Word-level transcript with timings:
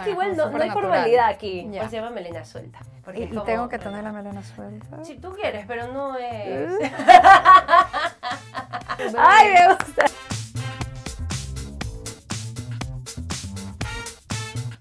es 0.00 0.04
que 0.04 0.10
igual 0.10 0.36
no, 0.36 0.50
no 0.50 0.62
hay 0.62 0.70
formalidad 0.70 1.28
aquí. 1.28 1.68
Ya. 1.70 1.88
se 1.88 1.96
llama 1.96 2.10
melena 2.10 2.44
suelta. 2.44 2.80
y, 3.14 3.26
tengo 3.26 3.68
que 3.68 3.78
tener 3.78 4.02
la 4.02 4.12
melena 4.12 4.42
suelta. 4.42 5.04
Si 5.04 5.18
tú 5.18 5.32
quieres, 5.32 5.66
pero 5.66 5.92
no 5.92 6.16
es. 6.18 6.72
Ay, 9.18 9.52
me 9.52 9.74
gusta. 9.74 10.04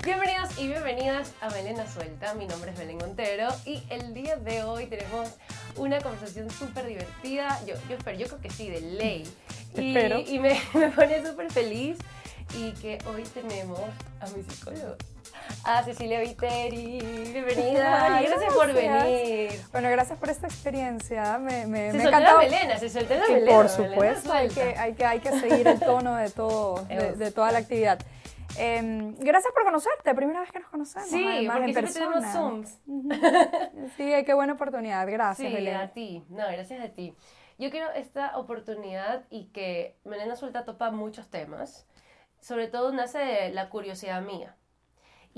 Bienvenidos 0.03 0.57
y 0.57 0.67
bienvenidas 0.67 1.33
a 1.41 1.49
Melena 1.49 1.85
Suelta. 1.87 2.33
Mi 2.33 2.47
nombre 2.47 2.71
es 2.71 2.77
Belén 2.77 2.97
Montero 2.97 3.49
y 3.65 3.83
el 3.89 4.13
día 4.13 4.37
de 4.37 4.63
hoy 4.63 4.87
tenemos 4.87 5.29
una 5.75 5.99
conversación 5.99 6.49
súper 6.49 6.87
divertida. 6.87 7.59
Yo, 7.65 7.75
yo 7.87 7.97
espero, 7.97 8.17
yo 8.17 8.27
creo 8.27 8.41
que 8.41 8.49
sí, 8.49 8.69
de 8.69 8.81
ley. 8.81 9.31
Y, 9.75 10.35
y 10.35 10.39
me, 10.39 10.59
me 10.73 10.89
pone 10.89 11.25
súper 11.25 11.51
feliz 11.51 11.97
y 12.57 12.71
que 12.73 12.97
hoy 13.05 13.23
tenemos 13.23 13.79
a 14.19 14.27
mi 14.35 14.43
psicólogo. 14.43 14.95
A 15.63 15.83
Cecilia 15.83 16.19
Viteri, 16.19 16.99
bienvenida. 17.31 18.21
gracias, 18.21 18.53
por 18.53 18.73
venir. 18.73 19.51
Bueno, 19.71 19.89
gracias 19.89 20.17
por 20.17 20.29
esta 20.29 20.47
experiencia. 20.47 21.37
Me, 21.37 21.67
me, 21.67 21.91
se 21.91 21.97
me 21.97 22.03
soltó 22.03 22.19
la 22.19 22.37
melena, 22.37 22.77
se 22.77 22.89
soltó 22.89 23.15
la 23.15 23.27
melena. 23.27 23.51
Por 23.51 23.69
supuesto, 23.69 24.33
hay 24.33 24.49
que, 24.49 24.61
hay, 24.77 24.93
que, 24.93 25.05
hay 25.05 25.19
que 25.19 25.31
seguir 25.39 25.67
el 25.67 25.79
tono 25.79 26.15
de, 26.15 26.29
todo, 26.29 26.83
de, 26.85 27.31
toda 27.31 27.51
la 27.51 27.59
actividad. 27.59 27.99
Eh, 28.57 29.13
gracias 29.19 29.53
por 29.53 29.63
conocerte, 29.63 30.13
primera 30.15 30.41
vez 30.41 30.51
que 30.51 30.59
nos 30.59 30.69
conocemos. 30.69 31.09
Sí, 31.09 31.25
además, 31.25 31.57
porque 31.57 31.69
en 31.69 31.75
persona. 31.75 32.05
tenemos 32.05 32.33
Zooms. 32.33 32.79
Sí, 33.97 34.11
qué 34.25 34.33
buena 34.33 34.53
oportunidad. 34.53 35.07
Gracias, 35.07 35.51
sí, 35.51 35.67
a 35.69 35.87
ti. 35.89 36.23
No, 36.29 36.47
gracias 36.47 36.83
a 36.83 36.89
ti. 36.89 37.15
Yo 37.57 37.69
quiero 37.69 37.91
esta 37.91 38.37
oportunidad 38.37 39.25
y 39.29 39.45
que 39.47 39.97
Melena 40.05 40.35
Suelta 40.35 40.65
topa 40.65 40.91
muchos 40.91 41.29
temas 41.29 41.85
sobre 42.41 42.67
todo 42.67 42.91
nace 42.91 43.19
de 43.19 43.49
la 43.51 43.69
curiosidad 43.69 44.21
mía 44.21 44.55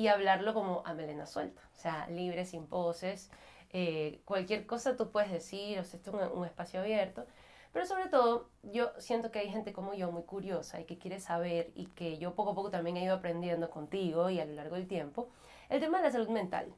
y 0.02 0.08
hablarlo 0.08 0.56
como 0.56 0.82
a 0.84 0.96
melena 0.96 1.28
suelta, 1.28 1.62
o 1.76 1.80
sea, 1.80 2.08
libre, 2.08 2.44
sin 2.46 2.66
poses, 2.66 3.30
eh, 3.72 4.20
cualquier 4.26 4.66
cosa 4.66 4.98
tú 4.98 5.12
puedes 5.12 5.32
decir, 5.32 5.78
o 5.78 5.84
sea, 5.84 6.00
esto 6.00 6.20
es 6.20 6.32
un, 6.34 6.44
espacio 6.44 6.80
abierto, 6.80 7.28
pero 7.72 7.86
sobre 7.86 8.10
todo 8.10 8.50
yo 8.64 8.92
siento 8.98 9.30
que 9.30 9.38
hay 9.38 9.50
gente 9.50 9.74
como 9.74 9.94
yo 9.94 10.12
muy 10.12 10.24
curiosa 10.24 10.82
y 10.82 10.86
que 10.86 10.98
quiere 10.98 11.20
saber 11.20 11.72
y 11.76 11.86
que 11.86 12.18
yo 12.18 12.34
poco 12.34 12.52
a 12.52 12.56
poco 12.56 12.72
también 12.72 12.98
he 12.98 13.04
ido 13.04 13.14
aprendiendo 13.14 13.70
contigo 13.70 14.32
y 14.32 14.40
a 14.40 14.46
lo 14.46 14.54
largo 14.54 14.76
del 14.76 14.88
tiempo, 14.88 15.30
el 15.70 15.80
tema 15.80 16.00
de 16.00 16.06
la 16.06 16.12
salud 16.12 16.30
mental. 16.30 16.74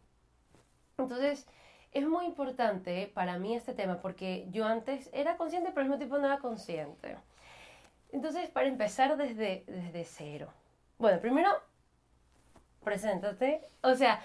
Entonces, 0.98 1.48
es 1.94 2.05
muy 2.05 2.26
importante 2.26 3.09
para 3.14 3.39
mí 3.39 3.55
este 3.55 3.73
tema 3.73 4.02
porque 4.02 4.48
yo 4.52 4.66
antes 4.66 5.09
era 5.14 5.38
consciente, 5.38 5.70
pero 5.70 5.81
al 5.81 5.88
mismo 5.88 5.98
tiempo 5.98 6.17
no 6.17 6.26
era 6.26 6.39
consciente. 6.39 7.16
Entonces, 8.11 8.50
para 8.50 8.67
empezar 8.67 9.16
desde, 9.16 9.64
desde 9.66 10.03
cero. 10.03 10.50
Bueno, 11.00 11.22
primero, 11.22 11.50
preséntate. 12.84 13.62
O 13.81 13.95
sea, 13.95 14.22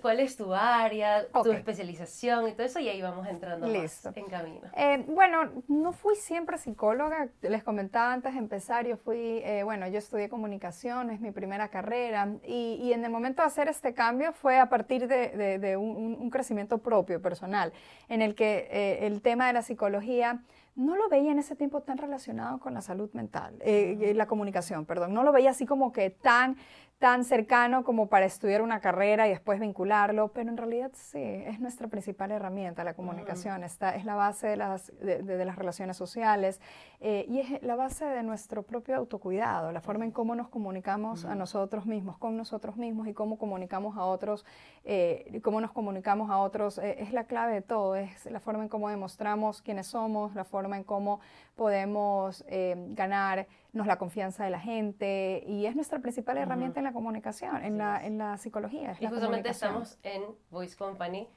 ¿cuál 0.00 0.20
es 0.20 0.36
tu 0.36 0.52
área, 0.52 1.26
tu 1.28 1.52
especialización 1.52 2.48
y 2.48 2.52
todo 2.52 2.66
eso? 2.66 2.80
Y 2.80 2.88
ahí 2.88 3.00
vamos 3.00 3.26
entrando 3.28 3.68
Más 3.68 4.06
en 4.14 4.26
camino. 4.26 4.68
Eh, 4.76 5.04
bueno, 5.08 5.62
no 5.68 5.92
fui 5.92 6.16
siempre 6.16 6.58
psicóloga. 6.58 7.28
Les 7.42 7.62
comentaba 7.62 8.12
antes 8.12 8.32
de 8.32 8.38
empezar, 8.38 8.86
yo 8.86 8.96
fui, 8.96 9.40
eh, 9.44 9.62
bueno, 9.64 9.86
yo 9.88 9.98
estudié 9.98 10.28
comunicación, 10.28 11.10
es 11.10 11.20
mi 11.20 11.30
primera 11.30 11.68
carrera. 11.68 12.28
Y, 12.44 12.78
y, 12.82 12.92
en 12.92 13.04
el 13.04 13.10
momento 13.10 13.42
de 13.42 13.46
hacer 13.46 13.68
este 13.68 13.94
cambio 13.94 14.32
fue 14.32 14.58
a 14.58 14.68
partir 14.68 15.06
de, 15.06 15.58
de, 15.58 15.76
un, 15.76 16.16
un, 16.18 16.30
crecimiento 16.30 16.78
propio, 16.78 17.20
personal, 17.22 17.72
en 18.08 18.22
el 18.22 18.34
que 18.34 18.68
eh, 18.70 19.06
el 19.06 19.22
tema 19.22 19.46
de 19.46 19.52
la 19.52 19.62
psicología 19.62 20.42
no 20.80 20.96
lo 20.96 21.08
veía 21.08 21.30
en 21.30 21.38
ese 21.38 21.54
tiempo 21.56 21.82
tan 21.82 21.98
relacionado 21.98 22.58
con 22.58 22.72
la 22.74 22.80
salud 22.80 23.10
mental, 23.12 23.54
eh, 23.60 23.98
eh, 24.00 24.14
la 24.14 24.26
comunicación, 24.26 24.86
perdón, 24.86 25.12
no 25.12 25.22
lo 25.22 25.30
veía 25.30 25.50
así 25.50 25.66
como 25.66 25.92
que 25.92 26.08
tan, 26.10 26.56
tan 27.00 27.24
cercano 27.24 27.82
como 27.82 28.08
para 28.08 28.26
estudiar 28.26 28.60
una 28.60 28.80
carrera 28.80 29.26
y 29.26 29.30
después 29.30 29.58
vincularlo, 29.58 30.28
pero 30.28 30.50
en 30.50 30.58
realidad 30.58 30.90
sí, 30.92 31.18
es 31.18 31.58
nuestra 31.58 31.88
principal 31.88 32.30
herramienta, 32.30 32.84
la 32.84 32.92
comunicación, 32.92 33.64
Está, 33.64 33.96
es 33.96 34.04
la 34.04 34.14
base 34.14 34.48
de 34.48 34.56
las, 34.58 34.92
de, 35.00 35.44
las 35.46 35.56
relaciones 35.56 35.96
sociales 35.96 36.60
eh, 37.00 37.24
y 37.26 37.38
es 37.38 37.62
la 37.62 37.74
base 37.74 38.04
de 38.04 38.22
nuestro 38.22 38.64
propio 38.64 38.96
autocuidado, 38.96 39.72
la 39.72 39.80
forma 39.80 40.04
en 40.04 40.10
cómo 40.10 40.34
nos 40.34 40.48
comunicamos 40.48 41.24
a 41.24 41.34
nosotros 41.34 41.86
mismos, 41.86 42.18
con 42.18 42.36
nosotros 42.36 42.76
mismos 42.76 43.08
y 43.08 43.14
cómo 43.14 43.38
comunicamos 43.38 43.96
a 43.96 44.04
otros, 44.04 44.44
eh, 44.84 45.40
cómo 45.42 45.62
nos 45.62 45.72
comunicamos 45.72 46.30
a 46.30 46.36
otros, 46.36 46.76
eh, 46.76 46.96
es 46.98 47.14
la 47.14 47.24
clave 47.24 47.54
de 47.54 47.62
todo, 47.62 47.96
es 47.96 48.26
la 48.26 48.40
forma 48.40 48.62
en 48.62 48.68
cómo 48.68 48.90
demostramos 48.90 49.62
quiénes 49.62 49.86
somos, 49.86 50.34
la 50.34 50.44
forma 50.44 50.69
en 50.76 50.84
cómo 50.84 51.20
podemos 51.56 52.44
ganar 52.48 53.46
nos 53.72 53.86
la 53.86 53.98
confianza 53.98 54.44
de 54.44 54.50
la 54.50 54.60
gente 54.60 55.44
y 55.46 55.66
es 55.66 55.76
nuestra 55.76 56.00
principal 56.00 56.38
herramienta 56.38 56.80
en 56.80 56.84
la 56.84 56.92
comunicación, 56.92 57.64
en, 57.64 57.78
la, 57.78 58.04
en 58.04 58.18
la 58.18 58.36
psicología. 58.36 58.96
y 58.98 59.06
justamente 59.06 59.50
estamos 59.50 59.98
en 60.02 60.22
Voice 60.50 60.76
Company 60.76 61.28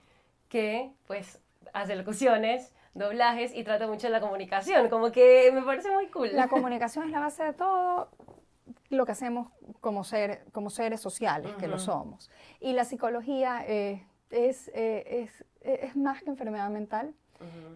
que 0.50 0.94
pues 1.08 1.42
hace 1.74 1.96
locuciones, 1.96 2.74
doblajes 2.94 3.56
y 3.56 3.64
trata 3.64 3.88
mucho 3.88 4.08
de 4.08 4.12
la 4.12 4.22
comunicación, 4.22 4.90
como 4.90 5.12
que 5.12 5.52
me 5.54 5.62
parece 5.62 5.92
muy 5.92 6.08
cool. 6.08 6.30
La 6.34 6.48
comunicación 6.50 7.06
es 7.06 7.12
la 7.12 7.20
base 7.20 7.44
de 7.44 7.54
todo 7.54 8.10
lo 8.90 9.06
que 9.06 9.12
hacemos 9.12 9.50
como, 9.82 10.04
ser, 10.04 10.46
como 10.52 10.70
seres 10.70 11.02
sociales, 11.02 11.52
que 11.56 11.68
lo 11.68 11.80
somos. 11.80 12.30
Y 12.60 12.74
la 12.74 12.86
psicología 12.86 13.64
eh, 13.68 14.06
es, 14.30 14.70
eh, 14.74 15.24
es, 15.24 15.46
es 15.62 15.96
más 15.96 16.22
que 16.22 16.30
enfermedad 16.30 16.70
mental, 16.70 17.14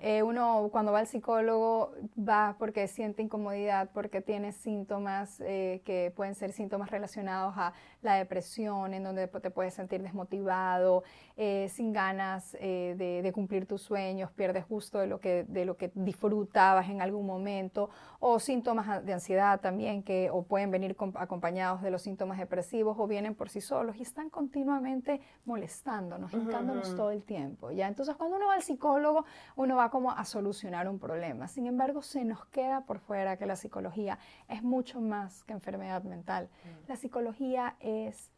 eh, 0.01 0.23
uno 0.23 0.69
cuando 0.72 0.91
va 0.91 1.00
al 1.00 1.07
psicólogo 1.07 1.91
va 2.18 2.56
porque 2.59 2.88
siente 2.88 3.22
incomodidad, 3.22 3.90
porque 3.94 4.22
tiene 4.22 4.51
síntomas 4.51 5.41
eh, 5.41 5.81
que 5.85 6.13
pueden 6.16 6.35
ser 6.35 6.51
síntomas 6.51 6.91
relacionados 6.91 7.56
a 7.57 7.73
la 8.01 8.16
depresión, 8.16 8.94
en 8.94 9.03
donde 9.03 9.28
te 9.28 9.50
puedes 9.51 9.73
sentir 9.73 10.01
desmotivado, 10.01 11.03
eh, 11.35 11.67
sin 11.69 11.94
ganas 11.94 12.53
de, 12.53 13.31
cumplir 13.34 13.67
tus 13.67 13.81
sueños, 13.81 14.31
pierdes 14.31 14.67
gusto 14.67 15.00
de 15.00 15.07
lo, 15.07 15.19
que, 15.19 15.44
de 15.47 15.66
lo 15.66 15.78
que 15.78 15.91
disfrutabas 15.94 16.90
en 16.90 17.01
algún 17.01 17.25
momento, 17.25 17.90
o 18.19 18.40
síntomas 18.40 19.06
de 19.06 19.13
ansiedad 19.13 19.59
también, 19.59 20.03
que 20.03 20.29
o 20.31 20.44
pueden 20.44 20.72
venir 20.72 20.96
acompañados 21.16 21.81
de 21.81 21.91
los 21.91 22.01
síntomas 22.01 22.38
depresivos 22.38 22.97
o 23.00 23.07
vienen 23.07 23.35
por 23.35 23.50
sí 23.50 23.62
solos 23.62 23.97
y 23.97 24.03
están 24.03 24.29
continuamente 24.29 25.22
molestándonos, 25.46 26.34
hincándonos 26.34 26.96
todo 26.96 27.12
el 27.12 27.23
tiempo. 27.23 27.72
¿ya? 27.72 27.88
Entonces 27.88 28.16
cuando 28.16 28.38
uno 28.38 28.47
va 28.47 28.56
al 28.56 28.63
psicólogo, 28.63 29.25
uno 29.57 29.75
va 29.75 29.90
como 29.90 30.12
a 30.12 30.23
solucionar 30.23 30.88
un 30.88 31.00
problema. 31.00 31.47
Sin 31.47 31.66
embargo, 31.66 32.01
se 32.01 32.23
nos 32.23 32.45
queda 32.45 32.81
por 32.85 33.00
fuera 33.00 33.38
que 33.38 33.45
la 33.45 33.56
psicología 33.56 34.19
es 34.47 34.63
mucho 34.63 35.01
más 35.01 35.44
que 35.44 35.53
enfermedad 35.53 36.03
mental. 36.03 36.45
Mm. 36.45 36.90
La 36.90 36.95
psicología 36.95 37.75
es 37.79 38.31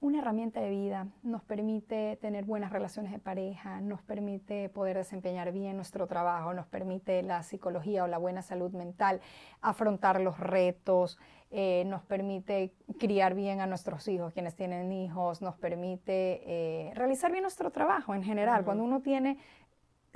una 0.00 0.18
herramienta 0.18 0.60
de 0.60 0.70
vida, 0.70 1.08
nos 1.24 1.42
permite 1.42 2.16
tener 2.20 2.44
buenas 2.44 2.72
relaciones 2.72 3.10
de 3.10 3.18
pareja, 3.18 3.80
nos 3.80 4.00
permite 4.02 4.68
poder 4.68 4.96
desempeñar 4.96 5.50
bien 5.50 5.74
nuestro 5.74 6.06
trabajo, 6.06 6.54
nos 6.54 6.66
permite 6.66 7.22
la 7.22 7.42
psicología 7.42 8.04
o 8.04 8.06
la 8.06 8.18
buena 8.18 8.42
salud 8.42 8.70
mental, 8.72 9.20
afrontar 9.60 10.20
los 10.20 10.38
retos, 10.38 11.18
eh, 11.50 11.82
nos 11.86 12.02
permite 12.02 12.74
criar 12.98 13.34
bien 13.34 13.60
a 13.60 13.66
nuestros 13.66 14.06
hijos, 14.06 14.32
quienes 14.32 14.54
tienen 14.54 14.92
hijos, 14.92 15.42
nos 15.42 15.56
permite 15.56 16.42
eh, 16.44 16.92
realizar 16.94 17.32
bien 17.32 17.42
nuestro 17.42 17.70
trabajo 17.70 18.14
en 18.14 18.22
general. 18.22 18.64
Cuando 18.64 18.84
uno 18.84 19.00
tiene 19.00 19.38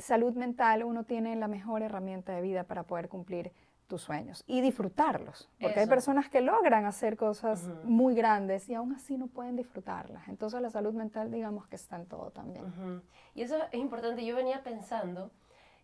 salud 0.02 0.34
mental 0.34 0.84
uno 0.84 1.04
tiene 1.04 1.34
la 1.36 1.48
mejor 1.48 1.82
herramienta 1.82 2.34
de 2.34 2.42
vida 2.42 2.64
para 2.64 2.82
poder 2.82 3.08
cumplir 3.08 3.52
tus 3.86 4.02
sueños 4.02 4.42
y 4.46 4.60
disfrutarlos, 4.62 5.50
porque 5.60 5.80
hay 5.80 5.86
personas 5.86 6.30
que 6.30 6.40
logran 6.40 6.86
hacer 6.86 7.16
cosas 7.16 7.68
muy 7.84 8.14
grandes 8.14 8.68
y 8.68 8.74
aún 8.74 8.94
así 8.94 9.18
no 9.18 9.26
pueden 9.26 9.54
disfrutarlas. 9.56 10.28
Entonces 10.28 10.62
la 10.62 10.70
salud 10.70 10.94
mental 10.94 11.30
digamos 11.30 11.66
que 11.66 11.76
está 11.76 11.96
en 11.96 12.06
todo 12.06 12.30
también. 12.30 13.02
Y 13.34 13.42
eso 13.42 13.56
es 13.70 13.78
importante, 13.78 14.24
yo 14.24 14.36
venía 14.36 14.62
pensando, 14.62 15.30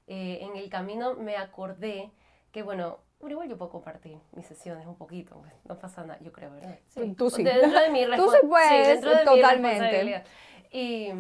eh, 0.07 0.39
en 0.41 0.57
el 0.57 0.71
camino 0.71 1.15
me 1.17 1.37
acordé 1.37 2.11
que 2.51 2.63
bueno, 2.63 2.99
igual 3.27 3.49
yo 3.49 3.59
puedo 3.59 3.71
compartir 3.71 4.19
mis 4.33 4.47
sesiones 4.47 4.87
un 4.87 4.97
poquito, 4.97 5.37
pues, 5.41 5.53
no 5.65 5.79
pasa 5.79 6.05
nada, 6.05 6.19
yo 6.23 6.33
creo, 6.33 6.51
¿verdad? 6.53 6.79
Sí. 6.89 7.15
Tú 7.15 7.31
sí. 7.31 7.43
Dentro 7.43 7.79
de 7.81 7.91
mi 7.91 8.07
Tú 8.17 8.31
sí 8.31 8.47
puedes, 8.49 9.01
totalmente. 9.25 10.25
Y, 10.71 11.13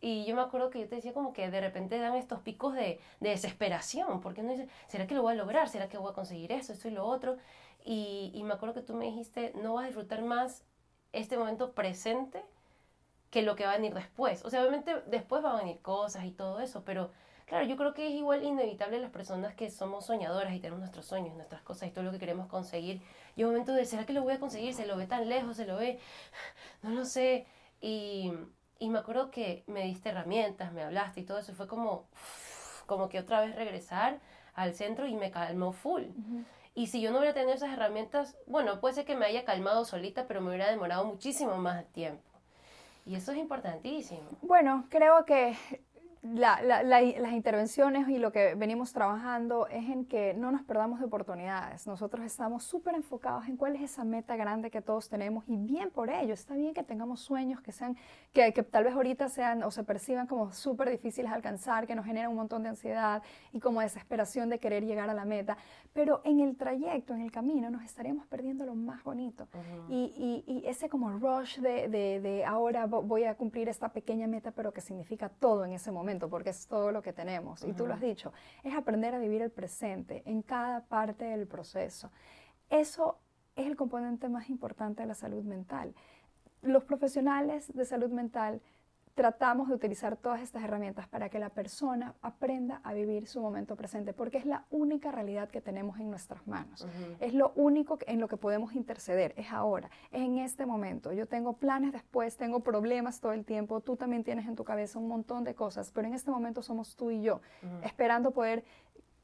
y, 0.00 0.24
yo 0.24 0.36
me 0.36 0.42
acuerdo 0.42 0.70
que 0.70 0.80
yo 0.80 0.88
te 0.88 0.96
decía 0.96 1.12
como 1.12 1.32
que 1.32 1.50
de 1.50 1.60
repente 1.60 1.98
dan 1.98 2.14
estos 2.14 2.40
picos 2.40 2.74
de, 2.74 3.00
de 3.20 3.30
desesperación, 3.30 4.20
porque 4.20 4.42
no 4.42 4.52
dice, 4.52 4.68
¿será 4.88 5.06
que 5.06 5.14
lo 5.14 5.22
voy 5.22 5.32
a 5.34 5.36
lograr? 5.36 5.68
¿Será 5.68 5.88
que 5.88 5.98
voy 5.98 6.10
a 6.10 6.14
conseguir 6.14 6.52
esto, 6.52 6.72
esto 6.72 6.88
y 6.88 6.92
lo 6.92 7.06
otro? 7.06 7.36
Y, 7.84 8.32
y 8.34 8.42
me 8.42 8.54
acuerdo 8.54 8.74
que 8.74 8.82
tú 8.82 8.94
me 8.94 9.06
dijiste, 9.06 9.52
no 9.62 9.74
vas 9.74 9.84
a 9.84 9.86
disfrutar 9.86 10.22
más 10.22 10.64
este 11.12 11.36
momento 11.36 11.72
presente 11.72 12.44
que 13.30 13.42
lo 13.42 13.56
que 13.56 13.64
va 13.64 13.72
a 13.72 13.76
venir 13.76 13.94
después. 13.94 14.44
O 14.44 14.50
sea, 14.50 14.60
obviamente 14.60 14.94
después 15.06 15.42
van 15.42 15.56
a 15.56 15.58
venir 15.58 15.80
cosas 15.80 16.24
y 16.24 16.30
todo 16.30 16.60
eso, 16.60 16.84
pero 16.84 17.10
claro, 17.46 17.66
yo 17.66 17.76
creo 17.76 17.94
que 17.94 18.06
es 18.06 18.14
igual 18.14 18.44
inevitable 18.44 19.00
las 19.00 19.10
personas 19.10 19.54
que 19.54 19.70
somos 19.70 20.06
soñadoras 20.06 20.54
y 20.54 20.60
tenemos 20.60 20.80
nuestros 20.80 21.06
sueños, 21.06 21.34
nuestras 21.34 21.62
cosas 21.62 21.88
y 21.88 21.92
todo 21.92 22.04
lo 22.04 22.12
que 22.12 22.18
queremos 22.18 22.46
conseguir. 22.48 23.02
Y 23.36 23.44
un 23.44 23.50
momento 23.50 23.72
de, 23.72 23.84
¿será 23.84 24.06
que 24.06 24.12
lo 24.12 24.22
voy 24.22 24.34
a 24.34 24.40
conseguir? 24.40 24.74
Se 24.74 24.86
lo 24.86 24.96
ve 24.96 25.06
tan 25.06 25.28
lejos, 25.28 25.56
se 25.56 25.66
lo 25.66 25.76
ve, 25.76 25.98
no 26.82 26.90
lo 26.90 27.04
sé. 27.04 27.46
Y, 27.80 28.32
y 28.78 28.90
me 28.90 28.98
acuerdo 28.98 29.30
que 29.30 29.64
me 29.66 29.84
diste 29.84 30.10
herramientas, 30.10 30.72
me 30.72 30.82
hablaste 30.82 31.20
y 31.20 31.24
todo 31.24 31.38
eso. 31.38 31.54
Fue 31.54 31.66
como, 31.66 32.06
como 32.86 33.08
que 33.08 33.18
otra 33.18 33.40
vez 33.40 33.54
regresar 33.54 34.20
al 34.54 34.74
centro 34.74 35.06
y 35.06 35.14
me 35.14 35.30
calmó 35.30 35.72
full. 35.72 36.04
Y 36.74 36.88
si 36.88 37.00
yo 37.00 37.10
no 37.10 37.18
hubiera 37.18 37.34
tenido 37.34 37.54
esas 37.54 37.72
herramientas, 37.72 38.36
bueno, 38.46 38.80
puede 38.80 38.94
ser 38.94 39.04
que 39.04 39.16
me 39.16 39.26
haya 39.26 39.44
calmado 39.44 39.84
solita, 39.84 40.26
pero 40.26 40.40
me 40.40 40.48
hubiera 40.48 40.70
demorado 40.70 41.04
muchísimo 41.04 41.56
más 41.56 41.86
tiempo. 41.92 42.22
Y 43.06 43.14
eso 43.14 43.32
es 43.32 43.38
importantísimo. 43.38 44.28
Bueno, 44.42 44.84
creo 44.90 45.24
que 45.24 45.56
las 46.22 47.32
intervenciones 47.32 48.08
y 48.08 48.18
lo 48.18 48.32
que 48.32 48.54
venimos 48.54 48.92
trabajando 48.92 49.66
es 49.68 49.88
en 49.88 50.04
que 50.04 50.34
no 50.34 50.50
nos 50.50 50.62
perdamos 50.62 50.98
de 50.98 51.06
oportunidades. 51.06 51.86
Nosotros 51.86 52.24
estamos 52.24 52.64
súper 52.64 52.94
enfocados 52.94 53.46
en 53.48 53.56
cuál 53.56 53.76
es 53.76 53.82
esa 53.82 54.04
meta 54.04 54.36
grande 54.36 54.70
que 54.70 54.82
todos 54.82 55.08
tenemos 55.08 55.44
y 55.46 55.56
bien 55.56 55.90
por 55.90 56.10
ello. 56.10 56.34
Está 56.34 56.54
bien 56.54 56.74
que 56.74 56.82
tengamos 56.82 57.20
sueños 57.20 57.60
que 57.60 57.72
sean, 57.72 57.96
que, 58.32 58.52
que 58.52 58.62
tal 58.62 58.84
vez 58.84 58.94
ahorita 58.94 59.28
sean 59.28 59.62
o 59.62 59.70
se 59.70 59.84
perciban 59.84 60.26
como 60.26 60.52
súper 60.52 60.90
difíciles 60.90 61.30
de 61.30 61.36
alcanzar, 61.36 61.86
que 61.86 61.94
nos 61.94 62.04
generan 62.04 62.30
un 62.30 62.36
montón 62.36 62.62
de 62.62 62.70
ansiedad 62.70 63.22
y 63.52 63.60
como 63.60 63.80
desesperación 63.80 64.48
de 64.48 64.58
querer 64.58 64.84
llegar 64.84 65.08
a 65.10 65.14
la 65.14 65.24
meta. 65.24 65.56
Pero 65.92 66.22
en 66.24 66.40
el 66.40 66.56
trayecto, 66.56 67.14
en 67.14 67.20
el 67.20 67.30
camino, 67.30 67.70
nos 67.70 67.82
estaríamos 67.82 68.26
perdiendo 68.26 68.66
lo 68.66 68.74
más 68.74 69.02
bonito. 69.04 69.46
y, 69.88 70.44
y, 70.46 70.52
y, 70.52 70.66
ese 70.66 70.88
como 70.88 71.10
rush 71.10 71.58
de, 71.58 71.88
de, 71.88 72.20
de 72.20 72.44
ahora 72.44 72.86
voy 72.86 73.24
a 73.24 73.34
cumplir 73.36 73.68
esta 73.68 73.90
pequeña 73.90 74.26
meta, 74.26 74.50
pero 74.50 74.72
que 74.72 74.80
significa 74.80 75.28
todo 75.28 75.64
en 75.64 75.72
ese 75.72 75.92
momento 75.92 76.15
porque 76.18 76.50
es 76.50 76.66
todo 76.66 76.92
lo 76.92 77.02
que 77.02 77.12
tenemos. 77.12 77.64
Y 77.64 77.72
tú 77.72 77.86
lo 77.86 77.94
has 77.94 78.00
dicho, 78.00 78.32
es 78.64 78.74
aprender 78.74 79.14
a 79.14 79.18
vivir 79.18 79.42
el 79.42 79.50
presente 79.50 80.22
en 80.26 80.42
cada 80.42 80.84
parte 80.84 81.26
del 81.26 81.46
proceso. 81.46 82.10
Eso 82.70 83.18
es 83.54 83.66
el 83.66 83.76
componente 83.76 84.28
más 84.28 84.50
importante 84.50 85.02
de 85.02 85.08
la 85.08 85.14
salud 85.14 85.44
mental. 85.44 85.94
Los 86.62 86.84
profesionales 86.84 87.72
de 87.74 87.84
salud 87.84 88.10
mental 88.10 88.60
tratamos 89.16 89.68
de 89.68 89.74
utilizar 89.74 90.18
todas 90.18 90.42
estas 90.42 90.62
herramientas 90.62 91.08
para 91.08 91.30
que 91.30 91.38
la 91.38 91.48
persona 91.48 92.14
aprenda 92.20 92.82
a 92.84 92.92
vivir 92.92 93.26
su 93.26 93.40
momento 93.40 93.74
presente, 93.74 94.12
porque 94.12 94.36
es 94.36 94.44
la 94.44 94.66
única 94.70 95.10
realidad 95.10 95.48
que 95.48 95.62
tenemos 95.62 95.98
en 95.98 96.10
nuestras 96.10 96.46
manos. 96.46 96.86
Es 97.18 97.32
lo 97.32 97.52
único 97.56 97.98
en 98.06 98.20
lo 98.20 98.28
que 98.28 98.36
podemos 98.36 98.74
interceder, 98.74 99.32
es 99.38 99.50
ahora, 99.50 99.90
es 100.12 100.20
en 100.20 100.36
este 100.36 100.66
momento. 100.66 101.12
Yo 101.12 101.26
tengo 101.26 101.54
planes 101.54 101.92
después, 101.92 102.36
tengo 102.36 102.60
problemas 102.60 103.20
todo 103.20 103.32
el 103.32 103.46
tiempo, 103.46 103.80
tú 103.80 103.96
también 103.96 104.22
tienes 104.22 104.46
en 104.46 104.54
tu 104.54 104.64
cabeza 104.64 104.98
un 104.98 105.08
montón 105.08 105.44
de 105.44 105.54
cosas, 105.54 105.90
pero 105.92 106.06
en 106.06 106.12
este 106.12 106.30
momento 106.30 106.60
somos 106.60 106.94
tú 106.94 107.10
y 107.10 107.22
yo, 107.22 107.40
esperando 107.82 108.32
poder 108.32 108.64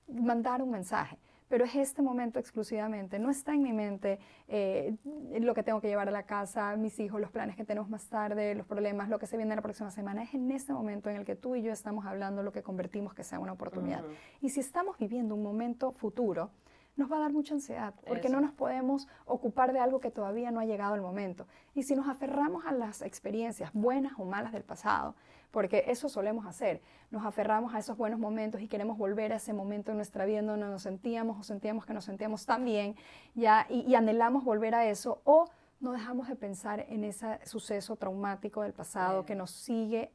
mandar 0.08 0.62
un 0.62 0.70
mensaje 0.70 1.18
pero 1.52 1.66
es 1.66 1.74
este 1.74 2.00
momento 2.00 2.38
exclusivamente. 2.38 3.18
No 3.18 3.28
está 3.28 3.52
en 3.52 3.60
mi 3.60 3.74
mente 3.74 4.18
eh, 4.48 4.96
lo 5.38 5.52
que 5.52 5.62
tengo 5.62 5.82
que 5.82 5.88
llevar 5.88 6.08
a 6.08 6.10
la 6.10 6.22
casa, 6.22 6.74
mis 6.76 6.98
hijos, 6.98 7.20
los 7.20 7.30
planes 7.30 7.56
que 7.56 7.64
tenemos 7.66 7.90
más 7.90 8.08
tarde, 8.08 8.54
los 8.54 8.66
problemas, 8.66 9.10
lo 9.10 9.18
que 9.18 9.26
se 9.26 9.36
viene 9.36 9.54
la 9.54 9.60
próxima 9.60 9.90
semana. 9.90 10.22
Es 10.22 10.32
en 10.32 10.50
este 10.50 10.72
momento 10.72 11.10
en 11.10 11.16
el 11.16 11.26
que 11.26 11.36
tú 11.36 11.54
y 11.54 11.60
yo 11.60 11.70
estamos 11.70 12.06
hablando 12.06 12.42
lo 12.42 12.52
que 12.52 12.62
convertimos 12.62 13.12
que 13.12 13.22
sea 13.22 13.38
una 13.38 13.52
oportunidad. 13.52 14.02
Y 14.40 14.48
si 14.48 14.60
estamos 14.60 14.96
viviendo 14.96 15.34
un 15.34 15.42
momento 15.42 15.92
futuro, 15.92 16.48
nos 16.96 17.12
va 17.12 17.16
a 17.16 17.20
dar 17.20 17.32
mucha 17.34 17.52
ansiedad, 17.52 17.92
porque 18.06 18.30
no 18.30 18.40
nos 18.40 18.52
podemos 18.52 19.06
ocupar 19.26 19.74
de 19.74 19.78
algo 19.78 20.00
que 20.00 20.10
todavía 20.10 20.50
no 20.52 20.60
ha 20.60 20.64
llegado 20.64 20.94
el 20.94 21.02
momento. 21.02 21.46
Y 21.74 21.82
si 21.82 21.94
nos 21.94 22.08
aferramos 22.08 22.64
a 22.64 22.72
las 22.72 23.02
experiencias, 23.02 23.74
buenas 23.74 24.14
o 24.16 24.24
malas 24.24 24.52
del 24.52 24.62
pasado, 24.62 25.16
porque 25.52 25.84
eso 25.86 26.08
solemos 26.08 26.46
hacer, 26.46 26.82
nos 27.12 27.24
aferramos 27.24 27.74
a 27.74 27.78
esos 27.78 27.96
buenos 27.96 28.18
momentos 28.18 28.60
y 28.60 28.66
queremos 28.66 28.98
volver 28.98 29.32
a 29.32 29.36
ese 29.36 29.52
momento 29.52 29.92
en 29.92 29.98
nuestra 29.98 30.24
vida 30.24 30.42
donde 30.42 30.66
nos 30.66 30.82
sentíamos 30.82 31.38
o 31.38 31.44
sentíamos 31.44 31.86
que 31.86 31.94
nos 31.94 32.04
sentíamos 32.04 32.44
tan 32.44 32.64
bien, 32.64 32.96
ya, 33.34 33.66
y, 33.68 33.82
y 33.82 33.94
anhelamos 33.94 34.44
volver 34.44 34.74
a 34.74 34.86
eso, 34.86 35.20
o 35.22 35.44
no 35.78 35.92
dejamos 35.92 36.28
de 36.28 36.34
pensar 36.34 36.86
en 36.88 37.04
ese 37.04 37.38
suceso 37.44 37.94
traumático 37.94 38.62
del 38.62 38.72
pasado 38.72 39.24
que 39.24 39.36
nos 39.36 39.50
sigue 39.50 40.10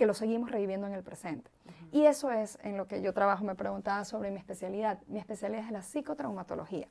que 0.00 0.06
lo 0.06 0.14
seguimos 0.14 0.50
reviviendo 0.50 0.86
en 0.86 0.94
el 0.94 1.02
presente. 1.02 1.50
Y 1.92 2.06
eso 2.06 2.30
es 2.30 2.58
en 2.62 2.78
lo 2.78 2.86
que 2.86 3.02
yo 3.02 3.12
trabajo. 3.12 3.44
Me 3.44 3.54
preguntaba 3.54 4.06
sobre 4.06 4.30
mi 4.30 4.38
especialidad. 4.38 4.98
Mi 5.08 5.18
especialidad 5.18 5.66
es 5.66 5.70
la 5.70 5.82
psicotraumatología. 5.82 6.88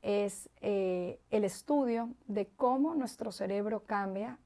Es 0.00 0.48
eh, 0.62 1.20
el 1.30 1.44
estudio 1.44 2.08
de 2.28 2.46
cómo 2.46 2.94
nuestro 2.94 3.30
cerebro 3.30 3.80
cambia 3.84 4.38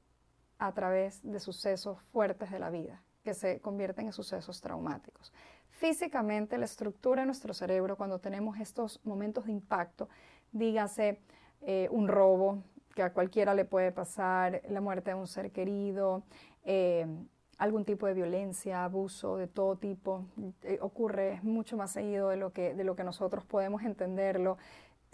a 0.57 0.73
través 0.73 1.21
de 1.23 1.39
sucesos 1.39 2.01
fuertes 2.11 2.51
de 2.51 2.59
la 2.59 2.69
vida, 2.69 3.01
que 3.23 3.33
se 3.33 3.59
convierten 3.59 4.07
en 4.07 4.13
sucesos 4.13 4.61
traumáticos. 4.61 5.33
Físicamente, 5.69 6.57
la 6.57 6.65
estructura 6.65 7.21
de 7.21 7.25
nuestro 7.25 7.53
cerebro, 7.53 7.97
cuando 7.97 8.19
tenemos 8.19 8.57
estos 8.59 8.99
momentos 9.03 9.45
de 9.45 9.51
impacto, 9.51 10.07
dígase 10.51 11.19
eh, 11.61 11.87
un 11.91 12.07
robo, 12.07 12.63
que 12.95 13.03
a 13.03 13.11
cualquiera 13.11 13.53
le 13.53 13.65
puede 13.65 13.91
pasar, 13.91 14.61
la 14.69 14.79
muerte 14.79 15.11
de 15.11 15.15
un 15.15 15.27
ser 15.27 15.51
querido, 15.51 16.23
eh, 16.63 17.05
algún 17.57 17.85
tipo 17.85 18.07
de 18.07 18.13
violencia, 18.13 18.83
abuso 18.83 19.37
de 19.37 19.47
todo 19.47 19.75
tipo, 19.75 20.25
eh, 20.63 20.77
ocurre 20.81 21.39
mucho 21.43 21.77
más 21.77 21.91
seguido 21.91 22.29
de 22.29 22.37
lo, 22.37 22.51
que, 22.51 22.73
de 22.73 22.83
lo 22.83 22.95
que 22.95 23.03
nosotros 23.03 23.45
podemos 23.45 23.83
entenderlo. 23.83 24.57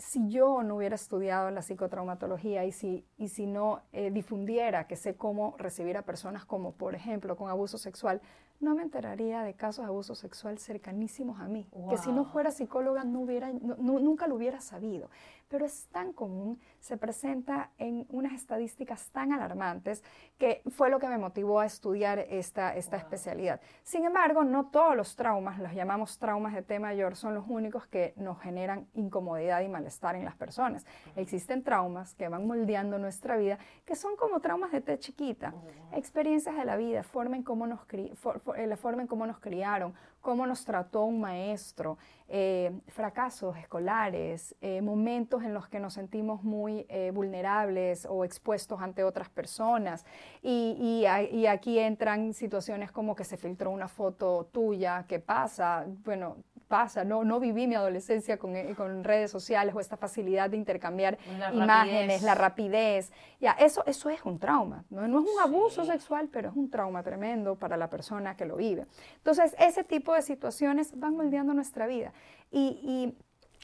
Si 0.02 0.30
yo 0.30 0.64
no 0.64 0.78
hubiera 0.78 0.96
estudiado 0.96 1.52
la 1.52 1.62
psicotraumatología 1.62 2.66
y 2.66 2.72
si, 2.72 3.06
y 3.18 3.30
si 3.30 3.46
no 3.46 3.82
eh, 3.94 4.10
difundiera 4.10 4.88
que 4.88 4.96
sé 4.96 5.16
cómo 5.16 5.56
recibir 5.60 5.96
a 5.96 6.02
personas 6.02 6.44
como, 6.44 6.72
por 6.72 6.96
ejemplo, 6.96 7.36
con 7.36 7.50
abuso 7.50 7.78
sexual, 7.78 8.20
no 8.60 8.76
me 8.76 8.82
enteraría 8.82 9.44
de 9.44 9.54
casos 9.54 9.86
de 9.86 9.90
abuso 9.90 10.16
sexual 10.16 10.58
cercanísimos 10.58 11.40
a 11.40 11.48
mí, 11.48 11.68
que 11.90 11.98
si 11.98 12.12
no 12.12 12.26
fuera 12.26 12.52
psicóloga 12.52 13.04
no 13.04 13.22
hubiera, 13.22 13.52
nunca 13.52 14.28
lo 14.28 14.36
hubiera 14.36 14.60
sabido 14.60 15.10
pero 15.52 15.66
es 15.66 15.88
tan 15.92 16.14
común, 16.14 16.60
se 16.80 16.96
presenta 16.96 17.72
en 17.78 18.08
unas 18.10 18.32
estadísticas 18.32 19.10
tan 19.12 19.34
alarmantes 19.34 20.02
que 20.38 20.62
fue 20.70 20.90
lo 20.90 20.98
que 20.98 21.10
me 21.10 21.18
motivó 21.18 21.60
a 21.60 21.66
estudiar 21.66 22.20
esta, 22.20 22.74
esta 22.76 22.96
especialidad. 22.96 23.60
Sin 23.84 24.06
embargo, 24.06 24.46
no 24.46 24.68
todos 24.68 24.96
los 24.96 25.18
traumas, 25.18 25.60
los 25.60 25.74
llamamos 25.74 26.18
traumas 26.18 26.54
de 26.54 26.62
T 26.62 26.80
mayor, 26.80 27.18
son 27.18 27.36
los 27.36 27.44
únicos 27.50 27.86
que 27.86 28.14
nos 28.16 28.40
generan 28.40 28.88
incomodidad 28.94 29.60
y 29.60 29.68
malestar 29.68 30.16
en 30.16 30.24
las 30.24 30.36
personas. 30.36 30.86
Existen 31.18 31.64
traumas 31.64 32.16
que 32.16 32.30
van 32.30 32.48
moldeando 32.48 32.98
nuestra 32.98 33.36
vida, 33.36 33.60
que 33.86 33.98
son 33.98 34.16
como 34.16 34.40
traumas 34.40 34.72
de 34.72 34.80
T 34.80 34.98
chiquita, 35.00 35.54
experiencias 35.92 36.56
de 36.56 36.64
la 36.64 36.78
vida, 36.78 37.04
forma 37.04 37.36
en 37.36 37.44
cómo 37.44 37.68
nos, 37.68 37.82
eh, 37.92 38.68
la 38.68 38.78
forma 38.78 39.02
en 39.02 39.08
cómo 39.10 39.28
nos 39.28 39.40
criaron, 39.40 39.94
cómo 40.22 40.46
nos 40.46 40.64
trató 40.64 41.04
un 41.04 41.20
maestro, 41.20 41.98
eh, 42.28 42.72
fracasos 42.88 43.58
escolares, 43.58 44.56
eh, 44.62 44.82
momentos 44.82 45.44
en 45.44 45.54
los 45.54 45.68
que 45.68 45.80
nos 45.80 45.96
sentimos 45.96 46.44
muy 46.44 46.86
eh, 46.88 47.12
vulnerables 47.14 48.08
o 48.10 48.24
expuestos 48.24 48.82
ante 48.82 49.04
otras 49.04 49.30
personas. 49.30 50.06
Y, 50.42 51.04
y, 51.04 51.46
aquí 51.48 51.80
entran 51.80 52.34
situaciones 52.34 52.92
como 52.92 53.16
que 53.16 53.26
se 53.26 53.36
filtró 53.36 53.72
una 53.72 53.88
foto 53.88 54.48
tuya, 54.52 55.06
¿qué 55.08 55.20
pasa? 55.20 55.86
Bueno, 56.06 56.38
pasa, 56.72 57.04
no, 57.04 57.26
no 57.26 57.42
viví 57.42 57.68
mi 57.68 57.76
adolescencia 57.76 58.38
con, 58.38 58.56
eh, 58.56 58.74
con 58.78 59.04
redes 59.04 59.30
sociales 59.30 59.76
o 59.76 59.82
esta 59.82 59.98
facilidad 59.98 60.50
de 60.50 60.56
intercambiar 60.56 61.18
imágenes, 61.54 62.24
la 62.24 62.34
rapidez. 62.34 63.12
Ya, 63.42 63.52
eso, 63.52 63.84
eso 63.86 64.10
es 64.10 64.24
un 64.24 64.40
trauma, 64.40 64.86
¿no? 64.90 65.06
no 65.06 65.20
es 65.20 65.30
un 65.30 65.40
abuso 65.42 65.84
sexual, 65.84 66.30
pero 66.32 66.50
es 66.50 66.56
un 66.56 66.70
trauma 66.70 67.04
tremendo 67.04 67.56
para 67.56 67.76
la 67.76 67.90
persona 67.90 68.38
que 68.38 68.46
lo 68.46 68.56
vive. 68.56 68.86
Entonces, 69.18 69.54
ese 69.60 69.84
tipo 69.84 70.14
de 70.14 70.22
situaciones 70.22 70.98
van 70.98 71.18
moldeando 71.18 71.54
nuestra 71.54 71.88
vida 71.88 72.14
y, 72.50 73.14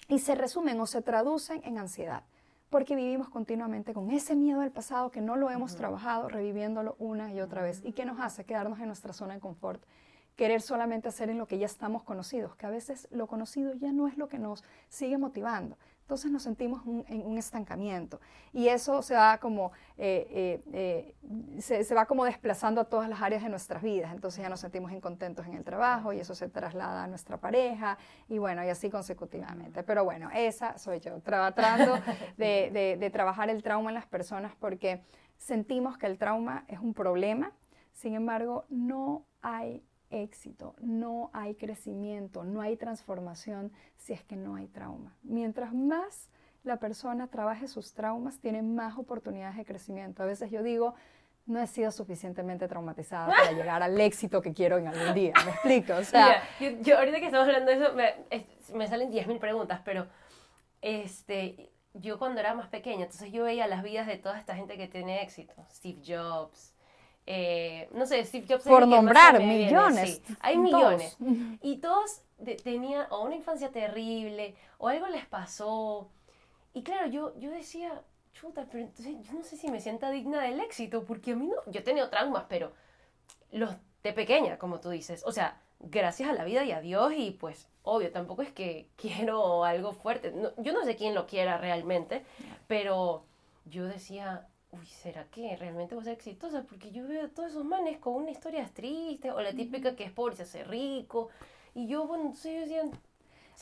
y, 0.09 0.13
y 0.13 0.19
se 0.19 0.35
resumen 0.35 0.77
o 0.81 0.85
se 0.85 1.01
traducen 1.01 1.61
en 1.63 1.77
ansiedad 1.77 2.23
porque 2.69 2.97
vivimos 2.97 3.29
continuamente 3.29 3.93
con 3.93 4.11
ese 4.11 4.35
miedo 4.35 4.59
del 4.59 4.71
pasado 4.71 5.09
que 5.09 5.21
no 5.21 5.37
lo 5.37 5.49
hemos 5.49 5.77
trabajado, 5.77 6.27
reviviéndolo 6.27 6.97
una 6.99 7.31
y 7.31 7.39
otra 7.39 7.61
vez, 7.61 7.81
y 7.85 7.93
que 7.93 8.03
nos 8.03 8.19
hace 8.19 8.43
quedarnos 8.43 8.79
en 8.79 8.87
nuestra 8.87 9.13
zona 9.13 9.35
de 9.35 9.39
confort 9.39 9.81
querer 10.37 10.61
solamente 10.61 11.09
hacer 11.09 11.29
en 11.29 11.39
lo 11.39 11.47
que 11.47 11.57
ya 11.57 11.65
estamos 11.65 12.03
conocidos, 12.03 12.55
que 12.55 12.65
a 12.65 12.69
veces 12.69 13.07
lo 13.11 13.27
conocido 13.27 13.73
ya 13.73 13.91
no 13.91 14.07
es 14.07 14.17
lo 14.17 14.29
que 14.29 14.39
nos 14.39 14.63
sigue 14.87 15.17
motivando. 15.17 15.77
Entonces 16.01 16.31
nos 16.31 16.43
sentimos 16.43 16.83
en 16.85 17.25
un 17.25 17.37
estancamiento 17.37 18.21
y 18.53 18.69
eso 18.69 19.01
se 19.01 19.13
va 19.13 19.39
como 19.39 19.73
eh, 19.97 20.63
eh, 20.71 21.13
eh, 21.59 21.61
se, 21.61 21.93
va 21.93 22.05
como 22.05 22.23
desplazando 22.23 22.79
a 22.79 22.85
todas 22.85 23.09
las 23.09 23.21
áreas 23.21 23.43
de 23.43 23.49
nuestras 23.49 23.81
vidas. 23.81 24.13
Entonces 24.13 24.41
ya 24.41 24.47
nos 24.47 24.61
sentimos 24.61 24.93
incontentos 24.93 25.45
en 25.47 25.55
el 25.55 25.65
trabajo 25.65 26.13
y 26.13 26.21
eso 26.21 26.33
se 26.33 26.47
traslada 26.47 27.03
a 27.03 27.07
nuestra 27.07 27.35
pareja 27.41 27.97
y 28.29 28.37
bueno 28.37 28.63
y 28.63 28.69
así 28.69 28.89
consecutivamente. 28.89 29.83
Pero 29.83 30.05
bueno 30.05 30.29
esa 30.33 30.77
soy 30.77 31.01
yo 31.01 31.19
tratando 31.19 31.95
de, 32.37 32.97
de 32.97 33.09
trabajar 33.09 33.49
el 33.49 33.61
trauma 33.61 33.89
en 33.89 33.95
las 33.95 34.05
personas 34.05 34.53
porque 34.57 35.03
sentimos 35.35 35.97
que 35.97 36.05
el 36.05 36.17
trauma 36.17 36.63
es 36.69 36.79
un 36.79 36.93
problema. 36.93 37.51
Sin 37.91 38.13
embargo 38.13 38.65
no 38.69 39.25
hay 39.41 39.83
éxito, 40.09 40.75
no 40.79 41.29
hay 41.33 41.55
crecimiento, 41.55 42.43
no 42.43 42.61
hay 42.61 42.77
transformación 42.77 43.71
si 43.97 44.13
es 44.13 44.23
que 44.23 44.35
no 44.35 44.55
hay 44.55 44.67
trauma. 44.67 45.15
Mientras 45.23 45.73
más 45.73 46.29
la 46.63 46.77
persona 46.77 47.27
trabaje 47.27 47.67
sus 47.67 47.93
traumas, 47.93 48.39
tiene 48.39 48.61
más 48.61 48.97
oportunidades 48.97 49.57
de 49.57 49.65
crecimiento. 49.65 50.23
A 50.23 50.25
veces 50.25 50.51
yo 50.51 50.63
digo, 50.63 50.95
no 51.45 51.59
he 51.59 51.67
sido 51.67 51.91
suficientemente 51.91 52.67
traumatizada 52.67 53.27
para 53.27 53.51
llegar 53.53 53.81
al 53.81 53.99
éxito 53.99 54.41
que 54.41 54.53
quiero 54.53 54.77
en 54.77 54.87
algún 54.87 55.13
día. 55.13 55.33
¿Me 55.45 55.51
explico? 55.51 55.93
O 55.93 56.03
sea, 56.03 56.43
yo, 56.59 56.97
ahorita 56.97 57.19
que 57.19 57.25
estamos 57.25 57.47
hablando 57.47 57.71
de 57.71 57.77
eso, 57.77 57.93
me, 57.93 58.77
me 58.77 58.87
salen 58.87 59.11
10.000 59.11 59.39
preguntas, 59.39 59.81
pero 59.83 60.07
este, 60.81 61.71
yo 61.93 62.19
cuando 62.19 62.39
era 62.41 62.53
más 62.53 62.67
pequeña, 62.67 63.03
entonces 63.03 63.31
yo 63.31 63.45
veía 63.45 63.67
las 63.67 63.81
vidas 63.81 64.07
de 64.07 64.17
toda 64.17 64.37
esta 64.37 64.55
gente 64.55 64.77
que 64.77 64.87
tiene 64.87 65.23
éxito. 65.23 65.53
Steve 65.71 66.01
Jobs, 66.05 66.73
eh, 67.29 67.89
no 67.91 68.05
sé, 68.05 68.23
Steve 68.23 68.45
Jobs. 68.47 68.63
Por 68.63 68.87
nombrar 68.87 69.39
millones. 69.43 70.21
Hay 70.39 70.57
millones. 70.57 71.17
Y 71.61 71.77
todos 71.77 72.21
tenía 72.63 73.07
o 73.09 73.25
una 73.25 73.35
infancia 73.35 73.69
terrible 73.69 74.55
o 74.77 74.87
algo 74.87 75.07
les 75.07 75.25
pasó. 75.25 76.09
Y 76.73 76.83
claro, 76.83 77.07
yo, 77.07 77.37
yo 77.37 77.51
decía, 77.51 78.01
chuta, 78.33 78.65
pero 78.71 78.83
entonces 78.83 79.15
yo 79.23 79.33
no 79.33 79.43
sé 79.43 79.57
si 79.57 79.69
me 79.69 79.81
sienta 79.81 80.09
digna 80.09 80.41
del 80.41 80.59
éxito, 80.61 81.03
porque 81.03 81.31
a 81.33 81.35
mí 81.35 81.47
no, 81.47 81.55
yo 81.65 81.81
he 81.81 81.83
tenido 81.83 82.09
traumas, 82.09 82.45
pero 82.47 82.71
los 83.51 83.75
de 84.03 84.13
pequeña, 84.13 84.57
como 84.57 84.79
tú 84.79 84.89
dices, 84.89 85.23
o 85.25 85.31
sea, 85.31 85.59
gracias 85.79 86.29
a 86.29 86.33
la 86.33 86.45
vida 86.45 86.63
y 86.63 86.71
a 86.71 86.79
Dios 86.79 87.11
y 87.15 87.31
pues 87.31 87.67
obvio, 87.83 88.11
tampoco 88.11 88.41
es 88.41 88.51
que 88.51 88.89
quiero 88.95 89.65
algo 89.65 89.91
fuerte, 89.91 90.33
yo 90.57 90.73
no 90.73 90.85
sé 90.85 90.95
quién 90.95 91.15
lo 91.15 91.25
quiera 91.25 91.57
realmente, 91.57 92.23
pero 92.67 93.25
yo 93.65 93.85
decía, 93.85 94.47
uy, 94.71 94.85
¿será 94.85 95.25
que 95.25 95.55
realmente 95.55 95.95
voy 95.95 96.01
a 96.01 96.05
ser 96.05 96.13
exitosa? 96.13 96.63
Porque 96.63 96.91
yo 96.91 97.07
veo 97.07 97.25
a 97.25 97.29
todos 97.29 97.51
esos 97.51 97.65
manes 97.65 97.97
con 97.97 98.15
una 98.15 98.31
historia 98.31 98.69
triste, 98.73 99.31
o 99.31 99.41
la 99.41 99.53
típica 99.53 99.95
que 99.95 100.03
es 100.03 100.11
pobre 100.11 100.33
y 100.33 100.37
se 100.37 100.43
hace 100.43 100.63
rico, 100.63 101.29
y 101.73 101.87
yo, 101.87 102.07
bueno, 102.07 102.25
entonces 102.25 102.53
yo 102.53 102.61
decía, 102.61 102.83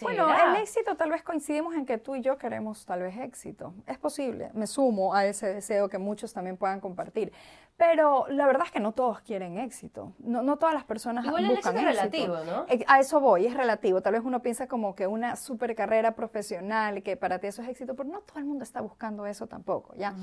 bueno, 0.02 0.28
el 0.30 0.62
éxito 0.62 0.96
tal 0.96 1.10
vez 1.12 1.24
coincidimos 1.24 1.74
en 1.76 1.86
que 1.86 1.98
tú 1.98 2.16
y 2.16 2.22
yo 2.22 2.38
queremos 2.38 2.86
tal 2.86 3.02
vez 3.02 3.18
éxito. 3.18 3.74
Es 3.88 3.98
posible, 3.98 4.50
me 4.54 4.68
sumo 4.68 5.14
a 5.14 5.26
ese 5.26 5.48
deseo 5.48 5.88
que 5.88 5.98
muchos 5.98 6.34
también 6.34 6.58
puedan 6.58 6.82
compartir. 6.82 7.32
Pero 7.77 8.25
la 8.29 8.46
verdad 8.46 8.67
es 8.67 8.72
que 8.72 8.79
no 8.79 8.94
todos 8.94 9.20
quieren 9.20 9.58
éxito. 9.58 10.13
No, 10.20 10.41
no 10.41 10.58
todas 10.58 10.74
las 10.74 10.86
personas 10.86 11.25
Igual 11.25 11.48
buscan 11.48 11.77
el 11.77 11.88
éxito 11.88 11.89
es 11.89 11.98
relativo, 11.98 12.38
¿no? 12.46 12.65
A 12.88 13.00
eso 13.00 13.20
voy, 13.20 13.48
es 13.48 13.53
relativo. 13.53 14.01
Tal 14.01 14.13
vez 14.13 14.22
uno 14.24 14.41
piensa 14.41 14.67
como 14.67 14.96
que 14.96 15.08
una 15.08 15.36
super 15.36 15.75
carrera 15.75 16.15
profesional, 16.15 17.03
que 17.03 17.17
para 17.17 17.39
ti 17.39 17.48
eso 17.48 17.62
es 17.62 17.67
éxito, 17.67 17.96
pero 17.96 18.08
no 18.08 18.22
todo 18.22 18.39
el 18.39 18.46
mundo 18.46 18.63
está 18.63 18.79
buscando 18.79 19.25
eso 19.25 19.48
tampoco, 19.48 19.94
¿ya? 19.96 20.15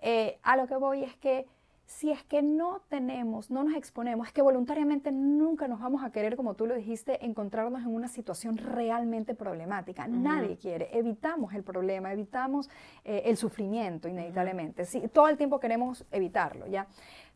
Eh, 0.00 0.40
a 0.42 0.56
lo 0.56 0.66
que 0.66 0.76
voy 0.76 1.04
es 1.04 1.14
que 1.16 1.46
si 1.86 2.10
es 2.10 2.22
que 2.24 2.42
no 2.42 2.82
tenemos, 2.88 3.50
no 3.50 3.62
nos 3.62 3.76
exponemos, 3.76 4.26
es 4.26 4.32
que 4.32 4.42
voluntariamente 4.42 5.12
nunca 5.12 5.68
nos 5.68 5.80
vamos 5.80 6.02
a 6.02 6.10
querer, 6.10 6.34
como 6.34 6.54
tú 6.54 6.66
lo 6.66 6.74
dijiste, 6.74 7.24
encontrarnos 7.24 7.82
en 7.82 7.94
una 7.94 8.08
situación 8.08 8.58
realmente 8.58 9.34
problemática. 9.34 10.08
Nadie 10.08 10.56
quiere. 10.56 10.90
Evitamos 10.92 11.54
el 11.54 11.62
problema, 11.62 12.12
evitamos 12.12 12.68
eh, 13.04 13.22
el 13.26 13.36
sufrimiento 13.36 14.08
inevitablemente. 14.08 14.84
todo 15.12 15.28
el 15.28 15.36
tiempo 15.36 15.60
queremos 15.60 16.04
evitarlo, 16.10 16.66
¿ya? 16.66 16.88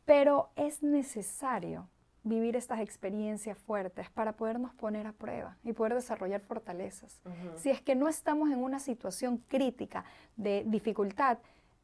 Pero 0.04 0.50
es 0.56 0.82
necesario 0.82 1.86
vivir 2.22 2.56
estas 2.56 2.80
experiencias 2.80 3.56
fuertes 3.56 4.10
para 4.10 4.32
podernos 4.32 4.74
poner 4.74 5.06
a 5.06 5.12
prueba 5.12 5.56
y 5.64 5.72
poder 5.72 5.94
desarrollar 5.94 6.40
fortalezas. 6.40 7.20
Si 7.56 7.70
es 7.70 7.80
que 7.80 7.94
no 7.94 8.08
estamos 8.08 8.50
en 8.50 8.62
una 8.62 8.78
situación 8.78 9.42
crítica 9.48 10.04
de 10.36 10.64
dificultad, 10.66 11.38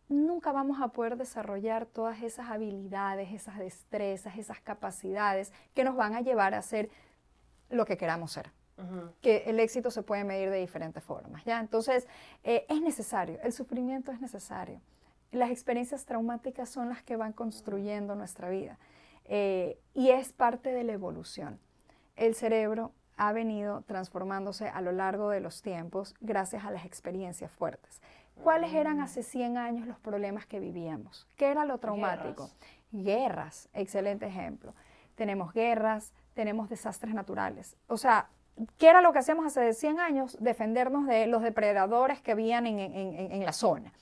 nunca 0.09 0.53
vamos 0.53 0.81
a 0.81 0.89
poder 0.89 1.17
desarrollar 1.17 1.87
todas 1.87 2.23
esas 2.23 2.51
habilidades, 2.51 3.33
esas 3.33 3.59
destrezas, 3.59 4.39
esas 4.39 4.61
capacidades 4.61 5.53
que 5.75 5.85
nos 5.85 5.97
van 5.97 6.15
a 6.15 6.21
llevar 6.21 6.55
a 6.55 6.63
ser 6.63 6.91
lo 7.71 7.85
que 7.85 7.97
queramos 7.97 8.33
ser. 8.33 8.53
Que 9.23 9.45
el 9.47 9.59
éxito 9.59 9.91
se 9.91 10.03
puede 10.03 10.23
medir 10.25 10.51
de 10.51 10.61
diferentes 10.61 11.03
formas, 11.03 11.43
¿ya? 11.47 11.61
Entonces, 11.61 12.07
eh, 12.45 12.67
es 12.69 12.83
necesario, 12.83 13.39
el 13.43 13.55
sufrimiento 13.55 14.13
es 14.13 14.21
necesario. 14.21 14.83
Las 15.33 15.51
experiencias 15.51 16.05
traumáticas 16.05 16.69
son 16.69 16.91
las 16.91 17.03
que 17.03 17.17
van 17.17 17.33
construyendo 17.33 18.15
nuestra 18.15 18.51
vida 18.51 18.79
eh, 19.25 19.79
y 19.95 20.11
es 20.11 20.33
parte 20.33 20.73
de 20.73 20.85
la 20.85 20.93
evolución. 20.93 21.59
El 22.17 22.35
cerebro 22.35 22.93
ha 23.17 23.33
venido 23.33 23.83
transformándose 23.83 24.69
a 24.69 24.81
lo 24.83 24.93
largo 24.93 25.31
de 25.31 25.41
los 25.41 25.63
tiempos 25.63 26.15
gracias 26.21 26.65
a 26.65 26.71
las 26.71 26.85
experiencias 26.85 27.51
fuertes. 27.51 28.03
¿Cuáles 28.43 28.73
eran 28.75 29.01
hace 29.01 29.23
100 29.23 29.57
años 29.57 29.87
los 29.87 29.99
problemas 29.99 30.47
que 30.47 30.61
vivíamos? 30.61 31.27
¿Qué 31.37 31.47
era 31.47 31.65
lo 31.65 31.79
traumático? 31.79 32.51
Guerras, 32.93 33.69
excelente 33.73 34.27
ejemplo. 34.27 34.75
Tenemos 35.15 35.53
guerras, 35.53 36.13
tenemos 36.35 36.69
desastres 36.69 37.15
naturales. 37.15 37.77
O 37.89 37.97
sea, 37.97 38.29
¿qué 38.79 38.89
era 38.89 39.01
lo 39.01 39.13
que 39.13 39.19
hacíamos 39.19 39.47
hace 39.47 39.73
100 39.73 40.01
años? 40.01 40.37
Defendernos 40.41 41.07
de 41.07 41.27
los 41.27 41.43
depredadores 41.43 42.21
que 42.21 42.33
habían 42.33 42.67
en, 42.67 43.45
la 43.45 43.53
zona, 43.53 43.93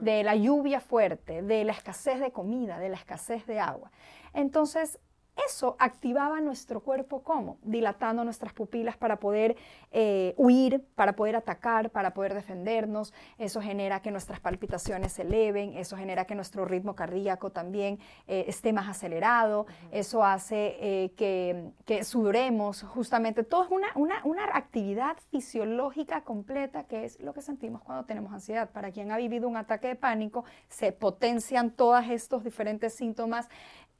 de 0.00 0.22
la 0.22 0.34
lluvia 0.34 0.80
fuerte, 0.80 1.42
de 1.42 1.64
la 1.64 1.72
escasez 1.72 2.20
de 2.20 2.32
comida, 2.32 2.78
de 2.78 2.88
la 2.88 2.96
escasez 2.96 3.46
de 3.46 3.60
agua. 3.60 3.90
Entonces, 4.32 4.98
eso 5.36 5.76
activaba 5.78 6.40
nuestro 6.40 6.80
cuerpo 6.80 7.22
como 7.22 7.58
dilatando 7.62 8.24
nuestras 8.24 8.52
pupilas 8.52 8.96
para 8.96 9.18
poder 9.18 9.56
eh, 9.90 10.34
huir, 10.36 10.84
para 10.94 11.14
poder 11.14 11.36
atacar, 11.36 11.90
para 11.90 12.14
poder 12.14 12.34
defendernos. 12.34 13.12
Eso 13.38 13.60
genera 13.60 14.00
que 14.00 14.10
nuestras 14.10 14.40
palpitaciones 14.40 15.12
se 15.12 15.22
eleven, 15.22 15.76
eso 15.76 15.96
genera 15.96 16.24
que 16.24 16.34
nuestro 16.34 16.64
ritmo 16.64 16.94
cardíaco 16.94 17.50
también 17.50 17.98
eh, 18.28 18.44
esté 18.46 18.72
más 18.72 18.88
acelerado, 18.88 19.66
eso 19.90 20.24
hace 20.24 20.76
eh, 20.80 21.12
que, 21.16 21.72
que, 21.84 22.04
sudoremos, 22.04 22.82
justamente. 22.82 23.42
Todo 23.42 23.64
es 23.64 23.70
una, 23.70 23.88
una, 23.96 24.20
una 24.24 24.44
actividad 24.56 25.16
fisiológica 25.30 26.22
completa 26.22 26.84
que 26.84 27.04
es 27.04 27.20
lo 27.20 27.34
que 27.34 27.42
sentimos 27.42 27.82
cuando 27.82 28.04
tenemos 28.04 28.32
ansiedad. 28.32 28.70
Para 28.70 28.92
quien 28.92 29.10
ha 29.10 29.16
vivido 29.16 29.48
un 29.48 29.56
ataque 29.56 29.88
de 29.88 29.96
pánico, 29.96 30.44
se 30.68 30.92
potencian 30.92 31.70
todos 31.70 32.04
estos 32.08 32.44
diferentes 32.44 32.94
síntomas 32.94 33.48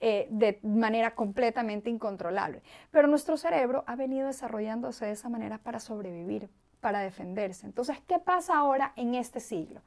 eh, 0.07 0.29
de 0.29 0.61
manera 0.63 1.15
completamente 1.15 1.89
incontrolable. 1.89 2.61
Pero 2.91 3.09
nuestro 3.09 3.39
cerebro 3.39 3.85
ha 3.87 3.97
venido 3.97 4.27
desarrollándose 4.27 5.07
de 5.07 5.13
esa 5.13 5.31
manera 5.31 5.57
para 5.57 5.81
sobrevivir, 5.81 6.51
para 6.81 6.99
defenderse. 7.01 7.65
Entonces, 7.65 7.97
¿qué 8.07 8.19
pasa 8.19 8.59
ahora 8.59 8.93
en 8.97 9.15
este 9.15 9.41
siglo? 9.41 9.81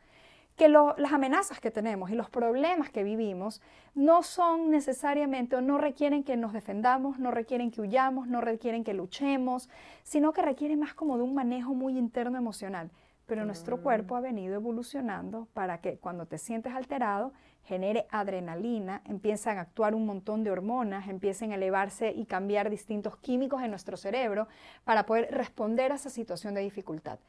que 0.55 0.69
las 0.69 1.13
amenazas 1.13 1.59
que 1.59 1.69
tenemos 1.69 2.09
y 2.09 2.15
los 2.15 2.31
problemas 2.31 2.89
que 2.89 3.03
vivimos 3.03 3.61
no 3.93 4.23
son 4.23 4.71
necesariamente 4.71 5.55
o 5.55 5.61
no 5.61 5.77
requieren 5.77 6.23
que 6.23 6.35
nos 6.35 6.51
defendamos, 6.51 7.19
no 7.19 7.29
requieren 7.29 7.69
que 7.69 7.81
huyamos, 7.81 8.27
no 8.27 8.41
requieren 8.41 8.83
que 8.83 8.95
luchemos, 8.95 9.69
sino 10.01 10.33
que 10.33 10.41
requieren 10.41 10.79
más 10.79 10.95
como 10.95 11.17
de 11.17 11.21
un 11.21 11.35
manejo 11.35 11.75
muy 11.75 11.95
interno 11.95 12.39
emocional. 12.39 12.89
Pero 13.27 13.45
nuestro 13.45 13.81
cuerpo 13.81 14.15
ha 14.15 14.21
venido 14.21 14.55
evolucionando 14.55 15.47
para 15.53 15.79
que 15.81 15.97
cuando 15.97 16.25
te 16.25 16.37
sientes 16.37 16.73
alterado 16.73 17.33
genere 17.65 18.07
adrenalina, 18.09 19.01
empiezan 19.05 19.57
a 19.57 19.61
actuar 19.61 19.93
un 19.93 20.05
montón 20.05 20.45
de 20.45 20.51
hormonas, 20.51 21.09
empiecen 21.09 21.51
a 21.51 21.55
elevarse 21.55 22.13
y 22.15 22.25
cambiar 22.25 22.69
distintos 22.69 23.17
químicos 23.17 23.61
en 23.61 23.69
nuestro 23.69 23.97
cerebro 23.97 24.47
para 24.85 25.05
poder 25.05 25.27
responder 25.31 25.91
a 25.91 25.95
esa 25.95 26.09
situación 26.09 26.53
de 26.53 26.61
dificultad. 26.61 27.19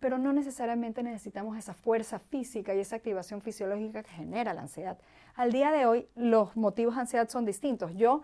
Pero 0.00 0.18
no 0.18 0.34
necesariamente 0.34 1.02
necesitamos 1.02 1.56
esa 1.56 1.72
fuerza 1.72 2.18
física 2.18 2.74
y 2.74 2.80
esa 2.80 2.96
activación 2.96 3.40
fisiológica 3.40 4.02
que 4.02 4.10
genera 4.10 4.52
la 4.52 4.60
ansiedad. 4.60 4.98
Al 5.34 5.50
día 5.50 5.72
de 5.72 5.86
hoy, 5.86 6.06
los 6.14 6.54
motivos 6.56 6.96
de 6.96 7.00
ansiedad 7.00 7.30
son 7.30 7.46
distintos. 7.46 7.94
Yo 7.94 8.20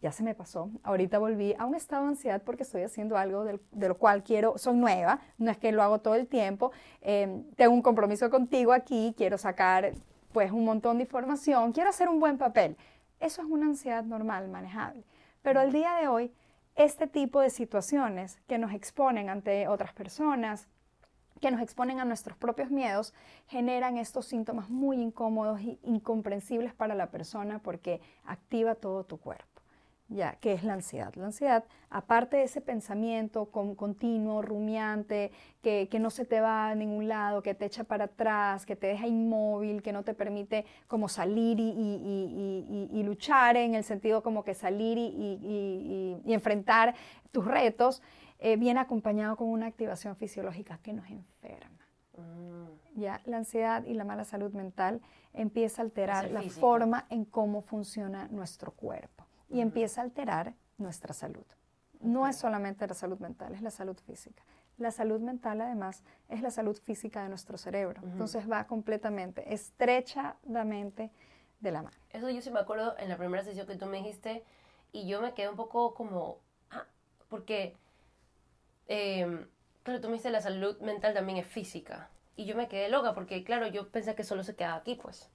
ya 0.00 0.12
se 0.12 0.22
me 0.22 0.34
pasó. 0.34 0.70
Ahorita 0.82 1.18
volví 1.18 1.54
a 1.58 1.64
un 1.64 1.74
estado 1.74 2.02
de 2.02 2.10
ansiedad 2.10 2.42
porque 2.42 2.62
estoy 2.62 2.82
haciendo 2.82 3.16
algo 3.16 3.44
de 3.44 3.88
lo 3.88 3.96
cual 3.96 4.22
quiero, 4.22 4.58
soy 4.58 4.76
nueva, 4.76 5.20
no 5.38 5.50
es 5.50 5.56
que 5.56 5.72
lo 5.72 5.82
hago 5.82 6.00
todo 6.00 6.14
el 6.14 6.26
tiempo. 6.26 6.72
Em, 7.00 7.44
tengo 7.56 7.72
un 7.72 7.82
compromiso 7.82 8.28
contigo 8.30 8.72
aquí, 8.72 9.14
quiero 9.16 9.38
sacar 9.38 9.94
pues 10.32 10.52
un 10.52 10.64
montón 10.64 10.98
de 10.98 11.04
información, 11.04 11.72
quiero 11.72 11.88
hacer 11.88 12.08
un 12.08 12.20
buen 12.20 12.38
papel. 12.38 12.76
Eso 13.20 13.40
es 13.40 13.48
una 13.48 13.66
ansiedad 13.66 14.04
normal, 14.04 14.48
manejable. 14.48 15.04
Pero 15.42 15.60
al 15.60 15.72
día 15.72 15.94
de 15.94 16.08
hoy, 16.08 16.32
este 16.74 17.06
tipo 17.06 17.40
de 17.40 17.50
situaciones 17.50 18.38
que 18.46 18.58
nos 18.58 18.72
exponen 18.72 19.30
ante 19.30 19.68
otras 19.68 19.92
personas, 19.92 20.66
que 21.40 21.50
nos 21.50 21.62
exponen 21.62 22.00
a 22.00 22.04
nuestros 22.04 22.36
propios 22.36 22.70
miedos, 22.70 23.14
generan 23.46 23.96
estos 23.96 24.26
síntomas 24.26 24.68
muy 24.68 25.00
incómodos 25.00 25.60
e 25.60 25.78
incomprensibles 25.84 26.74
para 26.74 26.94
la 26.94 27.10
persona 27.10 27.60
porque 27.60 28.00
activa 28.24 28.74
todo 28.74 29.04
tu 29.04 29.18
cuerpo 29.18 29.53
ya, 30.08 30.36
que 30.36 30.52
es 30.52 30.62
la 30.64 30.74
ansiedad. 30.74 31.14
La 31.14 31.26
ansiedad, 31.26 31.64
aparte 31.88 32.36
de 32.36 32.44
ese 32.44 32.60
pensamiento 32.60 33.46
continuo, 33.46 34.42
rumiante, 34.42 35.32
que, 35.62 35.88
no 35.98 36.10
se 36.10 36.24
te 36.26 36.40
va 36.40 36.68
a 36.68 36.74
ningún 36.74 37.08
lado, 37.08 37.42
que 37.42 37.54
te 37.54 37.64
echa 37.64 37.84
para 37.84 38.04
atrás, 38.04 38.66
que 38.66 38.76
te 38.76 38.88
deja 38.88 39.06
inmóvil, 39.06 39.82
que 39.82 39.92
no 39.92 40.02
te 40.02 40.12
permite 40.12 40.66
como 40.88 41.08
salir 41.08 41.58
y, 41.58 43.02
luchar 43.04 43.56
en 43.56 43.74
el 43.74 43.84
sentido 43.84 44.22
como 44.22 44.44
que 44.44 44.54
salir 44.54 44.98
y, 44.98 46.20
enfrentar 46.26 46.94
tus 47.32 47.44
retos, 47.44 48.02
eh, 48.38 48.56
viene 48.56 48.80
acompañado 48.80 49.36
con 49.36 49.48
una 49.48 49.66
activación 49.66 50.16
fisiológica 50.16 50.78
que 50.82 50.92
nos 50.92 51.08
enferma. 51.08 51.86
Mm. 52.16 53.00
Ya, 53.00 53.20
la 53.24 53.38
ansiedad 53.38 53.84
y 53.84 53.94
la 53.94 54.04
mala 54.04 54.24
salud 54.24 54.52
mental 54.52 55.00
empieza 55.32 55.82
a 55.82 55.84
alterar 55.84 56.30
la 56.30 56.42
forma 56.42 57.06
en 57.10 57.24
cómo 57.24 57.60
funciona 57.62 58.28
nuestro 58.28 58.70
cuerpo 58.70 59.23
y 59.48 59.60
empieza 59.60 60.00
a 60.00 60.04
alterar 60.04 60.54
nuestra 60.78 61.14
salud. 61.14 61.46
No 62.00 62.26
es 62.26 62.36
solamente 62.36 62.86
la 62.86 62.94
salud 62.94 63.18
mental, 63.18 63.54
es 63.54 63.62
la 63.62 63.70
salud 63.70 63.96
física. 64.06 64.42
La 64.76 64.90
salud 64.90 65.20
mental 65.20 65.60
además 65.60 66.02
es 66.28 66.42
la 66.42 66.50
salud 66.50 66.76
física 66.76 67.22
de 67.22 67.28
nuestro 67.28 67.56
cerebro. 67.56 68.02
Entonces 68.02 68.50
va 68.50 68.66
completamente, 68.66 69.54
estrechamente 69.54 71.12
de 71.60 71.72
la 71.72 71.82
mano. 71.82 71.96
Eso 72.10 72.28
yo 72.28 72.42
sí 72.42 72.50
me 72.50 72.60
acuerdo 72.60 72.96
en 72.98 73.08
la 73.08 73.16
primera 73.16 73.44
sesión 73.44 73.66
que 73.66 73.76
tú 73.76 73.86
me 73.86 73.98
dijiste 73.98 74.44
y 74.92 75.06
yo 75.06 75.20
me 75.20 75.32
quedé 75.34 75.48
un 75.48 75.56
poco 75.56 75.94
como, 75.94 76.40
ah, 76.70 76.86
porque, 77.28 77.76
eh, 78.88 79.46
claro, 79.82 80.00
tú 80.00 80.08
me 80.08 80.14
dijiste 80.14 80.30
la 80.30 80.40
salud 80.40 80.78
mental 80.80 81.14
también 81.14 81.38
es 81.38 81.46
física. 81.46 82.10
Y 82.36 82.46
yo 82.46 82.56
me 82.56 82.68
quedé 82.68 82.88
loca 82.88 83.14
porque, 83.14 83.44
claro, 83.44 83.68
yo 83.68 83.88
pensé 83.90 84.14
que 84.14 84.24
solo 84.24 84.42
se 84.42 84.56
quedaba 84.56 84.76
aquí, 84.76 84.96
pues. 84.96 85.30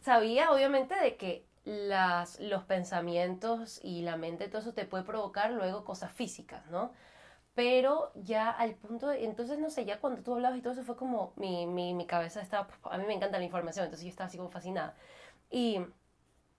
Sabía, 0.00 0.52
obviamente, 0.52 0.94
de 0.94 1.16
que 1.16 1.46
las, 1.68 2.40
los 2.40 2.64
pensamientos 2.64 3.80
y 3.82 4.02
la 4.02 4.16
mente, 4.16 4.48
todo 4.48 4.62
eso 4.62 4.74
te 4.74 4.84
puede 4.86 5.04
provocar 5.04 5.50
luego 5.50 5.84
cosas 5.84 6.12
físicas, 6.12 6.66
¿no? 6.70 6.92
pero 7.58 8.12
ya 8.14 8.50
al 8.50 8.76
punto 8.76 9.08
de, 9.08 9.24
entonces 9.24 9.58
no 9.58 9.68
sé, 9.68 9.84
ya 9.84 9.98
cuando 9.98 10.22
tú 10.22 10.32
hablabas 10.32 10.56
y 10.56 10.62
todo 10.62 10.74
eso 10.74 10.84
fue 10.84 10.94
como 10.94 11.32
mi, 11.34 11.66
mi, 11.66 11.92
mi 11.92 12.06
cabeza 12.06 12.40
estaba, 12.40 12.68
a 12.84 12.98
mí 12.98 13.04
me 13.04 13.14
encanta 13.14 13.36
la 13.36 13.44
información, 13.44 13.86
entonces 13.86 14.04
yo 14.04 14.10
estaba 14.10 14.28
así 14.28 14.36
como 14.36 14.48
fascinada. 14.48 14.94
Y 15.50 15.80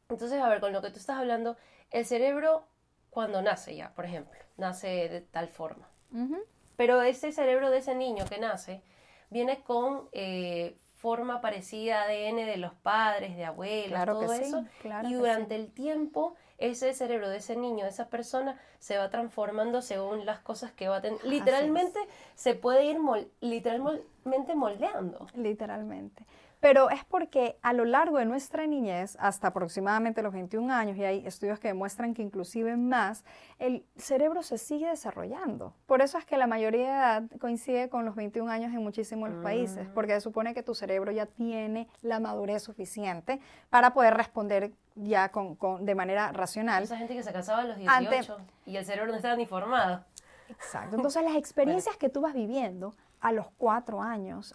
entonces, 0.10 0.42
a 0.42 0.50
ver, 0.50 0.60
con 0.60 0.74
lo 0.74 0.82
que 0.82 0.90
tú 0.90 0.98
estás 0.98 1.18
hablando, 1.18 1.56
el 1.92 2.06
cerebro 2.06 2.66
cuando 3.12 3.42
nace 3.42 3.78
ya, 3.78 3.94
por 3.94 4.04
ejemplo, 4.04 4.38
nace 4.58 5.08
de 5.08 5.22
tal 5.22 5.48
forma. 5.48 5.88
Pero 6.76 7.02
ese 7.02 7.32
cerebro 7.32 7.70
de 7.70 7.78
ese 7.78 7.96
niño 7.96 8.26
que 8.26 8.38
nace 8.38 8.84
viene 9.30 9.64
con 9.64 10.10
eh, 10.12 10.78
forma 11.00 11.40
parecida 11.40 12.04
ADN 12.04 12.36
de 12.46 12.58
los 12.58 12.74
padres, 12.74 13.38
de 13.38 13.46
abuelos, 13.46 14.06
todo 14.06 14.34
eso. 14.34 14.66
y 15.08 15.14
durante 15.14 15.56
el 15.56 15.72
tiempo 15.72 16.36
ese 16.58 16.94
cerebro 16.94 17.30
de 17.30 17.38
ese 17.38 17.56
niño, 17.56 17.86
de 17.86 17.90
esa 17.90 18.10
persona, 18.10 18.60
se 18.80 18.98
va 18.98 19.10
transformando 19.10 19.82
según 19.82 20.26
las 20.26 20.40
cosas 20.40 20.74
que 20.74 20.90
va 20.90 20.98
a 20.98 21.02
tener. 21.02 21.24
Literalmente 21.24 22.00
se 22.36 22.54
puede 22.54 22.84
ir 22.84 22.98
literalmente 23.40 24.56
moldeando. 24.56 25.28
Literalmente 25.36 26.26
pero 26.60 26.90
es 26.90 27.04
porque 27.06 27.58
a 27.62 27.74
lo 27.74 27.86
largo 27.86 28.18
de 28.18 28.26
nuestra 28.26 28.68
niñez, 28.68 29.18
hasta 29.20 29.48
aproximadamente 29.48 30.22
los 30.22 30.34
21 30.34 30.74
años, 30.74 30.98
y 30.98 31.04
hay 31.04 31.26
estudios 31.26 31.60
que 31.60 31.70
demuestran 31.70 32.14
que 32.14 32.22
inclusive 32.22 32.76
más, 32.76 33.24
el 33.60 33.86
cerebro 33.96 34.44
se 34.44 34.58
sigue 34.58 34.88
desarrollando. 34.88 35.74
Por 35.86 36.02
eso 36.02 36.18
es 36.18 36.26
que 36.26 36.38
la 36.38 36.48
mayoría 36.48 36.80
de 36.80 36.90
edad 36.90 37.24
coincide 37.40 37.90
con 37.90 38.06
los 38.06 38.16
21 38.16 38.52
años 38.52 38.74
en 38.74 38.84
muchísimos 38.84 39.30
países, 39.44 39.88
mm. 39.88 39.94
porque 39.94 40.14
se 40.14 40.22
supone 40.22 40.54
que 40.54 40.64
tu 40.64 40.76
cerebro 40.76 41.12
ya 41.12 41.26
tiene 41.26 41.88
la 42.02 42.20
madurez 42.20 42.64
suficiente 42.64 43.40
para 43.70 43.94
poder 43.94 44.16
responder 44.16 44.72
ya 44.96 45.30
con, 45.30 45.58
de 45.86 45.96
manera 45.96 46.32
racional. 46.32 46.84
Esa 46.84 46.98
gente 46.98 47.16
que 47.16 47.24
se 47.24 47.32
casaba 47.32 47.62
a 47.62 47.66
los 47.66 47.78
18 47.78 48.38
y 48.66 48.76
el 48.76 48.86
cerebro 48.86 49.12
no 49.12 49.18
estaba 49.18 49.36
ni 49.36 49.46
formado. 49.46 50.04
Exacto. 50.50 50.96
Entonces 50.98 51.24
las 51.24 51.36
experiencias 51.36 51.96
que 51.98 52.10
tú 52.10 52.22
vas 52.22 52.34
viviendo 52.34 52.96
a 53.22 53.32
los 53.32 53.48
cuatro 53.58 54.02
años, 54.02 54.54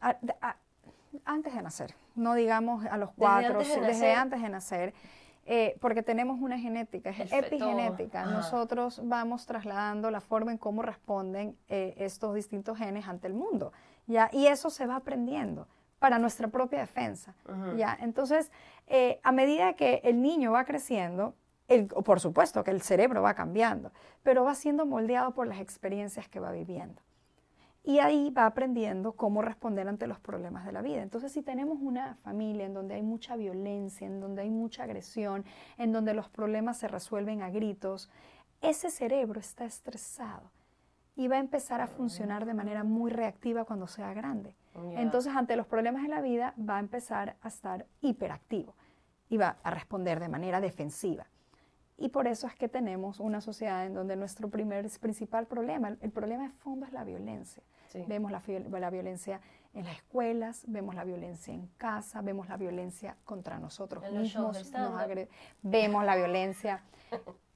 antes 1.25 1.54
de 1.54 1.62
nacer, 1.62 1.94
no 2.14 2.35
digamos 2.35 2.85
a 2.87 2.97
los 2.97 3.11
cuatro, 3.12 3.59
desde 3.59 4.12
antes 4.12 4.42
de 4.42 4.49
nacer, 4.49 4.94
eh, 5.47 5.76
porque 5.80 6.02
tenemos 6.02 6.40
una 6.40 6.59
genética, 6.59 7.11
es 7.11 7.30
epigenética. 7.33 8.25
Nosotros 8.25 9.00
vamos 9.04 9.44
trasladando 9.47 10.11
la 10.11 10.21
forma 10.21 10.52
en 10.52 10.59
cómo 10.59 10.83
responden 10.83 11.56
eh, 11.68 11.94
estos 11.99 12.35
distintos 12.35 12.78
genes 12.78 13.06
ante 13.06 13.26
el 13.26 13.35
mundo, 13.35 13.73
¿ya? 14.06 14.30
Y 14.33 14.47
eso 14.47 14.71
se 14.71 14.87
va 14.87 14.97
aprendiendo 14.97 15.68
para 15.99 16.18
nuestra 16.18 16.49
propia 16.49 16.80
defensa, 16.80 17.35
¿ya? 17.76 17.97
Entonces, 18.00 18.50
eh, 18.87 19.21
a 19.23 19.33
medida 19.33 19.75
que 19.75 20.00
el 20.04 20.23
niño 20.23 20.52
va 20.52 20.64
creciendo, 20.64 21.35
el, 21.68 21.87
por 21.87 22.21
supuesto 22.21 22.62
que 22.64 22.71
el 22.71 22.83
cerebro 22.83 23.23
va 23.23 23.35
cambiando, 23.35 23.90
pero 24.23 24.44
va 24.44 24.54
siendo 24.54 24.87
moldeado 24.87 25.33
por 25.33 25.47
las 25.47 25.61
experiencias 25.61 26.28
que 26.28 26.40
va 26.40 26.52
viviendo 26.52 27.03
y 27.87 27.99
ahí 27.99 28.31
va 28.31 28.47
aprendiendo 28.47 29.12
cómo 29.12 29.43
responder 29.43 29.87
ante 29.87 30.07
los 30.07 30.19
problemas 30.19 30.64
de 30.64 30.73
la 30.73 30.81
vida. 30.81 31.03
Entonces, 31.03 31.31
si 31.33 31.43
tenemos 31.43 31.79
una 31.83 32.17
familia 32.17 32.64
en 32.64 32.73
donde 32.73 32.95
hay 32.95 33.03
mucha 33.03 33.37
violencia, 33.37 34.07
en 34.07 34.21
donde 34.21 34.43
hay 34.43 34.50
mucha 34.50 34.85
agresión, 34.85 35.45
en 35.76 35.93
donde 35.93 36.14
los 36.14 36.31
problemas 36.31 36.79
se 36.79 36.88
resuelven 36.88 37.43
a 37.43 37.50
gritos, 37.50 38.11
ese 38.62 38.91
cerebro 38.91 39.38
está 39.38 39.67
estresado 39.67 40.50
y 41.14 41.29
va 41.29 41.37
a 41.37 41.41
empezar 41.41 41.83
a 41.83 41.87
funcionar 41.87 42.47
de 42.47 42.55
manera 42.55 42.85
muy 42.85 43.11
reactiva 43.11 43.67
cuando 43.67 43.87
sea 43.87 44.14
grande. 44.14 44.57
Entonces, 44.97 45.37
ante 45.37 45.55
los 45.55 45.67
problemas 45.67 46.03
de 46.03 46.09
la 46.09 46.23
vida, 46.23 46.55
va 46.59 46.79
a 46.79 46.81
empezar 46.81 47.37
a 47.43 47.49
estar 47.49 47.87
hiperactivo 48.00 48.75
y 49.29 49.37
va 49.37 49.59
a 49.62 49.71
responder 49.71 50.21
de 50.21 50.29
manera 50.29 50.61
defensiva. 50.61 51.26
Y 51.97 52.09
por 52.09 52.27
eso 52.27 52.47
es 52.47 52.55
que 52.57 52.69
tenemos 52.69 53.21
una 53.21 53.41
sociedad 53.41 53.87
en 53.87 53.95
donde 53.95 54.17
nuestro 54.17 54.49
primer 54.49 54.89
principal 55.01 55.47
problema, 55.47 55.97
el 56.01 56.11
problema 56.11 56.45
de 56.45 56.51
fondo 56.51 56.87
es 56.87 56.93
la 56.93 57.05
violencia. 57.05 57.63
Vemos 58.09 58.33
la, 58.33 58.43
la, 58.81 58.91
violencia 58.91 59.41
en 59.73 59.85
las 59.85 59.97
escuelas, 59.97 60.65
vemos 60.67 60.97
la 60.97 61.05
violencia 61.05 61.55
en 61.55 61.69
casa, 61.77 62.23
vemos 62.23 62.49
la 62.49 62.57
violencia 62.57 63.17
contra 63.25 63.61
nosotros 63.61 64.03
mismos, 64.11 64.73
vemos 65.63 66.05
la 66.05 66.17
violencia 66.17 66.83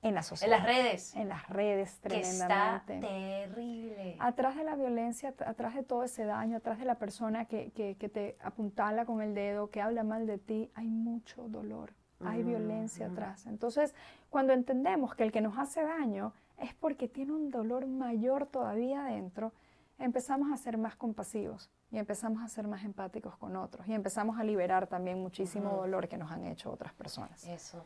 en 0.03 0.15
la 0.15 0.23
sociedad. 0.23 0.59
En 0.59 0.65
las 0.65 0.77
redes. 0.77 1.17
En 1.17 1.29
las 1.29 1.49
redes, 1.49 1.99
tremendamente. 2.01 2.95
está 2.95 3.09
terrible. 3.09 4.17
Atrás 4.21 4.57
de 4.57 4.63
la 4.65 4.77
violencia, 4.77 5.35
atrás 5.45 5.75
de 5.75 5.83
todo 5.83 6.05
ese 6.05 6.25
daño, 6.25 6.59
atrás 6.59 6.79
de 6.79 6.85
la 6.85 6.97
persona 6.97 7.47
que, 7.47 7.73
que, 7.73 7.97
que 7.97 8.09
te 8.09 8.37
apuntala 8.41 9.05
con 9.07 9.21
el 9.23 9.35
dedo, 9.35 9.71
que 9.71 9.81
habla 9.81 10.05
mal 10.05 10.27
de 10.27 10.39
ti, 10.39 10.71
hay 10.75 10.87
mucho 10.87 11.49
dolor, 11.49 11.95
hay 12.25 12.43
violencia 12.43 13.07
atrás. 13.07 13.47
Entonces, 13.47 13.95
cuando 14.31 14.53
entendemos 14.53 15.15
que 15.15 15.23
el 15.23 15.33
que 15.33 15.41
nos 15.41 15.59
hace 15.59 15.83
daño 15.83 16.33
es 16.59 16.75
porque 16.75 17.09
tiene 17.09 17.33
un 17.33 17.51
dolor 17.51 17.87
mayor 17.87 18.47
todavía 18.47 19.05
dentro, 19.05 19.53
empezamos 19.99 20.53
a 20.53 20.57
ser 20.57 20.79
más 20.79 20.97
compasivos 20.97 21.71
y 21.91 21.99
empezamos 21.99 22.43
a 22.43 22.49
ser 22.49 22.69
más 22.69 22.85
empáticos 22.85 23.37
con 23.37 23.57
otros 23.57 23.87
y 23.87 23.95
empezamos 23.95 24.39
a 24.39 24.45
liberar 24.45 24.87
también 24.87 25.21
muchísimo 25.21 25.71
dolor 25.77 26.09
que 26.09 26.19
nos 26.19 26.31
han 26.31 26.45
hecho 26.45 26.71
otras 26.71 26.93
personas. 26.93 27.45
Eso. 27.45 27.85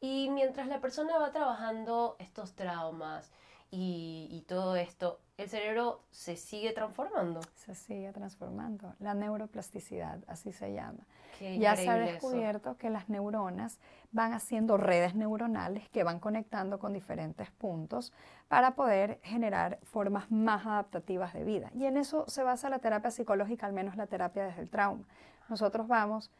Y 0.00 0.30
mientras 0.30 0.66
la 0.66 0.80
persona 0.80 1.18
va 1.18 1.30
trabajando 1.30 2.16
estos 2.18 2.54
traumas 2.54 3.30
y, 3.72 4.28
y 4.30 4.42
todo 4.42 4.76
esto, 4.76 5.18
el 5.38 5.48
cerebro 5.48 6.02
se 6.10 6.36
sigue 6.36 6.72
transformando. 6.72 7.40
Se 7.54 7.74
sigue 7.74 8.12
transformando. 8.12 8.94
La 9.00 9.14
neuroplasticidad, 9.14 10.18
así 10.28 10.52
se 10.52 10.74
llama. 10.74 11.00
ya 11.40 11.74
se 11.74 11.88
ha 11.88 11.96
descubierto 11.96 12.76
que 12.76 12.90
las 12.90 13.08
neuronas 13.08 13.78
van 14.12 14.34
haciendo 14.34 14.76
redes 14.76 15.14
neuronales 15.14 15.88
que 15.88 16.04
van 16.04 16.20
conectando 16.20 16.78
con 16.78 16.92
diferentes 16.92 17.50
puntos 17.50 18.12
para 18.48 18.74
poder 18.74 19.20
generar 19.22 19.78
formas 19.84 20.30
más 20.30 20.66
adaptativas 20.66 21.32
de 21.32 21.44
vida. 21.44 21.70
Y 21.74 21.86
en 21.86 21.96
eso 21.96 22.24
se 22.28 22.42
basa 22.42 22.68
la 22.68 22.78
terapia 22.78 23.10
psicológica, 23.10 23.66
al 23.66 23.72
menos 23.72 23.96
la 23.96 24.06
terapia 24.06 24.44
desde 24.44 24.60
el 24.60 24.68
trauma. 24.68 25.04
Nosotros 25.48 25.88
vamos 25.88 26.30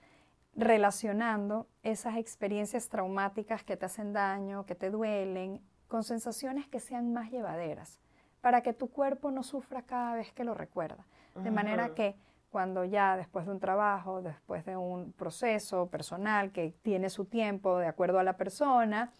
relacionando 0.54 1.66
esas 1.82 2.18
experiencias 2.18 2.90
traumáticas 2.90 3.64
que 3.64 3.78
te 3.78 3.86
hacen 3.86 4.12
daño, 4.12 4.66
que 4.66 4.74
te 4.74 4.90
duelen, 4.90 5.62
con 5.92 6.04
sensaciones 6.04 6.66
que 6.68 6.80
sean 6.80 7.12
más 7.12 7.30
llevaderas 7.30 8.00
para 8.40 8.62
que 8.62 8.72
tu 8.72 8.88
cuerpo 8.88 9.30
no 9.30 9.42
sufra 9.42 9.82
cada 9.82 10.14
vez 10.14 10.32
que 10.32 10.42
lo 10.42 10.54
recuerda. 10.54 11.04
De 11.34 11.50
manera 11.50 11.92
que 11.92 12.16
cuando 12.50 12.86
ya 12.86 13.14
después 13.18 13.44
de 13.44 13.52
un 13.52 13.60
trabajo, 13.60 14.22
después 14.22 14.64
de 14.64 14.74
un 14.74 15.12
proceso 15.12 15.88
personal 15.88 16.50
que 16.50 16.74
tiene 16.80 17.10
su 17.10 17.26
tiempo 17.26 17.76
de 17.76 17.88
acuerdo 17.88 18.18
a 18.18 18.22
la 18.22 18.38
persona, 18.38 19.12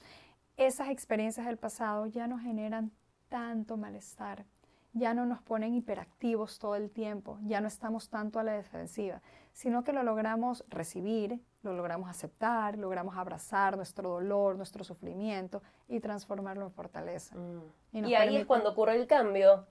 esas 0.56 0.88
experiencias 0.88 1.44
del 1.44 1.58
pasado 1.58 2.06
ya 2.06 2.26
no 2.26 2.38
generan 2.38 2.90
tanto 3.28 3.76
malestar, 3.76 4.46
ya 4.94 5.14
no 5.14 5.24
nos 5.24 5.40
ponen 5.42 5.74
hiperactivos 5.74 6.59
todo 6.59 6.76
el 6.76 6.90
tiempo, 6.90 7.38
ya 7.44 7.61
no 7.61 7.68
estamos 7.68 8.11
tanto 8.11 8.38
a 8.38 8.42
la 8.42 8.52
defensiva, 8.52 9.22
sino 9.52 9.85
que 9.85 9.92
lo 9.92 10.02
logramos 10.02 10.64
recibir, 10.68 11.40
lo 11.62 11.72
logramos 11.74 12.11
aceptar, 12.11 12.76
logramos 12.76 13.16
abrazar 13.16 13.76
nuestro 13.76 14.11
dolor, 14.11 14.57
nuestro 14.57 14.85
sufrimiento 14.85 15.62
y 15.88 16.00
transformarlo 16.00 16.64
en 16.64 16.72
fortaleza. 16.72 17.35
Mm. 17.37 18.07
Y, 18.07 18.14
ahí 18.14 18.37
es 18.37 18.46
cuando 18.46 18.70
ocurre 18.70 18.96
el 18.96 19.07
cambio. 19.07 19.66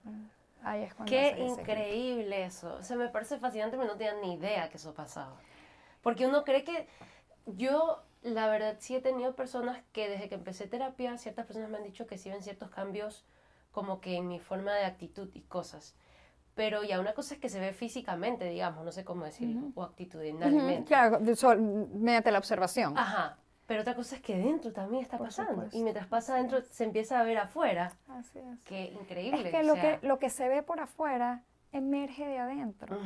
Ah, 0.64 0.72
ahí 0.72 0.84
es 0.84 0.96
cuando 0.96 1.10
Qué 1.10 1.36
increíble 1.40 2.46
eso. 2.46 2.76
O 2.76 2.84
sea, 2.84 2.98
me 2.98 3.10
parece 3.10 3.38
fascinante, 3.38 3.78
pero 3.78 3.90
no 3.90 3.98
tenía 3.98 4.20
ni 4.22 4.34
idea 4.34 4.70
que 4.70 4.78
eso 4.78 4.94
pasaba. 4.94 5.38
Porque 6.02 6.26
uno 6.26 6.44
cree 6.44 6.64
que 6.64 6.88
yo, 7.46 8.02
la 8.24 8.48
verdad, 8.48 8.78
sí 8.80 8.96
he 8.96 9.02
tenido 9.02 9.36
personas 9.36 9.84
que 9.92 10.10
desde 10.10 10.30
que 10.30 10.36
empecé 10.36 10.68
terapia, 10.68 11.18
ciertas 11.18 11.46
personas 11.46 11.70
me 11.70 11.78
han 11.78 11.84
dicho 11.84 12.08
que 12.08 12.18
sí 12.18 12.30
ven 12.30 12.42
ciertos 12.42 12.70
cambios 12.70 13.26
como 13.72 14.02
que 14.02 14.18
en 14.18 14.28
mi 14.28 14.40
forma 14.40 14.74
de 14.74 14.86
actitud 14.86 15.30
y 15.34 15.42
cosas 15.42 15.96
pero 16.54 16.84
ya 16.84 17.00
una 17.00 17.14
cosa 17.14 17.34
es 17.34 17.40
que 17.40 17.50
se 17.50 17.60
ve 17.60 17.74
físicamente, 17.74 18.46
digamos, 18.46 18.84
no 18.84 18.92
sé 18.92 19.06
cómo 19.06 19.24
decirlo, 19.26 19.72
o 19.74 19.84
actitudinalmente. 19.84 20.84
Claro, 20.84 21.20
mediante 21.20 22.30
la 22.32 22.38
observación. 22.38 22.98
Ajá, 22.98 23.38
pero 23.72 23.82
otra 23.82 23.96
cosa 23.96 24.18
es 24.18 24.22
que 24.22 24.38
dentro 24.38 24.74
también 24.74 25.02
está 25.02 25.18
pasando. 25.18 25.66
Y 25.72 25.82
mientras 25.82 26.06
pasa 26.08 26.36
adentro, 26.36 26.62
se 26.70 26.84
empieza 26.84 27.20
a 27.20 27.24
ver 27.24 27.38
afuera. 27.38 27.94
Así 28.10 28.40
es. 28.40 28.60
Qué 28.66 28.92
increíble. 28.92 29.44
Es 29.46 29.56
que, 29.56 29.64
lo, 29.64 29.76
que 29.76 30.00
lo 30.02 30.20
que 30.20 30.30
se 30.30 30.50
ve 30.50 30.62
por 30.62 30.82
afuera 30.82 31.44
emerge 31.72 32.28
de 32.28 32.38
adentro. 32.38 32.98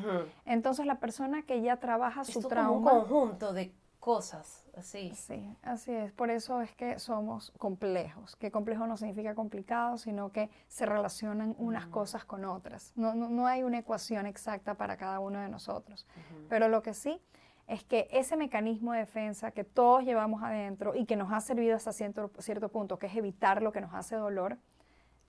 Entonces 0.43 0.87
la 0.87 0.99
persona 0.99 1.43
que 1.43 1.61
ya 1.61 1.77
trabaja 1.77 2.23
su 2.23 2.41
trauma... 2.41 2.89
Como 2.89 3.03
un 3.03 3.07
conjunto 3.07 3.53
de 3.53 3.75
cosas, 4.05 4.63
así. 4.77 5.15
Sí, 5.15 5.57
así 5.63 5.91
es. 5.91 6.11
Por 6.11 6.29
eso 6.29 6.61
es 6.61 6.75
que 6.75 6.99
somos 6.99 7.51
complejos. 7.57 8.35
Que 8.35 8.51
complejo 8.51 8.85
no 8.85 8.97
significa 8.97 9.33
complicado, 9.33 9.97
sino 9.97 10.31
que 10.31 10.51
se 10.67 10.85
relacionan 10.85 11.55
unas 11.57 11.87
cosas 11.87 12.23
con 12.23 12.45
otras. 12.45 12.93
No, 12.95 13.15
no, 13.15 13.47
hay 13.47 13.63
una 13.63 13.79
ecuación 13.79 14.27
exacta 14.27 14.75
para 14.75 14.95
cada 14.95 15.19
uno 15.19 15.39
de 15.39 15.49
nosotros. 15.49 16.05
Pero 16.49 16.69
lo 16.69 16.83
que 16.83 16.93
sí 16.93 17.19
es 17.65 17.83
que 17.83 18.07
ese 18.11 18.37
mecanismo 18.37 18.93
de 18.93 18.99
defensa 18.99 19.49
que 19.49 19.63
todos 19.63 20.03
llevamos 20.03 20.43
adentro 20.43 20.93
y 20.93 21.07
que 21.07 21.15
nos 21.15 21.33
ha 21.33 21.41
servido 21.41 21.75
hasta 21.75 21.91
cierto, 21.91 22.29
cierto 22.37 22.69
punto, 22.69 22.99
que 22.99 23.07
es 23.07 23.15
evitar 23.15 23.63
lo 23.63 23.71
que 23.71 23.81
nos 23.81 23.95
hace 23.95 24.17
dolor, 24.17 24.59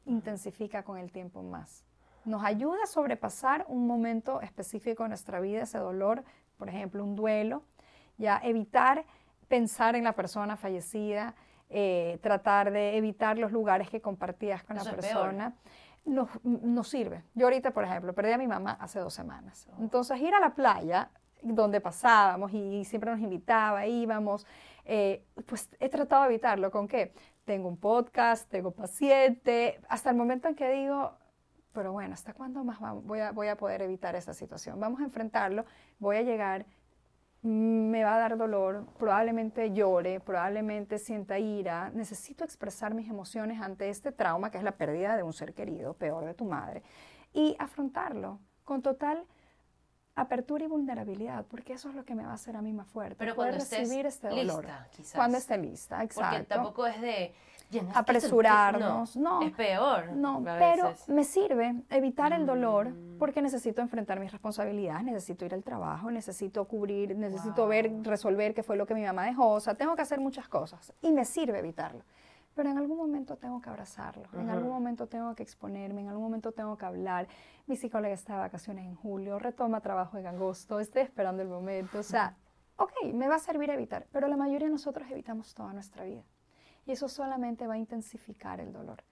intensifica 0.04 0.82
con 0.82 0.98
el 0.98 1.10
tiempo 1.12 1.42
más. 1.42 1.82
Nos 2.26 2.44
ayuda 2.44 2.82
a 2.84 2.86
sobrepasar 2.86 3.64
un 3.68 3.86
momento 3.86 4.42
específico 4.42 5.04
de 5.04 5.08
nuestra 5.08 5.40
vida, 5.40 5.62
ese 5.62 5.78
dolor, 5.78 6.24
por 6.58 6.68
ejemplo, 6.68 7.02
un 7.02 7.16
duelo, 7.16 7.62
ya 8.18 8.40
evitar 8.42 9.04
pensar 9.48 9.96
en 9.96 10.04
la 10.04 10.12
persona 10.12 10.56
fallecida, 10.56 11.34
eh, 11.68 12.18
tratar 12.22 12.70
de 12.70 12.96
evitar 12.96 13.38
los 13.38 13.52
lugares 13.52 13.90
que 13.90 14.00
compartías 14.00 14.62
con 14.64 14.76
la 14.76 14.84
persona. 14.84 15.54
nos, 16.04 16.28
nos 16.44 16.88
sirve. 16.88 17.24
Yo 17.34 17.46
ahorita, 17.46 17.72
por 17.72 17.84
ejemplo, 17.84 18.12
perdí 18.12 18.32
a 18.32 18.38
mi 18.38 18.46
mamá 18.46 18.76
hace 18.80 19.00
dos 19.00 19.12
semanas. 19.12 19.68
Entonces, 19.80 20.20
ir 20.20 20.34
a 20.34 20.40
la 20.40 20.54
playa, 20.54 21.10
donde 21.42 21.80
pasábamos 21.80 22.52
y 22.52 22.84
siempre 22.84 23.10
nos 23.10 23.20
invitaba, 23.20 23.86
íbamos, 23.86 24.46
eh, 24.84 25.24
pues 25.46 25.68
he 25.80 25.88
tratado 25.88 26.22
de 26.22 26.28
evitarlo. 26.28 26.70
¿Con 26.70 26.88
qué? 26.88 27.12
Tengo 27.44 27.68
un 27.68 27.76
podcast, 27.76 28.48
tengo 28.50 28.70
paciente, 28.70 29.80
hasta 29.88 30.10
el 30.10 30.16
momento 30.16 30.48
en 30.48 30.54
que 30.54 30.70
digo, 30.70 31.12
pero 31.72 31.92
bueno, 31.92 32.14
¿hasta 32.14 32.32
cuándo 32.32 32.64
más 32.64 32.78
voy 33.04 33.20
a, 33.20 33.32
voy 33.32 33.48
a 33.48 33.56
poder 33.56 33.82
evitar 33.82 34.16
esa 34.16 34.32
situación? 34.32 34.80
Vamos 34.80 35.00
a 35.00 35.04
enfrentarlo, 35.04 35.64
voy 35.98 36.16
a 36.16 36.22
llegar, 36.22 36.66
me 37.46 38.02
va 38.02 38.16
a 38.16 38.18
dar 38.18 38.36
dolor, 38.36 38.84
probablemente 38.98 39.72
llore, 39.72 40.18
probablemente 40.18 40.98
sienta 40.98 41.38
ira, 41.38 41.90
necesito 41.90 42.42
expresar 42.42 42.92
mis 42.92 43.08
emociones 43.08 43.60
ante 43.60 43.88
este 43.88 44.10
trauma 44.10 44.50
que 44.50 44.58
es 44.58 44.64
la 44.64 44.72
pérdida 44.72 45.16
de 45.16 45.22
un 45.22 45.32
ser 45.32 45.54
querido, 45.54 45.94
peor 45.94 46.24
de 46.24 46.34
tu 46.34 46.44
madre, 46.44 46.82
y 47.32 47.54
afrontarlo. 47.58 48.40
Con 48.64 48.82
total 48.82 49.24
apertura 50.16 50.64
y 50.64 50.68
vulnerabilidad, 50.68 51.44
porque 51.46 51.74
eso 51.74 51.90
es 51.90 51.94
lo 51.94 52.04
que 52.04 52.14
me 52.14 52.24
va 52.24 52.32
a 52.32 52.34
hacer 52.34 52.56
a 52.56 52.62
mí 52.62 52.72
más 52.72 52.88
fuerte. 52.88 53.16
Pero 53.18 53.36
cuando 53.36 53.58
recibir 53.58 54.06
este 54.06 54.28
dolor. 54.28 54.64
Lista, 54.64 54.88
quizás. 54.90 55.14
Cuando 55.14 55.38
esté 55.38 55.58
lista, 55.58 56.02
exacto. 56.02 56.30
Porque 56.30 56.46
tampoco 56.46 56.86
es 56.86 57.00
de 57.00 57.34
apresurarnos, 57.94 59.16
no, 59.16 59.42
Es 59.42 59.52
peor. 59.52 60.12
No, 60.12 60.42
pero 60.42 60.94
me 61.08 61.24
sirve 61.24 61.82
evitar 61.90 62.32
el 62.32 62.46
dolor 62.46 62.90
mm. 62.90 63.18
porque 63.18 63.42
necesito 63.42 63.82
enfrentar 63.82 64.18
mis 64.18 64.32
responsabilidades, 64.32 65.04
necesito 65.04 65.44
ir 65.44 65.52
al 65.52 65.62
trabajo, 65.62 66.10
necesito 66.10 66.64
cubrir, 66.66 67.14
necesito 67.16 67.66
ver, 67.66 67.92
resolver 68.02 68.54
qué 68.54 68.62
fue 68.62 68.76
lo 68.76 68.86
que 68.86 68.94
mi 68.94 69.02
mamá 69.02 69.24
dejó, 69.24 69.50
o 69.50 69.60
sea, 69.60 69.74
tengo 69.74 69.96
que 69.96 70.02
hacer 70.02 70.20
muchas 70.20 70.48
cosas 70.48 70.92
y 71.02 71.12
me 71.12 71.24
sirve 71.24 71.58
evitarlo 71.58 72.02
pero 72.56 72.70
en 72.70 72.78
algún 72.78 72.96
momento 72.96 73.36
tengo 73.36 73.60
que 73.60 73.68
abrazarlo, 73.68 74.24
en 74.32 74.48
algún 74.48 74.70
momento 74.70 75.06
tengo 75.06 75.34
que 75.34 75.42
exponerme, 75.42 76.00
en 76.00 76.08
algún 76.08 76.24
momento 76.24 76.52
tengo 76.52 76.78
que 76.78 76.86
hablar. 76.86 77.28
Mi 77.66 77.76
psicóloga 77.76 78.14
está 78.14 78.32
de 78.32 78.38
vacaciones 78.40 78.86
en 78.86 78.94
julio, 78.94 79.38
retoma 79.38 79.82
trabajo 79.82 80.16
en 80.16 80.26
agosto, 80.26 80.80
estoy 80.80 81.02
esperando 81.02 81.42
el 81.42 81.48
momento. 81.48 81.98
O 81.98 82.02
sea, 82.02 82.34
ok, 82.76 83.12
me 83.12 83.28
va 83.28 83.34
a 83.34 83.40
servir 83.40 83.68
evitar, 83.68 84.06
pero 84.10 84.26
la 84.26 84.38
mayoría 84.38 84.68
de 84.68 84.72
nosotros 84.72 85.06
evitamos 85.10 85.54
toda 85.54 85.74
nuestra 85.74 86.04
vida. 86.04 86.24
Y 86.86 86.92
eso 86.92 87.10
solamente 87.10 87.66
va 87.66 87.74
a 87.74 87.78
intensificar 87.78 88.58
el 88.58 88.72
dolor. 88.72 89.04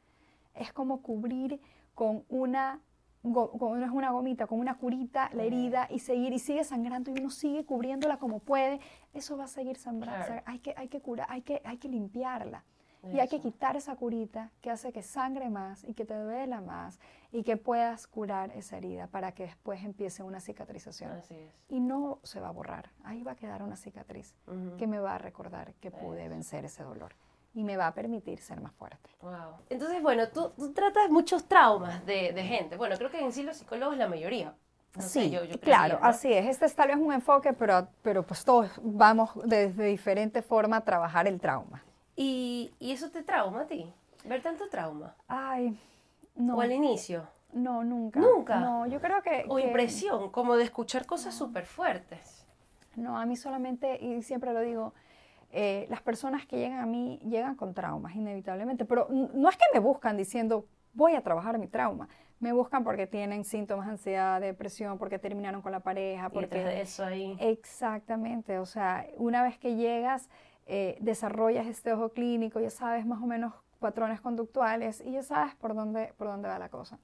Es 0.55 0.73
como 0.73 1.03
cubrir 1.03 1.61
con 1.95 2.25
una 2.31 2.81
no 3.23 3.85
es 3.85 3.91
una 3.91 4.11
gomita, 4.11 4.47
con 4.47 4.59
una 4.59 4.77
curita 4.77 5.31
la 5.35 5.45
herida 5.45 5.87
y 5.91 5.99
seguir 5.99 6.33
y 6.33 6.39
sigue 6.39 6.65
sangrando 6.65 7.11
y 7.11 7.19
uno 7.19 7.31
sigue 7.31 7.65
cubriéndola 7.65 8.19
como 8.19 8.39
puede, 8.39 8.81
eso 9.15 9.37
va 9.37 9.45
a 9.45 9.49
seguir 9.49 9.77
sangrando. 9.77 10.43
hay, 10.45 10.59
que, 10.59 10.75
hay 10.77 10.89
que 10.89 11.01
curar, 11.01 11.27
hay 11.31 11.41
que, 11.43 11.63
hay 11.65 11.79
que 11.79 11.89
limpiarla. 11.89 12.65
Y 13.12 13.21
hay 13.21 13.29
que 13.29 13.40
quitar 13.40 13.77
esa 13.77 13.97
curita 13.97 14.51
que 14.61 14.71
hace 14.71 14.93
que 14.93 15.03
sangre 15.03 15.51
más 15.51 15.85
y 15.85 15.95
que 15.95 16.05
te 16.05 16.14
duela 16.14 16.61
más 16.61 16.99
y 17.33 17.43
que 17.43 17.57
puedas 17.57 18.07
curar 18.07 18.51
esa 18.53 18.77
herida 18.77 19.09
para 19.09 19.33
que 19.33 19.45
después 19.45 19.83
empiece 19.85 20.23
una 20.23 20.40
cicatrización. 20.40 21.12
Así 21.12 21.35
es. 21.35 21.53
Y 21.69 21.81
no 21.81 22.21
se 22.23 22.40
va 22.40 22.49
a 22.49 22.53
borrar. 22.53 22.90
Ahí 23.05 23.23
va 23.23 23.33
a 23.33 23.37
quedar 23.37 23.62
una 23.62 23.77
cicatriz 23.77 24.35
que 24.79 24.87
me 24.87 24.99
va 24.99 25.17
a 25.17 25.19
recordar 25.19 25.75
que 25.75 25.90
pude 25.90 26.29
vencer 26.29 26.64
ese 26.64 26.83
dolor 26.83 27.14
y 27.55 27.62
me 27.62 27.77
va 27.77 27.87
a 27.87 27.95
permitir 27.95 28.40
ser 28.40 28.61
más 28.61 28.73
fuerte. 28.73 29.11
Wow. 29.23 29.59
Entonces, 29.71 30.03
bueno, 30.03 30.29
tú, 30.29 30.53
tratas 30.75 31.09
muchos 31.11 31.47
traumas 31.47 32.05
de, 32.05 32.33
gente. 32.43 32.77
Bueno, 32.77 32.97
creo 32.97 33.11
que 33.11 33.21
en 33.21 33.33
sí 33.33 33.43
los 33.43 33.57
psicólogos 33.57 33.97
la 33.97 34.09
mayoría. 34.09 34.55
sí, 34.99 35.31
yo, 35.31 35.40
claro, 35.61 35.99
así 36.03 36.33
es. 36.33 36.47
Este 36.47 36.67
es 36.67 36.75
tal 36.75 36.88
vez 36.88 36.97
un 36.97 37.12
enfoque, 37.12 37.53
pero, 37.53 37.88
pero 38.03 38.25
pues 38.25 38.45
todos 38.45 38.71
vamos 38.83 39.31
desde 39.45 39.85
diferente 39.87 40.43
forma 40.43 40.79
a 40.79 40.81
trabajar 40.83 41.29
el 41.29 41.40
trauma. 41.40 41.83
¿Y, 42.16 42.72
eso 42.81 43.11
te 43.11 43.22
trauma 43.22 43.62
a 43.62 43.66
ti? 43.66 43.92
¿Ver 44.24 44.42
tanto 44.42 44.68
trauma? 44.68 45.14
Ay, 45.29 45.79
no. 46.35 46.57
¿O 46.57 46.61
al 46.61 46.72
inicio? 46.72 47.27
No, 47.53 47.85
nunca. 47.85 48.20
¿Nunca? 48.20 48.59
No, 48.59 48.87
yo 48.87 49.00
creo 49.00 49.22
que... 49.22 49.44
O 49.48 49.59
impresión, 49.59 50.31
como 50.31 50.57
de 50.57 50.64
escuchar 50.64 51.07
cosas 51.07 51.35
súper 51.35 51.66
fuertes. 51.66 52.44
No, 52.96 53.18
a 53.18 53.27
mí 53.27 53.37
solamente, 53.37 54.03
y 54.05 54.22
siempre 54.22 54.53
lo 54.53 54.61
digo, 54.61 54.92
eh, 55.53 55.87
las 55.88 56.03
personas 56.03 56.46
que 56.46 56.57
llegan 56.57 56.81
a 56.81 56.87
mí 56.87 57.20
llegan 57.24 57.55
con 57.55 57.74
traumas, 57.74 58.14
inevitablemente. 58.16 58.85
Pero 58.85 59.09
no 59.09 59.48
es 59.48 59.57
que 59.57 59.64
me 59.72 59.79
buscan 59.79 60.16
diciendo, 60.16 60.66
voy 60.92 61.14
a 61.14 61.22
trabajar 61.22 61.59
mi 61.59 61.68
trauma. 61.68 62.09
Me 62.40 62.53
buscan 62.53 62.83
porque 62.83 63.07
tienen 63.07 63.44
síntomas 63.44 63.87
de 63.87 63.92
ansiedad, 63.92 64.40
depresión, 64.40 64.98
porque 64.98 65.18
terminaron 65.18 65.62
con 65.62 65.70
la 65.70 65.81
pareja. 65.81 66.29
Porque... 66.29 66.61
Y 66.61 66.81
eso 66.81 67.05
ahí. 67.05 67.37
Exactamente. 67.40 68.59
O 68.59 68.66
sea, 68.66 69.07
una 69.16 69.42
vez 69.44 69.57
que 69.57 69.77
llegas 69.77 70.29
eh, 70.66 70.96
desarrollas 71.00 71.66
este 71.66 71.92
ojo 71.92 72.11
clínico, 72.11 72.61
ya 72.61 72.70
sabes 72.70 73.05
más 73.07 73.22
o 73.22 73.27
menos 73.27 73.53
patrones 73.79 74.20
conductuales 74.20 75.03
y 75.05 75.12
ya 75.12 75.22
sabes 75.22 75.55
por 75.57 75.74
dónde, 75.74 76.14
por 76.16 76.29
dónde 76.29 76.48
va 76.48 76.59
la 76.59 76.70
cosa. 76.70 76.98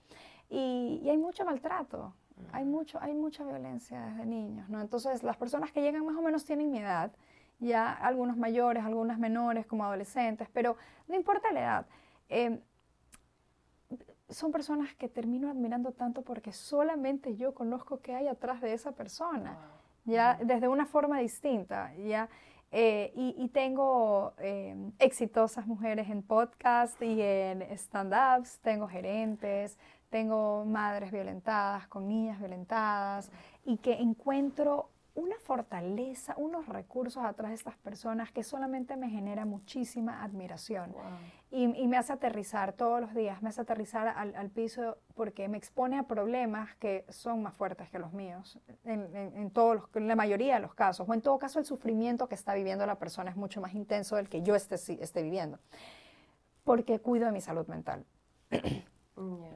Y, 0.48 1.06
hay 1.08 1.18
mucho 1.18 1.44
maltrato, 1.44 2.14
hay, 2.52 2.64
mucho, 2.64 2.98
hay 3.00 3.12
mucha 3.12 3.44
violencia 3.44 4.00
desde 4.06 4.24
niños, 4.24 4.68
¿no? 4.70 4.80
Entonces, 4.80 5.22
las 5.22 5.36
personas 5.36 5.72
que 5.72 5.82
llegan 5.82 6.06
más 6.06 6.16
o 6.16 6.22
menos 6.22 6.44
tienen 6.44 6.70
mi 6.70 6.78
edad, 6.78 7.12
ya 7.58 7.92
algunos 7.92 8.38
mayores, 8.38 8.82
algunas 8.84 9.18
menores 9.18 9.66
como 9.66 9.84
adolescentes, 9.84 10.48
pero 10.52 10.76
no 11.06 11.14
importa 11.14 11.52
la 11.52 11.60
edad. 11.60 11.86
Em, 12.30 12.60
son 14.30 14.52
personas 14.52 14.94
que 14.94 15.08
termino 15.08 15.50
admirando 15.50 15.92
tanto 15.92 16.22
porque 16.22 16.52
solamente 16.52 17.36
yo 17.36 17.52
conozco 17.52 18.00
qué 18.00 18.14
hay 18.14 18.28
atrás 18.28 18.60
de 18.60 18.72
esa 18.72 18.92
persona, 18.92 19.58
ya 20.04 20.38
desde 20.42 20.68
una 20.68 20.86
forma 20.86 21.18
distinta, 21.18 21.94
ya 21.96 22.28
eh, 22.72 23.12
y, 23.16 23.48
tengo 23.48 24.32
eh, 24.38 24.76
exitosas 25.00 25.66
mujeres 25.66 26.08
en 26.08 26.22
podcast 26.22 27.00
y 27.02 27.20
en 27.20 27.62
stand-ups, 27.62 28.60
tengo 28.60 28.86
gerentes, 28.86 29.76
tengo 30.08 30.64
madres 30.64 31.10
violentadas 31.10 31.88
con 31.88 32.06
niñas 32.06 32.38
violentadas 32.38 33.30
y 33.64 33.78
que 33.78 33.94
encuentro 33.94 34.88
una 35.20 35.38
fortaleza, 35.38 36.34
unos 36.38 36.66
recursos 36.66 37.22
atrás 37.22 37.50
de 37.50 37.54
estas 37.54 37.76
personas 37.76 38.32
que 38.32 38.42
solamente 38.42 38.96
me 38.96 39.10
genera 39.10 39.44
muchísima 39.44 40.22
admiración. 40.22 40.94
Y, 41.50 41.66
me 41.66 41.96
hace 41.96 42.12
aterrizar 42.12 42.72
todos 42.72 43.00
los 43.00 43.14
días, 43.14 43.42
me 43.42 43.50
hace 43.50 43.60
aterrizar 43.60 44.08
al, 44.08 44.50
piso 44.50 44.96
porque 45.14 45.48
me 45.48 45.58
expone 45.58 45.98
a 45.98 46.04
problemas 46.04 46.74
que 46.76 47.04
son 47.08 47.42
más 47.42 47.54
fuertes 47.54 47.90
que 47.90 47.98
los 47.98 48.12
míos, 48.12 48.58
en, 48.84 49.50
todos 49.50 49.76
los, 49.76 49.84
en 49.94 50.08
la 50.08 50.16
mayoría 50.16 50.54
de 50.54 50.60
los 50.60 50.74
casos, 50.74 51.08
o 51.08 51.14
en 51.14 51.20
todo 51.20 51.38
caso 51.38 51.58
el 51.58 51.64
sufrimiento 51.64 52.28
que 52.28 52.34
está 52.34 52.54
viviendo 52.54 52.86
la 52.86 52.98
persona 52.98 53.30
es 53.30 53.36
mucho 53.36 53.60
más 53.60 53.74
intenso 53.74 54.16
del 54.16 54.28
que 54.28 54.42
yo 54.42 54.54
esté, 54.54 54.76
esté 55.02 55.22
viviendo, 55.22 55.58
porque 56.64 57.00
cuido 57.00 57.26
de 57.26 57.32
mi 57.32 57.40
salud 57.40 57.66
mental. 57.66 58.04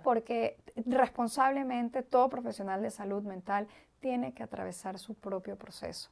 Porque 0.02 0.58
responsablemente 0.86 2.02
todo 2.02 2.28
profesional 2.28 2.82
de 2.82 2.90
salud 2.90 3.22
mental 3.22 3.68
tiene 4.00 4.32
que 4.32 4.42
atravesar 4.42 4.98
su 4.98 5.14
propio 5.14 5.56
proceso 5.56 6.10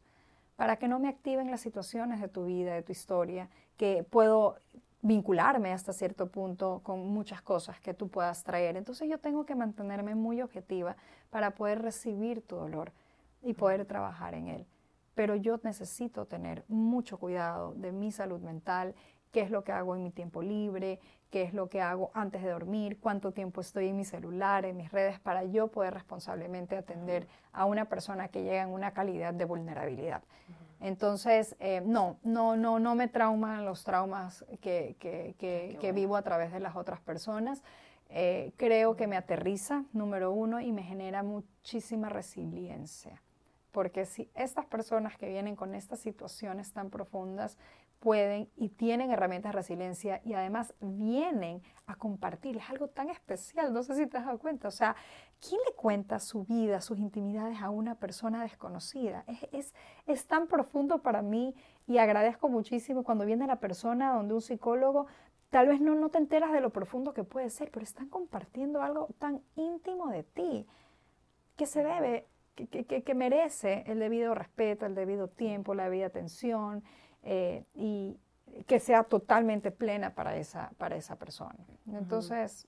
para 0.57 0.77
que 0.77 0.89
no 0.89 0.99
me 0.99 1.09
activen 1.09 1.51
las 1.51 1.61
situaciones 1.61 2.21
de 2.21 2.29
tu 2.29 2.45
vida, 2.45 2.75
de 2.75 2.83
tu 2.83 2.93
historia, 2.93 3.49
que 3.77 4.05
puedo 4.09 4.57
vincularme 5.01 5.73
hasta 5.73 5.93
cierto 5.93 6.29
punto 6.29 6.81
con 6.85 7.09
muchas 7.09 7.43
cosas 7.43 7.81
que 7.81 7.95
tú 7.95 8.09
puedas 8.09 8.45
traer. 8.45 8.77
Entonces 8.77 9.09
yo 9.11 9.19
tengo 9.19 9.45
que 9.45 9.57
mantenerme 9.57 10.15
muy 10.15 10.41
objetiva 10.41 10.97
para 11.31 11.53
poder 11.53 11.83
recibir 11.83 12.47
tu 12.47 12.57
dolor 12.57 12.93
y 13.43 13.55
poder 13.55 13.85
trabajar 13.87 14.35
en 14.35 14.49
él. 14.49 14.67
Pero 15.15 15.35
yo 15.35 15.59
necesito 15.65 16.27
tener 16.27 16.65
mucho 16.69 17.19
cuidado 17.19 17.75
de 17.75 17.91
mi 17.91 18.13
salud 18.13 18.41
mental, 18.41 18.95
qué 19.33 19.41
es 19.41 19.51
lo 19.51 19.65
que 19.65 19.73
hago 19.73 19.97
en 19.97 20.05
mi 20.05 20.11
tiempo 20.11 20.43
libre, 20.43 21.01
qué 21.31 21.43
es 21.43 21.55
lo 21.55 21.69
que 21.69 21.81
hago 21.81 22.11
antes 22.15 22.43
de 22.43 22.51
dormir, 22.51 22.99
cuánto 23.01 23.33
tiempo 23.33 23.63
estoy 23.63 23.89
en 23.89 23.97
mi 23.97 24.05
celular, 24.05 24.67
en 24.67 24.77
mis 24.77 24.93
redes, 24.93 25.19
para 25.19 25.45
yo 25.45 25.69
poder 25.69 25.95
responsablemente 25.95 26.77
atender 26.77 27.27
a 27.53 27.65
una 27.65 27.87
persona 27.87 28.29
que 28.29 28.43
llega 28.43 28.63
en 28.63 28.69
una 28.69 28.93
calidad 28.93 29.33
de 29.33 29.47
vulnerabilidad. 29.47 30.23
Entonces, 30.83 31.57
eh, 31.61 31.81
no, 31.85 32.19
no, 32.23 32.57
no, 32.57 32.79
no 32.79 32.95
me 32.95 33.09
trauman 33.09 33.65
los 33.65 33.85
traumas 33.85 34.45
que, 34.61 34.97
que, 34.99 35.93
vivo 35.93 36.17
a 36.17 36.23
través 36.23 36.53
de 36.53 36.61
las 36.61 36.77
otras 36.77 37.01
personas. 37.01 37.63
Eh, 38.11 38.53
creo 38.57 38.97
que 38.97 39.07
me 39.07 39.17
aterriza, 39.17 39.85
número 39.93 40.33
uno, 40.33 40.61
y 40.61 40.73
me 40.73 40.83
genera 40.83 41.23
muchísima 41.23 42.09
resiliencia. 42.09 43.23
Porque 43.71 44.05
si 44.05 44.29
estas 44.35 44.67
personas 44.67 45.17
que 45.17 45.29
vienen 45.29 45.57
con 45.57 45.75
estas 45.75 46.01
situaciones 46.01 46.73
tan 46.73 46.91
profundas 46.91 47.57
pueden 48.03 48.51
y 48.57 48.69
tienen 48.71 49.13
herramientas 49.13 49.53
de 49.53 49.57
resiliencia 49.57 50.21
y 50.25 50.35
además 50.35 50.75
vienen 50.81 51.63
a 51.87 51.95
compartir. 51.95 52.57
Es 52.57 52.69
algo 52.69 52.89
tan 52.89 53.09
especial, 53.11 53.73
no 53.73 53.85
sé 53.85 53.95
si 53.95 54.09
te 54.09 54.19
has 54.19 54.27
dado 54.27 54.41
cuenta. 54.41 54.67
O 54.67 54.73
sea, 54.73 54.97
¿quién 55.41 55.61
le 55.65 55.73
cuenta 55.77 56.19
su 56.19 56.45
vida, 56.45 56.81
sus 56.81 56.99
intimidades 56.99 57.63
a 57.63 57.71
una 57.71 57.95
persona 57.95 58.43
desconocida? 58.43 59.25
Es, 59.53 59.73
es, 60.07 60.27
tan 60.27 60.49
profundo 60.49 60.99
para 60.99 61.23
mí 61.23 61.55
y 61.87 61.99
agradezco 61.99 62.49
muchísimo 62.49 63.05
cuando 63.05 63.25
viene 63.25 63.47
la 63.47 63.61
persona 63.61 64.13
donde 64.15 64.35
un 64.35 64.43
psicólogo, 64.43 65.07
tal 65.51 65.69
vez 65.69 65.81
no, 65.81 65.95
no 65.95 66.09
te 66.09 66.19
enteras 66.19 66.51
de 66.51 66.61
lo 66.61 66.71
profundo 66.71 67.15
que 67.15 67.23
puede 67.23 67.51
ser, 67.51 67.71
pero 67.71 67.85
están 67.85 68.09
compartiendo 68.09 68.83
algo 68.83 69.11
tan 69.21 69.43
íntimo 69.55 70.09
de 70.09 70.25
ti 70.25 70.67
que 71.55 71.67
se 71.67 71.85
debe, 71.85 72.27
que, 72.57 72.67
que, 72.67 73.05
que 73.05 73.15
merece 73.15 73.85
el 73.87 74.01
debido 74.01 74.35
respeto, 74.35 74.87
el 74.87 74.97
debido 74.97 75.29
tiempo, 75.29 75.73
la 75.73 75.85
debida 75.85 76.07
atención 76.07 76.83
eh, 77.23 77.65
y 77.75 78.19
que 78.67 78.81
sea 78.81 79.05
totalmente 79.05 79.71
plena 79.71 80.15
para 80.15 80.37
esa, 80.37 80.73
para 80.79 80.97
esa 80.97 81.17
persona. 81.17 81.59
Entonces, 81.87 82.67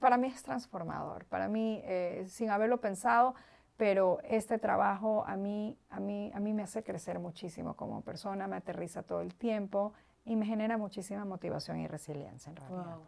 para 0.00 0.16
mí 0.16 0.28
es 0.28 0.42
transformador, 0.42 1.24
para 1.24 1.48
mí, 1.48 1.80
eh, 1.84 2.24
sin 2.28 2.50
haberlo 2.50 2.80
pensado, 2.80 3.34
pero 3.76 4.18
este 4.24 4.58
trabajo 4.58 5.24
a 5.26 5.36
mí, 5.36 5.78
a, 5.90 6.00
mí, 6.00 6.30
a 6.34 6.40
mí 6.40 6.52
me 6.52 6.62
hace 6.62 6.82
crecer 6.82 7.18
muchísimo 7.18 7.74
como 7.74 8.02
persona, 8.02 8.46
me 8.46 8.56
aterriza 8.56 9.02
todo 9.02 9.20
el 9.20 9.34
tiempo 9.34 9.92
y 10.24 10.36
me 10.36 10.46
genera 10.46 10.76
muchísima 10.76 11.24
motivación 11.24 11.80
y 11.80 11.86
resiliencia 11.86 12.50
en 12.50 12.56
realidad. 12.56 12.98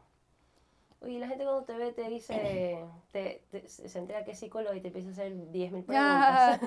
Oye, 1.02 1.18
la 1.18 1.28
gente 1.28 1.44
cuando 1.44 1.64
te 1.64 1.74
ve 1.74 1.92
te 1.92 2.08
dice, 2.08 2.84
te, 3.12 3.42
se 3.66 3.98
entera 3.98 4.24
que 4.24 4.32
es 4.32 4.38
psicólogo 4.38 4.74
y 4.74 4.80
te 4.80 4.88
empieza 4.88 5.08
a 5.08 5.12
hacer 5.12 5.32
10.000 5.32 5.84
preguntas. 5.84 6.60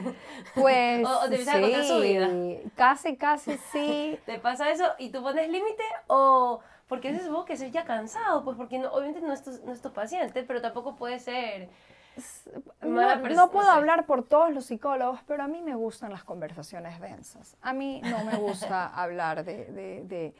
pues 0.55 1.05
o, 1.07 1.19
te 1.29 1.35
empieza 1.35 1.57
a 1.57 1.61
contar 1.61 1.83
su 1.83 1.99
vida. 1.99 2.29
Casi, 2.75 3.15
casi 3.17 3.57
sí. 3.71 4.19
¿Te 4.25 4.39
pasa 4.39 4.71
eso 4.71 4.85
y 4.97 5.09
tú 5.09 5.21
pones 5.21 5.49
límite 5.49 5.83
o 6.07 6.61
porque 6.87 7.09
es 7.09 7.29
vos 7.29 7.45
que 7.45 7.57
ser 7.57 7.71
ya 7.71 7.85
cansado? 7.85 8.43
Pues 8.43 8.57
porque 8.57 8.85
obviamente 8.85 9.21
no 9.21 9.33
es, 9.33 9.43
tu, 9.43 9.51
no 9.65 9.71
es 9.71 9.81
tu 9.81 9.93
paciente, 9.93 10.43
pero 10.43 10.61
tampoco 10.61 10.95
puede 10.95 11.19
ser 11.19 11.69
no, 12.81 13.51
puedo 13.51 13.69
hablar 13.69 14.05
por 14.05 14.23
todos 14.23 14.53
los 14.53 14.65
psicólogos, 14.65 15.21
pero 15.25 15.43
a 15.43 15.47
mí 15.47 15.61
me 15.61 15.75
gustan 15.75 16.11
las 16.11 16.23
conversaciones 16.23 16.99
densas. 16.99 17.57
A 17.61 17.73
mí 17.73 18.01
no 18.03 18.23
me 18.23 18.37
gusta 18.37 18.87
hablar 19.01 19.43
de, 19.43 20.35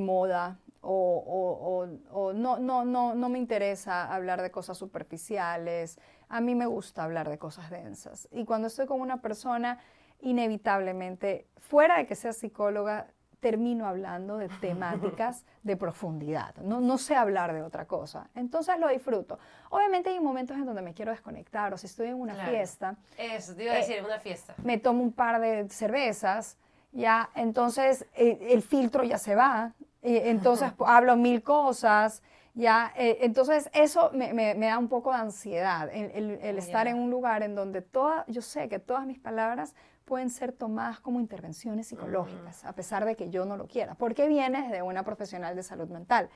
moda 0.00 0.58
o, 0.86 2.32
no, 2.34 2.58
no, 2.58 2.84
no, 2.84 3.14
no 3.14 3.28
me 3.28 3.38
interesa 3.38 4.12
hablar 4.12 4.42
de 4.42 4.50
cosas 4.50 4.78
superficiales. 4.78 5.98
A 6.28 6.40
mí 6.40 6.54
me 6.54 6.66
gusta 6.66 7.04
hablar 7.04 7.28
de 7.28 7.38
cosas 7.38 7.70
densas. 7.70 8.28
Y 8.32 8.44
cuando 8.44 8.68
estoy 8.68 8.86
con 8.86 9.00
una 9.00 9.20
persona, 9.20 9.78
inevitablemente, 10.20 11.46
fuera 11.58 11.98
de 11.98 12.06
que 12.06 12.14
sea 12.14 12.32
psicóloga, 12.32 13.08
termino 13.40 13.86
hablando 13.86 14.38
de 14.38 14.48
temáticas 14.60 15.44
de 15.62 15.76
profundidad. 15.76 16.54
No, 16.56 16.80
no 16.80 16.98
sé 16.98 17.14
hablar 17.14 17.52
de 17.52 17.62
otra 17.62 17.86
cosa. 17.86 18.28
Entonces 18.34 18.78
lo 18.78 18.88
disfruto. 18.88 19.38
Obviamente 19.70 20.10
hay 20.10 20.20
momentos 20.20 20.56
en 20.56 20.66
donde 20.66 20.82
me 20.82 20.94
quiero 20.94 21.12
desconectar 21.12 21.72
o 21.74 21.78
si 21.78 21.86
estoy 21.86 22.08
en 22.08 22.20
una 22.20 22.34
fiesta. 22.34 22.96
Eso, 23.16 23.54
te 23.54 23.64
iba 23.64 23.74
a 23.74 23.76
decir, 23.76 24.02
una 24.04 24.18
fiesta. 24.18 24.54
Me 24.62 24.78
tomo 24.78 25.02
un 25.02 25.12
par 25.12 25.40
de 25.40 25.68
cervezas, 25.68 26.56
ya, 26.92 27.30
entonces 27.34 28.06
eh, 28.14 28.38
el 28.50 28.62
filtro 28.62 29.04
ya 29.04 29.18
se 29.18 29.34
va, 29.34 29.74
entonces 30.06 30.72
hablo 30.78 31.16
mil 31.16 31.42
cosas. 31.42 32.22
Ya, 32.54 32.92
eh, 32.96 33.18
entonces 33.20 33.68
eso 33.74 34.10
me, 34.14 34.32
me, 34.32 34.54
da 34.54 34.78
un 34.78 34.88
poco 34.88 35.10
de 35.12 35.18
ansiedad, 35.18 35.90
el, 35.92 36.38
el, 36.40 36.56
estar 36.56 36.86
en 36.86 36.96
un 36.96 37.10
lugar 37.10 37.42
en 37.42 37.54
donde 37.54 37.82
toda, 37.82 38.24
yo 38.28 38.40
sé 38.40 38.70
que 38.70 38.78
todas 38.78 39.04
mis 39.04 39.18
palabras 39.18 39.74
pueden 40.06 40.30
ser 40.30 40.52
tomadas 40.52 40.98
como 41.00 41.20
intervenciones 41.20 41.88
psicológicas, 41.88 42.64
a 42.64 42.72
pesar 42.72 43.04
de 43.04 43.14
que 43.14 43.28
yo 43.28 43.44
no 43.44 43.58
lo 43.58 43.66
quiera, 43.66 43.94
porque 43.94 44.26
vienes 44.26 44.70
de 44.70 44.80
una 44.80 45.02
profesional 45.02 45.54
de 45.54 45.62
salud 45.62 45.88
mental. 45.88 46.30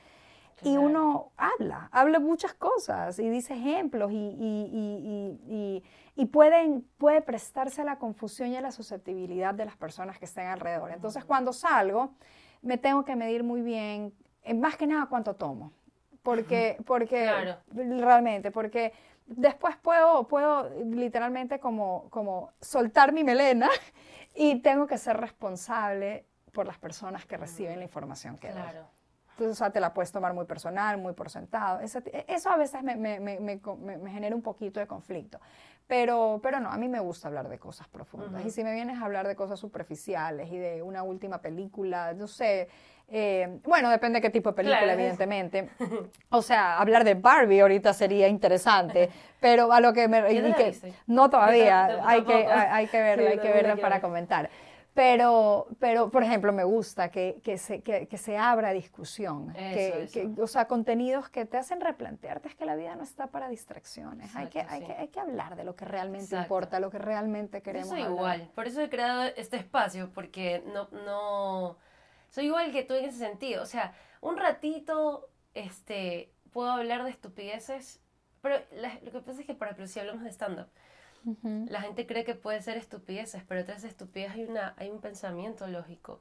Y 0.63 0.77
uno 0.77 1.33
habla, 1.39 1.89
habla 1.91 2.19
muchas 2.19 2.53
cosas 2.53 3.19
y 3.19 3.31
dice 3.31 3.55
ejemplos 3.55 4.13
y, 4.13 4.17
y, 4.17 5.41
y, 5.49 5.83
y, 6.17 6.27
pueden, 6.27 6.87
puede 6.99 7.23
prestarse 7.23 7.81
a 7.81 7.85
la 7.85 7.99
confusión 7.99 8.51
y 8.51 8.57
a 8.57 8.61
la 8.61 8.71
susceptibilidad 8.71 9.55
de 9.55 9.65
las 9.65 9.77
personas 9.79 10.19
que 10.19 10.27
estén 10.27 10.49
alrededor. 10.49 10.91
Entonces, 10.91 11.25
cuando 11.25 11.55
salgo, 11.55 12.13
me 12.63 12.79
tengo 12.79 13.05
que 13.05 13.17
medir 13.17 13.43
muy 13.43 13.63
bien, 13.63 14.15
eh, 14.43 14.55
más 14.55 14.77
que 14.77 14.87
nada 14.87 15.07
cuánto 15.07 15.35
tomo, 15.35 15.73
porque, 16.23 16.77
porque 16.87 17.55
realmente, 17.73 18.51
porque 18.51 18.93
después 19.27 19.77
puedo, 19.77 20.27
puedo 20.29 20.69
literalmente 20.85 21.59
como, 21.61 22.09
como 22.11 22.51
soltar 22.61 23.13
mi 23.13 23.25
melena 23.25 23.69
y 24.35 24.61
tengo 24.61 24.87
que 24.87 24.99
ser 24.99 25.17
responsable 25.17 26.27
por 26.53 26.67
las 26.67 26.79
personas 26.79 27.27
que 27.27 27.37
reciben 27.37 27.79
la 27.79 27.85
información 27.85 28.37
que 28.37 28.49
claro. 28.51 28.81
doy. 28.81 28.87
Entonces, 29.41 29.57
o 29.57 29.65
sea, 29.65 29.71
te 29.71 29.81
la 29.81 29.95
puedes 29.95 30.13
tomar 30.13 30.35
muy 30.35 30.45
personal, 30.45 30.99
muy 30.99 31.15
por 31.15 31.31
sentado. 31.31 31.81
Eso, 31.81 32.51
a 32.51 32.57
veces 32.57 32.83
me, 32.83 32.95
me, 32.95 33.19
me, 33.19 33.41
me, 33.41 34.11
genera 34.11 34.37
un 34.37 34.43
poquito 34.43 34.81
de 34.81 34.87
conflicto. 34.87 35.41
Pero, 35.91 36.39
pero 36.41 36.61
no, 36.61 36.71
a 36.71 36.77
mí 36.77 36.89
me 36.89 37.01
gusta 37.01 37.27
hablar 37.27 37.49
de 37.49 37.59
cosas 37.59 37.89
profundas. 37.89 38.47
Y 38.47 38.51
si 38.51 38.63
me 38.63 38.73
vienes 38.73 39.03
a 39.03 39.05
hablar 39.05 39.27
de 39.27 39.35
cosas 39.35 39.59
superficiales 39.59 40.49
y 40.53 40.57
de 40.57 40.83
una 40.83 41.03
última 41.03 41.39
película, 41.43 42.15
no 42.15 42.29
sé, 42.29 42.69
eh, 43.09 43.59
bueno, 43.65 43.91
depende 43.91 44.19
de 44.19 44.23
qué 44.23 44.31
tipo 44.31 44.51
de 44.51 44.55
película, 44.55 44.93
evidentemente. 44.93 45.69
O 46.31 46.43
sea, 46.43 46.79
hablar 46.79 47.03
de 47.03 47.15
Barbie 47.15 47.59
ahorita 47.59 47.93
sería 47.93 48.29
interesante, 48.29 49.11
pero 49.41 49.73
a 49.73 49.81
lo 49.81 49.93
que 49.93 50.07
me... 50.07 50.23
no 51.09 51.29
todavía, 51.29 52.07
hay, 52.09 52.23
que, 52.23 52.47
hay, 52.47 52.87
que 52.87 53.01
verla, 53.03 53.31
hay 53.31 53.39
que 53.41 53.53
verla 53.53 53.75
para 53.75 54.01
comentar. 54.01 54.49
Pero, 54.93 55.69
pero, 55.79 56.11
por 56.11 56.25
ejemplo, 56.25 56.53
me 56.53 56.65
gusta 56.65 57.11
que, 57.11 57.41
que, 57.45 57.59
se, 57.59 57.81
que, 57.81 58.09
que 58.09 58.19
se 58.19 58.37
abra 58.37 58.73
discusión, 58.73 59.53
que, 59.53 60.35
o 60.37 60.47
sea, 60.49 60.67
contenidos 60.67 61.29
que 61.29 61.45
te 61.45 61.57
hacen 61.57 61.81
replantearte, 61.81 62.49
es 62.49 62.57
que 62.57 62.65
la 62.65 62.75
vida 62.75 62.97
no 62.97 63.05
está 63.05 63.29
para 63.29 63.49
distracciones, 63.49 64.35
hay, 64.35 64.49
que, 64.49 64.61
hay, 64.63 64.85
que, 64.85 64.93
hay 64.93 65.09
que 65.09 65.21
hablar 65.21 65.55
de 65.55 65.63
lo 65.63 65.77
que 65.77 65.85
realmente 65.85 66.37
importa, 66.37 66.81
lo 66.81 66.91
que 66.91 66.99
realmente 66.99 67.63
queremos 67.63 67.91
Soy 67.91 68.01
igual, 68.01 68.51
por 68.55 68.67
eso 68.67 68.83
he 68.83 68.91
creado 68.91 69.23
este 69.37 69.57
espacio, 69.59 70.11
porque 70.13 70.65
no, 70.67 70.89
no 71.05 71.79
soy 72.31 72.47
igual 72.47 72.73
que 72.73 72.83
tú 72.83 72.95
en 72.95 73.05
ese 73.05 73.19
sentido. 73.19 73.63
O 73.63 73.67
sea, 73.67 73.95
un 74.21 74.37
ratito 74.37 75.29
este, 75.55 76.33
puedo 76.53 76.71
hablar 76.71 77.05
de 77.05 77.11
estupideces, 77.11 78.01
pero 78.41 78.57
lo 79.03 79.13
que 79.13 79.21
pasa 79.21 79.41
es 79.41 79.47
que, 79.47 79.55
por 79.55 79.67
ejemplo, 79.67 79.87
si 79.87 80.01
hablamos 80.01 80.25
de 80.25 80.31
stand-up, 80.31 80.69
la 81.43 81.83
gente 81.83 82.07
cree 82.07 82.25
que 82.25 82.35
puede 82.35 82.63
ser 82.63 82.77
estupideces, 82.77 83.43
pero 83.47 83.65
tras 83.65 83.85
estupideces 83.85 84.37
hay, 84.37 84.45
una, 84.45 84.75
hay 84.79 84.91
un 84.91 85.01
pensamiento 85.01 85.67
lógico 85.67 86.21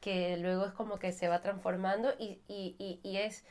que 0.00 0.36
luego 0.36 0.66
es 0.66 0.72
como 0.72 0.98
que 0.98 1.12
se 1.12 1.28
va 1.28 1.40
transformando 1.40 2.10
y, 2.18 2.40
y, 2.48 3.00
y, 3.02 3.16
es 3.16 3.44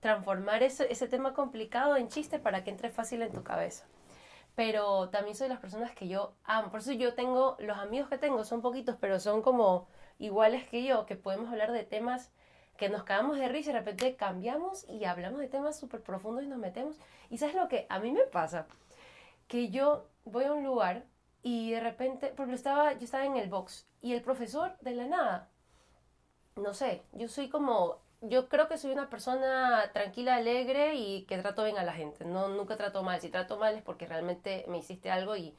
transformar 0.00 0.62
ese, 0.62 0.90
ese 0.92 1.08
tema 1.08 1.34
complicado 1.34 1.96
en 1.96 2.08
chiste 2.08 2.38
para 2.38 2.62
que 2.62 2.70
entre 2.70 2.90
fácil 2.90 3.22
en 3.22 3.32
tu 3.32 3.42
cabeza. 3.42 3.84
Pero 4.54 5.08
también 5.10 5.36
soy 5.36 5.48
las 5.48 5.60
personas 5.60 5.92
que 5.92 6.08
yo 6.08 6.34
amo. 6.44 6.70
Por 6.70 6.80
eso 6.80 6.92
yo 6.92 7.14
tengo, 7.14 7.56
los 7.58 7.78
amigos 7.78 8.08
que 8.08 8.18
tengo 8.18 8.44
son 8.44 8.62
poquitos, 8.62 8.96
pero 9.00 9.20
son 9.20 9.42
como 9.42 9.88
iguales 10.18 10.66
que 10.68 10.84
yo, 10.84 11.06
que 11.06 11.16
podemos 11.16 11.48
hablar 11.50 11.72
de 11.72 11.84
temas 11.84 12.30
que 12.76 12.88
nos 12.88 13.02
cagamos 13.02 13.38
de 13.38 13.48
risa 13.48 13.70
y 13.70 13.72
de 13.72 13.80
repente 13.80 14.16
cambiamos 14.16 14.88
y 14.88 15.04
hablamos 15.04 15.40
de 15.40 15.48
temas 15.48 15.78
súper 15.78 16.00
profundos 16.00 16.44
y 16.44 16.46
nos 16.46 16.58
metemos. 16.58 16.96
Y 17.28 17.38
sabes 17.38 17.56
lo 17.56 17.68
que 17.68 17.86
a 17.88 17.98
mí 17.98 18.12
me 18.12 18.22
pasa, 18.22 18.66
que 19.48 19.68
yo 19.70 20.06
voy 20.30 20.44
a 20.44 20.52
un 20.52 20.64
lugar 20.64 21.04
y 21.42 21.70
de 21.72 21.80
repente, 21.80 22.32
porque 22.36 22.54
estaba, 22.54 22.92
yo 22.94 23.04
estaba 23.04 23.24
en 23.24 23.36
el 23.36 23.48
box 23.48 23.86
y 24.00 24.12
el 24.12 24.22
profesor 24.22 24.76
de 24.80 24.92
la 24.92 25.06
nada, 25.06 25.48
no 26.56 26.74
sé, 26.74 27.02
yo 27.12 27.28
soy 27.28 27.48
como, 27.48 27.98
yo 28.20 28.48
creo 28.48 28.68
que 28.68 28.78
soy 28.78 28.92
una 28.92 29.08
persona 29.10 29.90
tranquila, 29.92 30.36
alegre 30.36 30.94
y 30.94 31.22
que 31.24 31.38
trato 31.38 31.64
bien 31.64 31.78
a 31.78 31.84
la 31.84 31.92
gente, 31.92 32.24
no, 32.24 32.48
nunca 32.48 32.76
trato 32.76 33.02
mal, 33.02 33.20
si 33.20 33.28
trato 33.30 33.58
mal 33.58 33.76
es 33.76 33.82
porque 33.82 34.06
realmente 34.06 34.64
me 34.68 34.78
hiciste 34.78 35.10
algo 35.10 35.36
y 35.36 35.54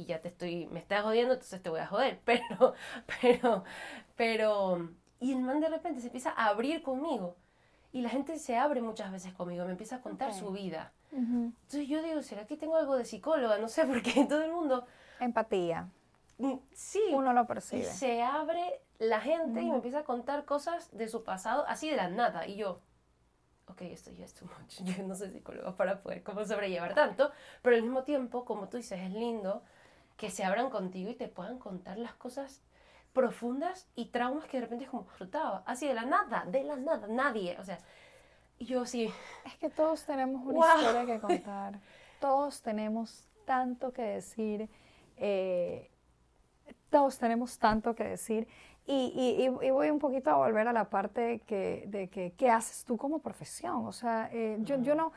y 0.00 0.06
ya 0.06 0.20
te 0.20 0.28
estoy, 0.28 0.66
me 0.68 0.80
estás 0.80 1.02
jodiendo, 1.02 1.34
entonces 1.34 1.62
te 1.62 1.68
voy 1.68 1.80
a 1.80 1.86
joder. 1.86 2.20
Pero, 2.24 2.74
pero, 3.20 3.64
pero, 4.16 4.88
y 5.20 5.32
el 5.32 5.40
man 5.40 5.60
de 5.60 5.68
repente 5.68 6.00
se 6.00 6.06
empieza 6.06 6.30
a 6.30 6.46
abrir 6.46 6.82
conmigo. 6.82 7.36
Y 7.92 8.00
la 8.02 8.08
gente 8.08 8.38
se 8.38 8.56
abre 8.56 8.80
muchas 8.80 9.12
veces 9.12 9.32
conmigo, 9.34 9.64
me 9.64 9.72
empieza 9.72 9.96
a 9.96 10.00
contar 10.00 10.32
su 10.32 10.52
vida. 10.52 10.92
Entonces 11.12 11.88
yo 11.88 12.02
digo, 12.02 12.22
¿será 12.22 12.46
que 12.46 12.56
tengo 12.56 12.76
algo 12.76 12.96
de 12.96 13.04
psicóloga? 13.04 13.58
No 13.58 13.68
sé, 13.68 13.84
porque 13.86 14.26
todo 14.28 14.42
el 14.42 14.52
mundo... 14.52 14.86
Empatía. 15.18 15.88
Mm, 16.38 16.54
sí. 16.72 17.02
Uno 17.12 17.32
lo 17.32 17.46
percibe. 17.46 17.82
Y 17.82 17.84
se 17.84 18.22
abre 18.22 18.80
la 18.98 19.20
gente 19.20 19.62
y 19.62 19.68
me 19.68 19.76
empieza 19.76 20.00
a 20.00 20.04
contar 20.04 20.44
cosas 20.44 20.96
de 20.96 21.08
su 21.08 21.24
pasado, 21.24 21.64
así 21.68 21.90
de 21.90 21.96
la 21.96 22.08
nada. 22.08 22.46
Y 22.46 22.56
yo, 22.56 22.80
ok, 23.66 23.82
esto 23.82 24.10
ya 24.12 24.24
es 24.24 24.34
too 24.34 24.46
much. 24.46 24.80
Yo 24.84 25.02
no 25.04 25.14
soy 25.14 25.30
psicóloga 25.30 25.76
para 25.76 26.02
poder 26.02 26.22
cómo 26.22 26.44
sobrellevar 26.44 26.94
tanto, 26.94 27.30
pero 27.62 27.76
al 27.76 27.82
mismo 27.82 28.02
tiempo, 28.04 28.44
como 28.44 28.68
tú 28.68 28.76
dices, 28.76 29.00
es 29.00 29.12
lindo 29.12 29.62
que 30.16 30.30
se 30.30 30.44
abran 30.44 30.70
contigo 30.70 31.10
y 31.10 31.14
te 31.14 31.28
puedan 31.28 31.58
contar 31.58 31.98
las 31.98 32.14
cosas 32.14 32.62
profundas 33.12 33.88
y 33.94 34.06
traumas 34.06 34.46
que 34.46 34.58
de 34.58 34.62
repente 34.62 34.84
es 34.84 34.90
como. 34.90 35.06
Así 35.66 35.86
de 35.86 35.94
la 35.94 36.04
nada, 36.04 36.44
de 36.46 36.62
la 36.62 36.76
nada, 36.76 37.06
nadie. 37.08 37.56
O 37.58 37.64
sea, 37.64 37.78
yo 38.60 38.84
sí. 38.86 39.10
Es 39.44 39.54
que 39.56 39.70
todos 39.70 40.04
tenemos 40.04 40.44
una 40.44 40.58
historia 40.58 41.06
que 41.06 41.20
contar. 41.26 41.80
todos 42.20 42.62
tenemos 42.62 43.28
tanto 43.44 43.92
que 43.92 44.02
decir. 44.02 44.68
Eh, 45.16 45.90
todos 46.90 47.18
tenemos 47.18 47.58
tanto 47.58 47.94
que 47.94 48.04
decir. 48.04 48.46
Y, 48.86 49.46
y, 49.62 49.70
voy 49.70 49.90
un 49.90 50.00
poquito 50.00 50.30
a 50.30 50.36
volver 50.36 50.66
a 50.66 50.72
la 50.72 50.90
parte 50.90 51.40
que, 51.46 51.84
de 51.86 52.08
que, 52.08 52.32
¿qué 52.32 52.50
haces 52.50 52.84
tú 52.84 52.96
como 52.96 53.20
profesión? 53.20 53.86
O 53.86 53.92
sea, 53.92 54.28
eh, 54.32 54.58
yo, 54.62 54.82
yo 54.82 54.96
no, 54.96 55.12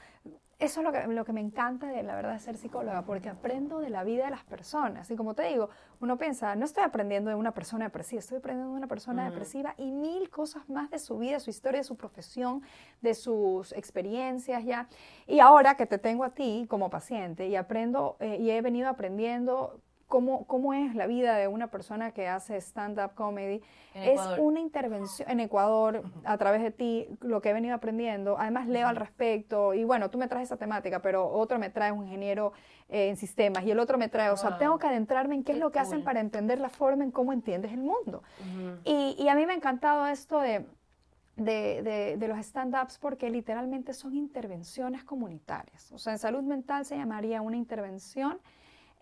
eso 0.63 0.80
es 0.80 0.86
lo 0.86 0.91
que, 0.91 1.06
lo 1.08 1.26
que 1.26 1.34
me 1.34 1.41
encanta 1.41 1.88
de 1.88 2.04
la 2.04 2.15
verdad 2.15 2.34
de 2.34 2.39
ser 2.39 2.56
psicóloga, 2.56 3.04
porque 3.04 3.30
aprendo 3.30 3.80
de 3.80 3.89
la 3.89 4.04
vida 4.04 4.26
de 4.26 4.32
las 4.32 4.43
personas. 4.45 5.12
Y 5.12 5.15
como 5.15 5.34
te 5.34 5.43
digo, 5.43 5.69
uno 5.99 6.17
piensa, 6.17 6.56
no 6.56 6.63
estoy 6.63 6.84
aprendiendo 6.84 7.30
de 7.30 7.36
una 7.36 7.52
persona 7.52 7.86
depresiva, 7.86 8.19
estoy 8.19 8.38
aprendiendo 8.38 8.71
de 8.71 8.78
una 8.78 8.88
persona 8.88 9.30
depresiva 9.30 9.76
y 9.78 9.91
mil 9.91 10.30
cosas 10.30 10.67
más 10.69 10.89
de 10.89 10.99
su 10.99 11.17
vida, 11.17 11.39
su 11.39 11.49
historia, 11.49 11.84
su 11.84 11.97
profesión, 11.97 12.62
de 13.02 13.13
sus 13.13 13.73
experiencias 13.73 14.63
ya. 14.63 14.88
Y 15.28 15.39
ahora 15.39 15.76
que 15.76 15.86
te 15.86 15.97
tengo 15.97 16.23
a 16.23 16.30
ti 16.30 16.65
como 16.69 16.89
paciente 16.89 17.47
y 17.47 17.56
aprendo 17.56 18.15
eh, 18.19 18.38
y 18.39 18.49
he 18.49 18.62
venido 18.62 18.88
aprendiendo 18.88 19.82
cómo, 20.13 20.45
cómo 20.45 20.76
es 20.76 20.93
la 20.93 21.08
vida 21.08 21.36
de 21.38 21.47
una 21.47 21.71
persona 21.71 22.12
que 22.12 22.28
hace 22.28 22.56
stand-up 22.58 23.15
comedy. 23.15 23.63
es 23.95 24.21
una 24.38 24.60
intervención 24.60 25.28
en 25.28 25.39
Ecuador, 25.39 26.04
a 26.23 26.38
través 26.38 26.62
de 26.62 26.69
ti, 26.69 27.08
lo 27.19 27.41
que 27.41 27.49
he 27.49 27.54
venido 27.54 27.73
aprendiendo. 27.73 28.38
Además, 28.38 28.67
leo 28.67 28.88
al 28.88 28.95
respecto. 28.95 29.73
Y 29.73 29.84
bueno, 29.84 30.12
tú 30.12 30.19
me 30.19 30.28
traes 30.28 30.49
esa 30.49 30.58
temática, 30.58 31.02
pero 31.02 31.28
otro 31.28 31.58
me 31.58 31.71
trae 31.71 31.91
un 31.91 32.04
ingeniero 32.04 32.54
eh, 32.89 33.10
en 33.10 33.17
sistemas 33.17 33.63
y 33.63 33.71
el 33.71 33.80
otro 33.80 33.97
me 33.97 34.08
trae. 34.08 34.30
O 34.30 34.38
sea, 34.38 34.60
tengo 34.60 34.78
que 34.78 34.86
adentrarme 34.86 35.34
en 35.34 35.43
qué, 35.43 35.54
es 35.54 35.58
lo 35.58 35.71
que 35.71 35.80
hacen 35.80 36.04
para 36.04 36.19
entender 36.19 36.60
la 36.60 36.69
forma 36.69 37.04
en 37.04 37.10
cómo 37.10 37.34
entiendes 37.34 37.71
el 37.73 37.82
mundo. 37.82 38.21
y, 38.84 39.15
y 39.17 39.30
a 39.30 39.34
mí 39.34 39.47
me 39.47 39.54
ha 39.54 39.56
encantado 39.56 40.06
esto 40.06 40.39
de 40.39 40.63
de, 41.36 42.15
de, 42.19 42.28
los 42.28 42.38
stand-ups 42.38 42.99
porque 42.99 43.28
literalmente 43.32 43.95
son 43.95 44.15
intervenciones 44.15 45.04
comunitarias. 45.04 45.91
O 45.91 45.97
sea, 45.97 46.13
en 46.13 46.19
salud 46.19 46.43
mental 46.43 46.86
se 46.86 46.95
llamaría 46.95 47.41
una 47.41 47.58
intervención 47.58 48.38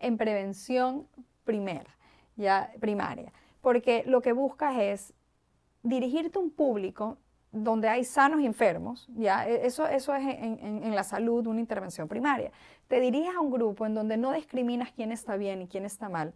en 0.02 0.18
prevención 0.18 1.06
primera, 1.44 1.96
ya 2.36 2.72
primaria, 2.80 3.32
porque 3.60 4.04
lo 4.06 4.20
que 4.20 4.32
buscas 4.32 4.78
es 4.78 5.14
dirigirte 5.82 6.38
a 6.38 6.42
un 6.42 6.50
público 6.50 7.18
donde 7.52 7.88
hay 7.88 8.04
sanos 8.04 8.40
y 8.40 8.46
enfermos, 8.46 9.06
ya 9.14 9.46
e, 9.46 9.66
eso, 9.66 9.86
eso 9.86 10.14
es 10.14 10.24
en, 10.26 10.94
la 10.94 11.04
salud 11.04 11.46
una 11.46 11.60
intervención 11.60 12.08
primaria. 12.08 12.50
Te 12.88 12.98
diriges 12.98 13.34
a 13.36 13.40
un 13.40 13.50
grupo 13.50 13.84
en 13.84 13.94
donde 13.94 14.16
no 14.16 14.32
discriminas 14.32 14.90
quién 14.92 15.12
está 15.12 15.36
bien 15.36 15.62
y 15.62 15.68
quién 15.68 15.84
está 15.84 16.08
mal, 16.08 16.32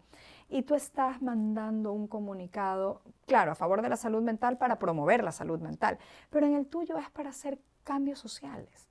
y 0.48 0.62
tú 0.62 0.74
estás 0.74 1.22
mandando 1.22 1.92
un 1.92 2.06
comunicado, 2.06 3.00
claro, 3.26 3.52
a 3.52 3.54
favor 3.54 3.82
de 3.82 3.88
la 3.88 3.96
salud 3.96 4.22
mental 4.22 4.58
para 4.58 4.78
promover 4.78 5.24
la 5.24 5.32
salud 5.32 5.58
mental, 5.60 5.98
pero 6.30 6.46
en 6.46 6.54
el 6.54 6.66
tuyo 6.66 6.98
es 6.98 7.10
para 7.10 7.30
hacer 7.30 7.58
cambios 7.82 8.18
sociales. 8.18 8.88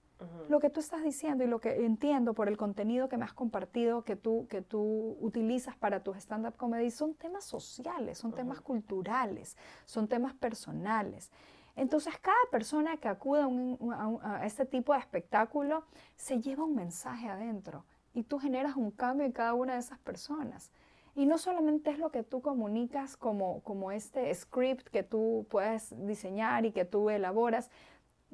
Lo 0.48 0.60
que 0.60 0.70
tú 0.70 0.80
estás 0.80 1.04
diciendo 1.04 1.44
y 1.44 1.48
lo 1.48 1.60
que 1.60 1.86
entiendo 1.86 2.34
por 2.34 2.48
el 2.48 2.56
contenido 2.56 3.10
que 3.10 3.18
me 3.18 3.26
has 3.26 3.34
compartido, 3.34 4.04
que 4.04 4.16
tú, 4.16 4.48
que 4.48 4.62
tú 4.62 5.18
utilizas 5.20 5.76
para 5.76 6.04
tus 6.04 6.18
stand-up 6.18 6.56
comedy, 6.56 6.90
son 6.90 7.16
temas 7.16 7.44
sociales, 7.44 8.18
son 8.18 8.32
temas 8.32 8.62
culturales, 8.62 9.58
son 9.86 10.08
temas 10.08 10.34
personales. 10.34 11.32
Entonces, 11.76 12.18
cada 12.20 12.38
persona 12.50 12.96
que 12.98 13.10
acude 13.10 13.42
a, 13.42 14.38
a, 14.38 14.46
este 14.46 14.66
tipo 14.66 14.94
de 14.94 15.00
espectáculo 15.00 15.84
se 16.16 16.42
lleva 16.42 16.64
un 16.64 16.76
mensaje 16.76 17.28
adentro 17.28 17.84
y 18.14 18.24
tú 18.24 18.40
generas 18.40 18.78
un 18.78 18.92
cambio 18.92 19.26
en 19.26 19.34
cada 19.34 19.54
una 19.54 19.74
de 19.74 19.80
esas 19.80 20.00
personas. 20.00 20.72
Y 21.18 21.26
no 21.26 21.38
solamente 21.38 21.92
es 21.92 21.98
lo 21.98 22.12
que 22.12 22.24
tú 22.24 22.42
comunicas 22.42 23.16
como, 23.16 23.62
como 23.62 23.92
este 23.92 24.34
script 24.36 24.88
que 24.90 25.02
tú 25.02 25.48
puedes 25.50 25.94
diseñar 26.06 26.66
y 26.66 26.72
que 26.72 26.84
tú 26.84 27.10
elaboras, 27.10 27.72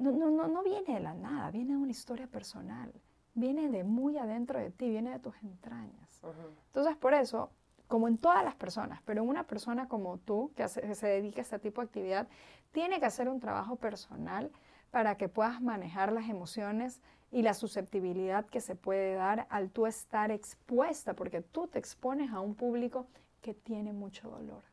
no, 0.02 0.12
no, 0.12 0.30
no, 0.30 0.48
no 0.48 0.62
viene 0.62 0.94
de 0.94 1.00
la 1.00 1.14
nada, 1.14 1.50
viene 1.50 1.72
de 1.72 1.78
una 1.78 1.90
historia 1.90 2.26
personal, 2.26 2.92
viene 3.34 3.68
de 3.68 3.84
muy 3.84 4.18
adentro 4.18 4.58
de 4.58 4.70
ti, 4.70 4.88
viene 4.88 5.10
de 5.10 5.18
tus 5.18 5.34
entrañas. 5.42 6.20
Entonces, 6.66 6.96
por 6.96 7.14
eso, 7.14 7.50
como 7.88 8.08
en 8.08 8.18
todas 8.18 8.44
las 8.44 8.54
personas, 8.54 9.00
pero 9.04 9.22
una 9.24 9.44
persona 9.44 9.88
como 9.88 10.18
tú, 10.18 10.52
que, 10.56 10.64
que 10.64 10.94
se 10.94 11.06
dedica 11.06 11.40
a 11.40 11.42
este 11.42 11.58
tipo 11.58 11.80
de 11.80 11.86
actividad, 11.86 12.28
tiene 12.72 13.00
que 13.00 13.06
hacer 13.06 13.28
un 13.28 13.40
trabajo 13.40 13.76
personal 13.76 14.50
para 14.90 15.16
que 15.16 15.28
puedas 15.28 15.60
manejar 15.62 16.12
las 16.12 16.28
emociones 16.28 17.00
y 17.30 17.42
la 17.42 17.54
susceptibilidad 17.54 18.44
que 18.46 18.60
se 18.60 18.76
puede 18.76 19.14
dar 19.14 19.46
al 19.48 19.70
tú 19.70 19.86
estar 19.86 20.30
expuesta, 20.30 21.14
porque 21.14 21.40
tú 21.40 21.66
te 21.66 21.78
expones 21.78 22.30
a 22.30 22.40
un 22.40 22.54
público 22.54 23.06
que 23.40 23.54
tiene 23.54 23.92
mucho 23.92 24.28
dolor 24.28 24.71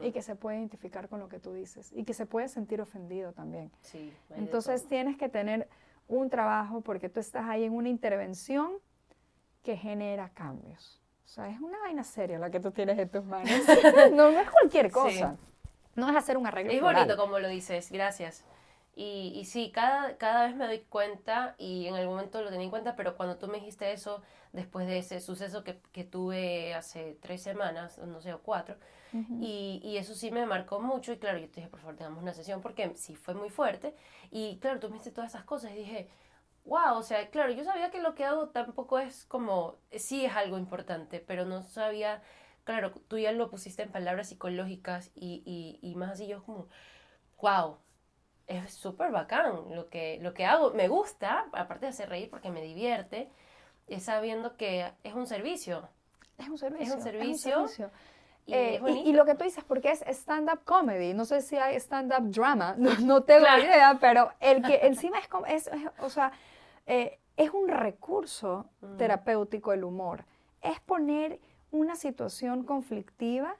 y 0.00 0.12
que 0.12 0.22
se 0.22 0.34
puede 0.34 0.58
identificar 0.58 1.08
con 1.08 1.20
lo 1.20 1.28
que 1.28 1.38
tú 1.38 1.52
dices 1.52 1.92
y 1.92 2.04
que 2.04 2.14
se 2.14 2.26
puede 2.26 2.48
sentir 2.48 2.80
ofendido 2.80 3.32
también. 3.32 3.70
Sí, 3.80 4.12
Entonces 4.30 4.86
tienes 4.86 5.16
que 5.16 5.28
tener 5.28 5.68
un 6.08 6.28
trabajo 6.28 6.80
porque 6.80 7.08
tú 7.08 7.20
estás 7.20 7.44
ahí 7.48 7.64
en 7.64 7.72
una 7.72 7.88
intervención 7.88 8.72
que 9.62 9.76
genera 9.76 10.28
cambios. 10.30 11.00
O 11.24 11.28
sea, 11.28 11.48
es 11.48 11.60
una 11.60 11.78
vaina 11.80 12.04
seria 12.04 12.38
la 12.38 12.50
que 12.50 12.60
tú 12.60 12.70
tienes 12.70 12.98
en 12.98 13.08
tus 13.08 13.24
manos. 13.24 13.50
no, 14.12 14.28
es 14.28 14.50
cualquier 14.50 14.90
cosa. 14.90 15.36
No 15.94 16.10
es 16.10 16.16
hacer 16.16 16.36
un 16.36 16.46
arreglo. 16.46 16.72
Es 16.72 16.82
bonito 16.82 17.16
como 17.16 17.38
lo 17.38 17.48
dices, 17.48 17.90
gracias. 17.90 18.44
Y, 18.96 19.32
y 19.34 19.44
sí, 19.44 19.72
cada, 19.72 20.16
cada 20.18 20.46
vez 20.46 20.54
me 20.54 20.66
doy 20.66 20.80
cuenta 20.80 21.56
y 21.58 21.86
en 21.86 21.94
algún 21.94 22.14
momento 22.14 22.42
lo 22.42 22.50
tenía 22.50 22.64
en 22.64 22.70
cuenta, 22.70 22.94
pero 22.94 23.16
cuando 23.16 23.36
tú 23.38 23.48
me 23.48 23.58
dijiste 23.58 23.92
eso, 23.92 24.22
después 24.52 24.86
de 24.86 24.98
ese 24.98 25.20
suceso 25.20 25.64
que, 25.64 25.80
que 25.92 26.04
tuve 26.04 26.74
hace 26.74 27.18
tres 27.20 27.42
semanas, 27.42 27.98
no 27.98 28.20
sé, 28.20 28.32
o 28.32 28.40
cuatro, 28.42 28.76
y, 29.40 29.80
y, 29.84 29.96
eso 29.96 30.12
sí 30.16 30.32
me 30.32 30.44
marcó 30.44 30.80
mucho 30.80 31.12
y 31.12 31.18
claro, 31.18 31.38
yo 31.38 31.48
te 31.48 31.60
dije, 31.60 31.68
por 31.68 31.78
favor, 31.78 31.94
tengamos 31.94 32.20
una 32.20 32.34
sesión 32.34 32.60
porque 32.60 32.96
sí 32.96 33.14
fue 33.14 33.34
muy 33.34 33.48
fuerte. 33.48 33.94
Y 34.32 34.58
claro, 34.58 34.80
tú 34.80 34.88
me 34.88 34.94
dijiste 34.94 35.12
todas 35.12 35.30
esas 35.30 35.44
cosas 35.44 35.70
y 35.70 35.76
dije, 35.76 36.08
wow, 36.64 36.96
o 36.96 37.02
sea, 37.02 37.30
claro, 37.30 37.52
yo 37.52 37.62
sabía 37.64 37.90
que 37.92 38.00
lo 38.02 38.14
que 38.16 38.24
hago 38.24 38.48
tampoco 38.48 38.98
es 38.98 39.24
como, 39.26 39.76
sí 39.92 40.24
es 40.24 40.34
algo 40.34 40.58
importante, 40.58 41.20
pero 41.20 41.44
no 41.44 41.62
sabía, 41.62 42.22
claro, 42.64 42.92
tú 43.08 43.18
ya 43.18 43.32
lo 43.32 43.50
pusiste 43.50 43.82
en 43.82 43.92
palabras 43.92 44.28
psicológicas 44.30 45.12
y, 45.14 45.42
y, 45.46 45.78
y 45.88 45.94
más 45.94 46.12
así 46.12 46.26
yo 46.26 46.42
como, 46.42 46.68
wow, 47.40 47.78
es 48.46 48.74
súper 48.74 49.10
bacán 49.10 49.74
lo 49.74 49.88
que, 49.88 50.18
lo 50.20 50.34
que 50.34 50.44
hago. 50.44 50.72
Me 50.72 50.88
gusta, 50.88 51.46
aparte 51.52 51.86
de 51.86 51.90
hacer 51.90 52.08
reír 52.08 52.30
porque 52.30 52.50
me 52.50 52.62
divierte, 52.62 53.28
es 53.88 54.04
sabiendo 54.04 54.56
que 54.56 54.92
es 55.02 55.14
un 55.14 55.26
servicio. 55.26 55.88
Es 56.38 56.48
un 56.48 56.58
servicio. 56.58 56.84
Es 56.84 56.94
un 56.94 57.02
servicio. 57.02 57.90
Eh, 58.46 58.78
y, 59.06 59.12
lo 59.14 59.24
que 59.24 59.34
tú 59.34 59.44
dices, 59.44 59.64
porque 59.64 59.90
es 59.90 60.02
stand-up 60.02 60.64
comedy, 60.64 61.14
no 61.14 61.24
sé 61.24 61.40
si 61.40 61.56
hay 61.56 61.76
stand-up 61.76 62.30
drama, 62.30 62.74
no, 62.78 63.22
tengo 63.22 63.46
idea, 63.58 63.96
pero 63.98 64.32
el 64.40 64.62
que 64.62 64.80
encima 64.82 65.18
es, 65.48 65.66
es, 65.66 65.70
o 66.00 66.10
sea, 66.10 66.30
eh, 66.84 67.18
es 67.38 67.50
un 67.50 67.68
recurso 67.68 68.66
terapéutico 68.98 69.72
el 69.72 69.82
humor, 69.82 70.26
es 70.60 70.78
poner 70.80 71.40
una 71.70 71.96
situación 71.96 72.64
conflictiva 72.64 73.56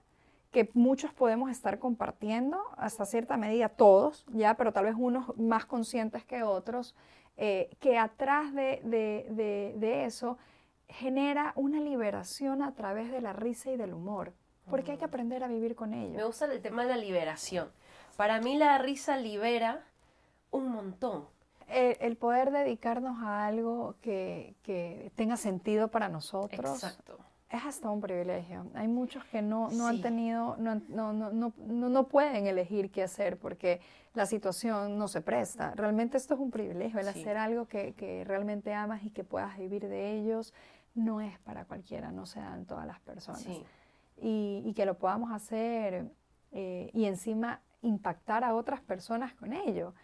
que 0.54 0.70
muchos 0.72 1.12
podemos 1.12 1.50
estar 1.50 1.80
compartiendo, 1.80 2.62
hasta 2.76 3.04
cierta 3.04 3.36
medida 3.36 3.68
todos, 3.68 4.24
ya, 4.28 4.54
pero 4.54 4.72
tal 4.72 4.84
vez 4.84 4.94
unos 4.96 5.36
más 5.36 5.66
conscientes 5.66 6.24
que 6.24 6.44
otros, 6.44 6.94
eh, 7.36 7.76
que 7.80 7.98
atrás 7.98 8.54
de, 8.54 8.80
de, 8.84 9.74
de, 9.76 10.04
eso 10.04 10.38
genera 10.88 11.52
una 11.56 11.80
liberación 11.80 12.62
a 12.62 12.72
través 12.72 13.10
de 13.10 13.20
la 13.20 13.32
risa 13.32 13.72
y 13.72 13.76
del 13.76 13.92
humor, 13.92 14.32
porque 14.70 14.92
hay 14.92 14.98
que 14.98 15.04
aprender 15.04 15.42
a 15.42 15.48
vivir 15.48 15.74
con 15.74 15.92
ello. 15.92 16.14
Me 16.14 16.24
gusta 16.24 16.44
el 16.44 16.62
tema 16.62 16.84
de 16.84 16.90
la 16.90 16.96
liberación. 16.98 17.72
Para 18.16 18.40
mí 18.40 18.56
la 18.56 18.78
risa 18.78 19.16
libera 19.16 19.84
un 20.52 20.68
montón. 20.68 21.26
El, 21.66 22.16
poder 22.16 22.52
dedicarnos 22.52 23.20
a 23.24 23.46
algo 23.46 23.96
que, 24.02 24.54
que 24.62 25.10
tenga 25.16 25.36
sentido 25.36 25.88
para 25.88 26.08
nosotros. 26.08 26.84
Exacto 26.84 27.18
es 27.54 27.64
hasta 27.64 27.90
un 27.90 28.00
privilegio. 28.00 28.66
Hay 28.74 28.88
muchos 28.88 29.24
que 29.26 29.40
no, 29.40 29.70
no 29.70 29.86
han 29.86 30.00
tenido, 30.00 30.56
no, 30.58 30.80
no, 30.88 31.12
no, 31.12 31.52
no, 31.58 32.08
pueden 32.08 32.46
elegir 32.46 32.90
qué 32.90 33.02
hacer 33.02 33.38
porque 33.38 33.80
la 34.14 34.26
situación 34.26 34.98
no 34.98 35.08
se 35.08 35.20
presta. 35.20 35.72
Realmente 35.74 36.16
esto 36.16 36.34
es 36.34 36.40
un 36.40 36.50
privilegio, 36.50 36.98
el 37.00 37.08
hacer 37.08 37.36
algo 37.36 37.66
que, 37.66 37.94
que, 37.94 38.24
realmente 38.24 38.74
amas 38.74 39.04
y 39.04 39.10
que 39.10 39.24
puedas 39.24 39.56
vivir 39.58 39.88
de 39.88 40.12
ellos 40.18 40.52
no 40.94 41.20
es 41.20 41.38
para 41.40 41.64
cualquiera, 41.64 42.10
no 42.12 42.26
se 42.26 42.40
dan 42.40 42.66
todas 42.66 42.86
las 42.86 43.00
personas. 43.00 43.46
Y, 44.20 44.62
y, 44.64 44.74
que 44.74 44.86
lo 44.86 44.96
podamos 44.98 45.32
hacer 45.32 46.10
eh, 46.52 46.90
y 46.92 47.04
encima 47.06 47.60
impactar 47.82 48.44
a 48.44 48.54
otras 48.54 48.80
personas 48.80 49.34
con 49.34 49.52
ello 49.52 49.94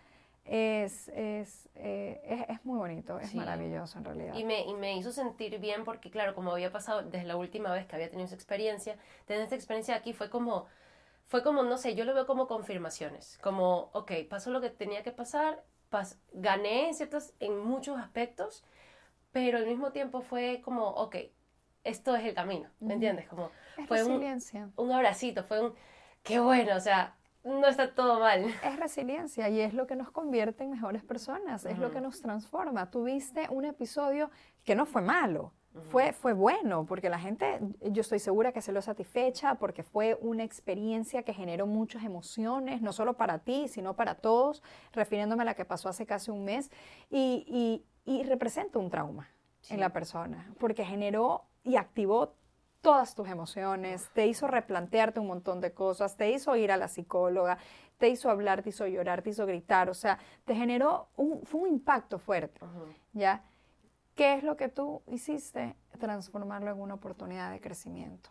es, 0.44 1.09
es, 1.09 1.68
eh, 1.74 2.46
es, 2.48 2.64
muy 2.64 2.79
bonito, 2.79 3.18
es 3.20 3.35
maravilloso 3.35 3.98
en 3.98 4.05
realidad. 4.05 4.35
Y 4.35 4.44
me, 4.44 4.62
y 4.62 4.74
me 4.74 4.96
hizo 4.96 5.12
sentir 5.12 5.59
bien 5.59 5.85
porque, 5.85 6.11
claro, 6.11 6.35
como 6.35 6.53
había 6.53 6.72
pasado 6.72 7.03
desde 7.03 7.26
la 7.26 7.37
última 7.37 7.72
vez 7.72 7.87
que 7.87 7.96
había 7.96 8.11
tenido 8.11 8.26
esa 8.26 8.35
experiencia, 8.35 8.96
tener 9.26 9.42
esta 9.42 9.55
experiencia 9.55 9.94
aquí 9.94 10.12
fue 10.12 10.31
como, 10.31 10.66
fue 11.26 11.42
como, 11.42 11.62
no 11.62 11.79
sé, 11.79 11.94
yo 11.94 12.05
lo 12.05 12.14
veo 12.14 12.26
como 12.26 12.48
confirmaciones, 12.48 13.38
como, 13.42 13.90
ok, 13.92 14.12
pasó 14.29 14.50
lo 14.50 14.61
que 14.61 14.70
tenía 14.70 15.03
que 15.03 15.12
pasar, 15.12 15.62
gané 16.33 16.88
en, 16.88 16.94
ciertos, 16.94 17.33
en 17.40 17.59
muchos 17.59 17.98
aspectos, 17.98 18.64
pero 19.33 19.59
al 19.59 19.66
mismo 19.66 19.92
tiempo 19.92 20.22
fue 20.22 20.61
como, 20.64 20.88
ok, 20.88 21.16
esto 21.85 22.16
es 22.16 22.24
el 22.24 22.35
camino, 22.35 22.68
¿me 22.81 22.94
entiendes? 22.94 23.29
Como, 23.29 23.50
fue 23.87 24.03
un, 24.05 24.22
un 24.76 24.92
abracito, 24.92 25.44
fue 25.44 25.61
un, 25.61 25.74
qué 26.22 26.40
bueno, 26.40 26.76
o 26.76 26.81
sea, 26.81 27.16
no 27.44 27.66
está 27.66 27.94
todo 27.94 28.20
mal. 28.20 28.44
Es 28.64 28.76
resiliencia 28.79 29.48
y 29.48 29.61
es 29.61 29.74
lo 29.74 29.87
que 29.87 29.96
nos 29.96 30.11
convierte 30.11 30.64
en 30.64 30.70
mejores 30.70 31.03
personas, 31.03 31.64
es 31.64 31.79
lo 31.79 31.90
que 31.90 32.00
nos 32.00 32.20
transforma. 32.20 32.90
Tuviste 32.90 33.48
un 33.50 33.64
episodio 33.64 34.31
que 34.64 34.74
no 34.74 34.87
fue 34.87 35.03
malo, 35.03 35.53
fue, 35.90 36.12
fue 36.12 36.33
bueno, 36.33 36.85
porque 36.85 37.09
la 37.09 37.20
gente, 37.20 37.61
yo 37.80 38.01
estoy 38.01 38.18
segura 38.18 38.51
que 38.51 38.61
se 38.61 38.72
lo 38.72 38.82
satisfecha, 38.82 39.55
porque 39.55 39.84
fue 39.84 40.18
una 40.20 40.43
experiencia 40.43 41.22
que 41.22 41.32
generó 41.32 41.66
muchas 41.66 42.03
emociones, 42.03 42.82
no 42.82 42.93
solo 42.93 43.14
para 43.14 43.38
ti, 43.38 43.68
sino 43.68 43.95
para 43.95 44.16
todos, 44.16 44.64
refiriéndome 44.93 45.43
a 45.43 45.47
la 45.47 45.55
que 45.55 45.64
pasó 45.64 45.88
hace 45.88 46.07
casi 46.07 46.32
un 46.32 46.45
mes, 46.45 46.72
y, 47.09 47.84
y, 48.05 48.22
representa 48.24 48.80
un 48.80 48.91
trauma 48.91 49.28
en 49.68 49.78
la 49.78 49.91
persona, 49.91 50.53
porque 50.59 50.84
generó 50.84 51.45
y 51.62 51.76
activó 51.76 52.34
todas 52.81 53.14
tus 53.14 53.28
emociones, 53.28 54.09
te 54.14 54.26
hizo 54.26 54.47
replantearte 54.47 55.20
un 55.20 55.26
montón 55.26 55.61
de 55.61 55.72
cosas, 55.72 56.16
te 56.16 56.31
hizo 56.31 56.57
ir 56.57 56.72
a 56.72 56.76
la 56.76 56.89
psicóloga, 56.89 57.59
te 57.99 58.09
hizo 58.09 58.31
hablar, 58.31 58.62
te 58.62 58.70
hizo 58.70 58.87
llorar, 58.87 59.22
te 59.22 59.31
hizo 59.31 59.47
gritar, 59.47 59.91
o 59.91 59.95
sea, 59.95 60.18
te 60.45 60.55
generó 60.55 61.09
un, 61.16 61.43
fue 61.45 61.61
un 61.61 61.68
impacto 61.68 62.18
fuerte, 62.18 62.61
¿ya? 63.12 63.45
¿Qué 64.14 64.35
es 64.35 64.43
lo 64.43 64.57
que 64.57 64.68
tú 64.68 65.03
hiciste? 65.07 65.76
Transformarlo 65.99 66.70
en 66.70 66.81
una 66.81 66.95
oportunidad 66.95 67.51
de 67.51 67.61
crecimiento. 67.61 68.31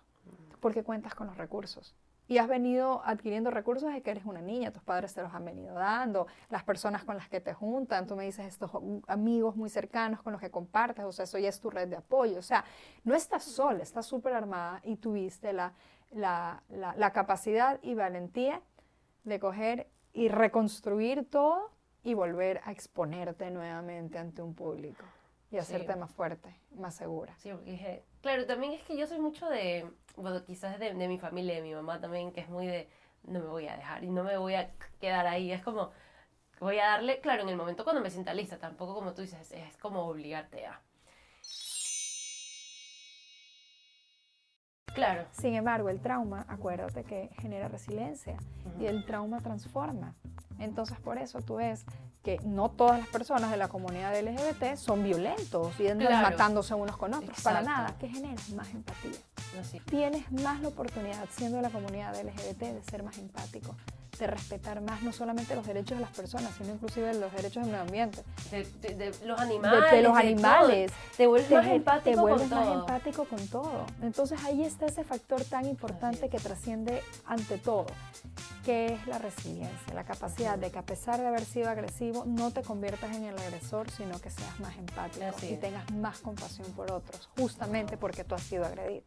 Porque 0.60 0.84
cuentas 0.84 1.16
con 1.16 1.28
los 1.28 1.38
recursos. 1.38 1.96
Y 2.30 2.38
has 2.38 2.48
venido 2.48 3.02
adquiriendo 3.06 3.50
recursos 3.50 3.92
de 3.92 4.04
que 4.04 4.12
eres 4.12 4.24
una 4.24 4.40
niña, 4.40 4.72
tus 4.72 4.84
padres 4.84 5.16
te 5.16 5.24
los 5.24 5.34
han 5.34 5.44
venido 5.44 5.74
dando, 5.74 6.28
las 6.52 6.64
personas 6.64 7.04
con 7.04 7.18
las 7.18 7.28
que 7.28 7.42
te 7.42 7.56
juntan, 7.56 8.06
tú 8.06 8.16
me 8.16 8.24
dices 8.24 8.46
estos 8.46 8.70
amigos 9.08 9.56
muy 9.56 9.68
cercanos 9.68 10.22
con 10.22 10.34
los 10.34 10.40
que 10.40 10.52
compartes, 10.52 11.04
o 11.06 11.12
sea, 11.12 11.24
eso 11.24 11.40
ya 11.40 11.50
es 11.50 11.60
tu 11.60 11.72
red 11.72 11.88
de 11.88 11.96
apoyo. 11.96 12.38
O 12.38 12.44
sea, 12.44 12.64
no 13.04 13.16
estás 13.16 13.44
sola, 13.44 13.82
estás 13.82 14.06
súper 14.06 14.34
armada 14.34 14.80
y 14.84 14.98
tuviste 14.98 15.54
la, 15.54 15.74
la, 16.12 16.62
la, 16.70 17.12
capacidad 17.14 17.80
y 17.82 17.96
valentía 17.96 18.62
de 19.24 19.40
coger 19.40 19.88
y 20.14 20.30
reconstruir 20.30 21.28
todo 21.28 21.72
y 22.04 22.14
volver 22.14 22.62
a 22.64 22.72
exponerte 22.72 23.50
nuevamente 23.50 24.20
ante 24.20 24.44
un 24.44 24.54
público 24.54 25.04
y 25.52 25.58
hacerte 25.58 25.96
más 25.96 26.12
fuerte, 26.12 26.56
más 26.76 26.96
segura. 26.96 27.36
Sí, 27.38 27.52
porque 27.52 27.72
dije, 27.72 28.04
claro, 28.22 28.46
también 28.46 28.74
es 28.74 28.84
que 28.84 28.98
yo 28.98 29.08
soy 29.08 29.20
mucho 29.20 29.50
de, 29.50 29.90
bueno, 30.16 30.44
quizás 30.46 30.80
de, 30.80 30.94
de, 30.94 31.08
mi 31.08 31.18
familia, 31.18 31.56
de 31.56 31.62
mi 31.62 31.74
mamá 31.74 32.00
también, 32.00 32.32
que 32.32 32.42
es 32.42 32.50
muy 32.50 32.68
de, 32.68 32.88
no 33.24 33.40
me 33.40 33.48
voy 33.48 33.68
a 33.68 33.76
dejar 33.76 34.04
y 34.04 34.10
no 34.10 34.24
me 34.24 34.38
voy 34.38 34.56
a 34.56 34.72
quedar 35.00 35.26
ahí. 35.26 35.52
Es 35.52 35.64
como, 35.64 35.92
voy 36.60 36.78
a 36.80 36.88
darle, 36.88 37.20
claro, 37.20 37.44
en 37.44 37.50
el 37.50 37.58
momento 37.58 37.84
cuando 37.84 38.02
me 38.02 38.10
sienta 38.12 38.34
lista, 38.34 38.60
tampoco 38.60 38.94
como 38.94 39.14
tú 39.14 39.22
dices, 39.22 39.52
es 39.52 39.78
como 39.78 40.06
obligarte 40.06 40.66
a. 40.66 40.82
Claro. 44.94 45.26
Sin 45.32 45.56
embargo, 45.56 45.90
el 45.90 46.02
trauma, 46.02 46.46
acuérdate 46.50 47.04
que 47.04 47.30
genera 47.40 47.70
resiliencia 47.70 48.38
y 48.80 48.86
el 48.86 49.06
trauma 49.06 49.40
transforma. 49.40 50.16
Entonces, 50.60 51.00
por 51.00 51.18
eso 51.18 51.42
tú 51.42 51.56
ves 51.56 51.86
que 52.24 52.40
no 52.44 52.70
todas 52.70 53.00
las 53.00 53.08
personas 53.08 53.50
de 53.50 53.58
la 53.58 53.70
comunidad 53.70 54.14
LGBT 54.20 54.76
son 54.76 55.04
violentos 55.04 55.80
y 55.80 55.88
andan 55.88 56.22
matándose 56.22 56.74
unos 56.74 56.98
con 56.98 57.14
otros, 57.14 57.42
para 57.42 57.62
nada. 57.62 57.96
¿Qué 57.98 58.10
genera? 58.10 58.42
Más 58.56 58.70
empatía. 58.72 59.12
Tienes 59.86 60.32
más 60.32 60.62
la 60.62 60.68
oportunidad, 60.68 61.26
siendo 61.32 61.58
de 61.58 61.64
la 61.64 61.70
comunidad 61.70 62.14
LGBT, 62.22 62.60
de 62.60 62.84
ser 62.84 63.04
más 63.04 63.18
empático, 63.18 63.76
de 64.20 64.28
respetar 64.28 64.82
más 64.82 65.02
no 65.02 65.14
solamente 65.14 65.56
los 65.56 65.66
derechos 65.66 65.98
de 65.98 66.02
las 66.02 66.16
personas, 66.16 66.54
sino 66.58 66.74
inclusive 66.74 67.14
los 67.14 67.32
derechos 67.32 67.64
del 67.64 67.72
medio 67.72 67.82
ambiente. 67.82 68.24
De, 68.52 69.12
los 69.26 69.40
animales. 69.40 69.92
De, 69.92 70.02
los 70.02 70.16
animales. 70.16 70.92
Te 71.18 71.26
vuelves 71.26 71.50
más 71.50 71.68
empático 71.68 72.16
te 72.16 72.22
vuelves 72.22 72.50
más 72.50 72.68
empático 72.68 73.26
con 73.26 73.48
todo. 73.48 73.86
Entonces 74.02 74.40
ahí 74.44 74.64
está 74.64 74.86
ese 74.86 75.04
factor 75.04 75.44
tan 75.46 75.66
importante 75.66 76.30
que 76.30 76.38
trasciende 76.38 77.02
ante 77.26 77.58
todo, 77.58 77.88
que 78.66 78.94
es 78.94 79.08
la 79.08 79.18
resiliencia, 79.18 79.94
la 79.94 80.04
capacidad 80.04 80.58
de 80.58 80.70
que 80.70 80.80
a 80.80 80.84
pesar 80.84 81.20
de 81.20 81.28
haber 81.28 81.46
sido 81.46 81.70
agresivo, 81.70 82.26
no 82.26 82.52
te 82.52 82.62
conviertas 82.62 83.16
en 83.16 83.24
el 83.24 83.38
agresor, 83.38 83.90
sino 83.92 84.20
que 84.20 84.30
seas 84.30 84.60
más 84.60 84.76
empático 84.78 85.26
y 85.50 85.56
tengas 85.56 85.90
más 85.94 86.20
compasión 86.20 86.72
por 86.74 86.92
otros, 86.92 87.30
justamente 87.38 87.98
porque 87.98 88.24
tú 88.24 88.36
has 88.36 88.44
sido 88.44 88.66
agredido. 88.66 89.04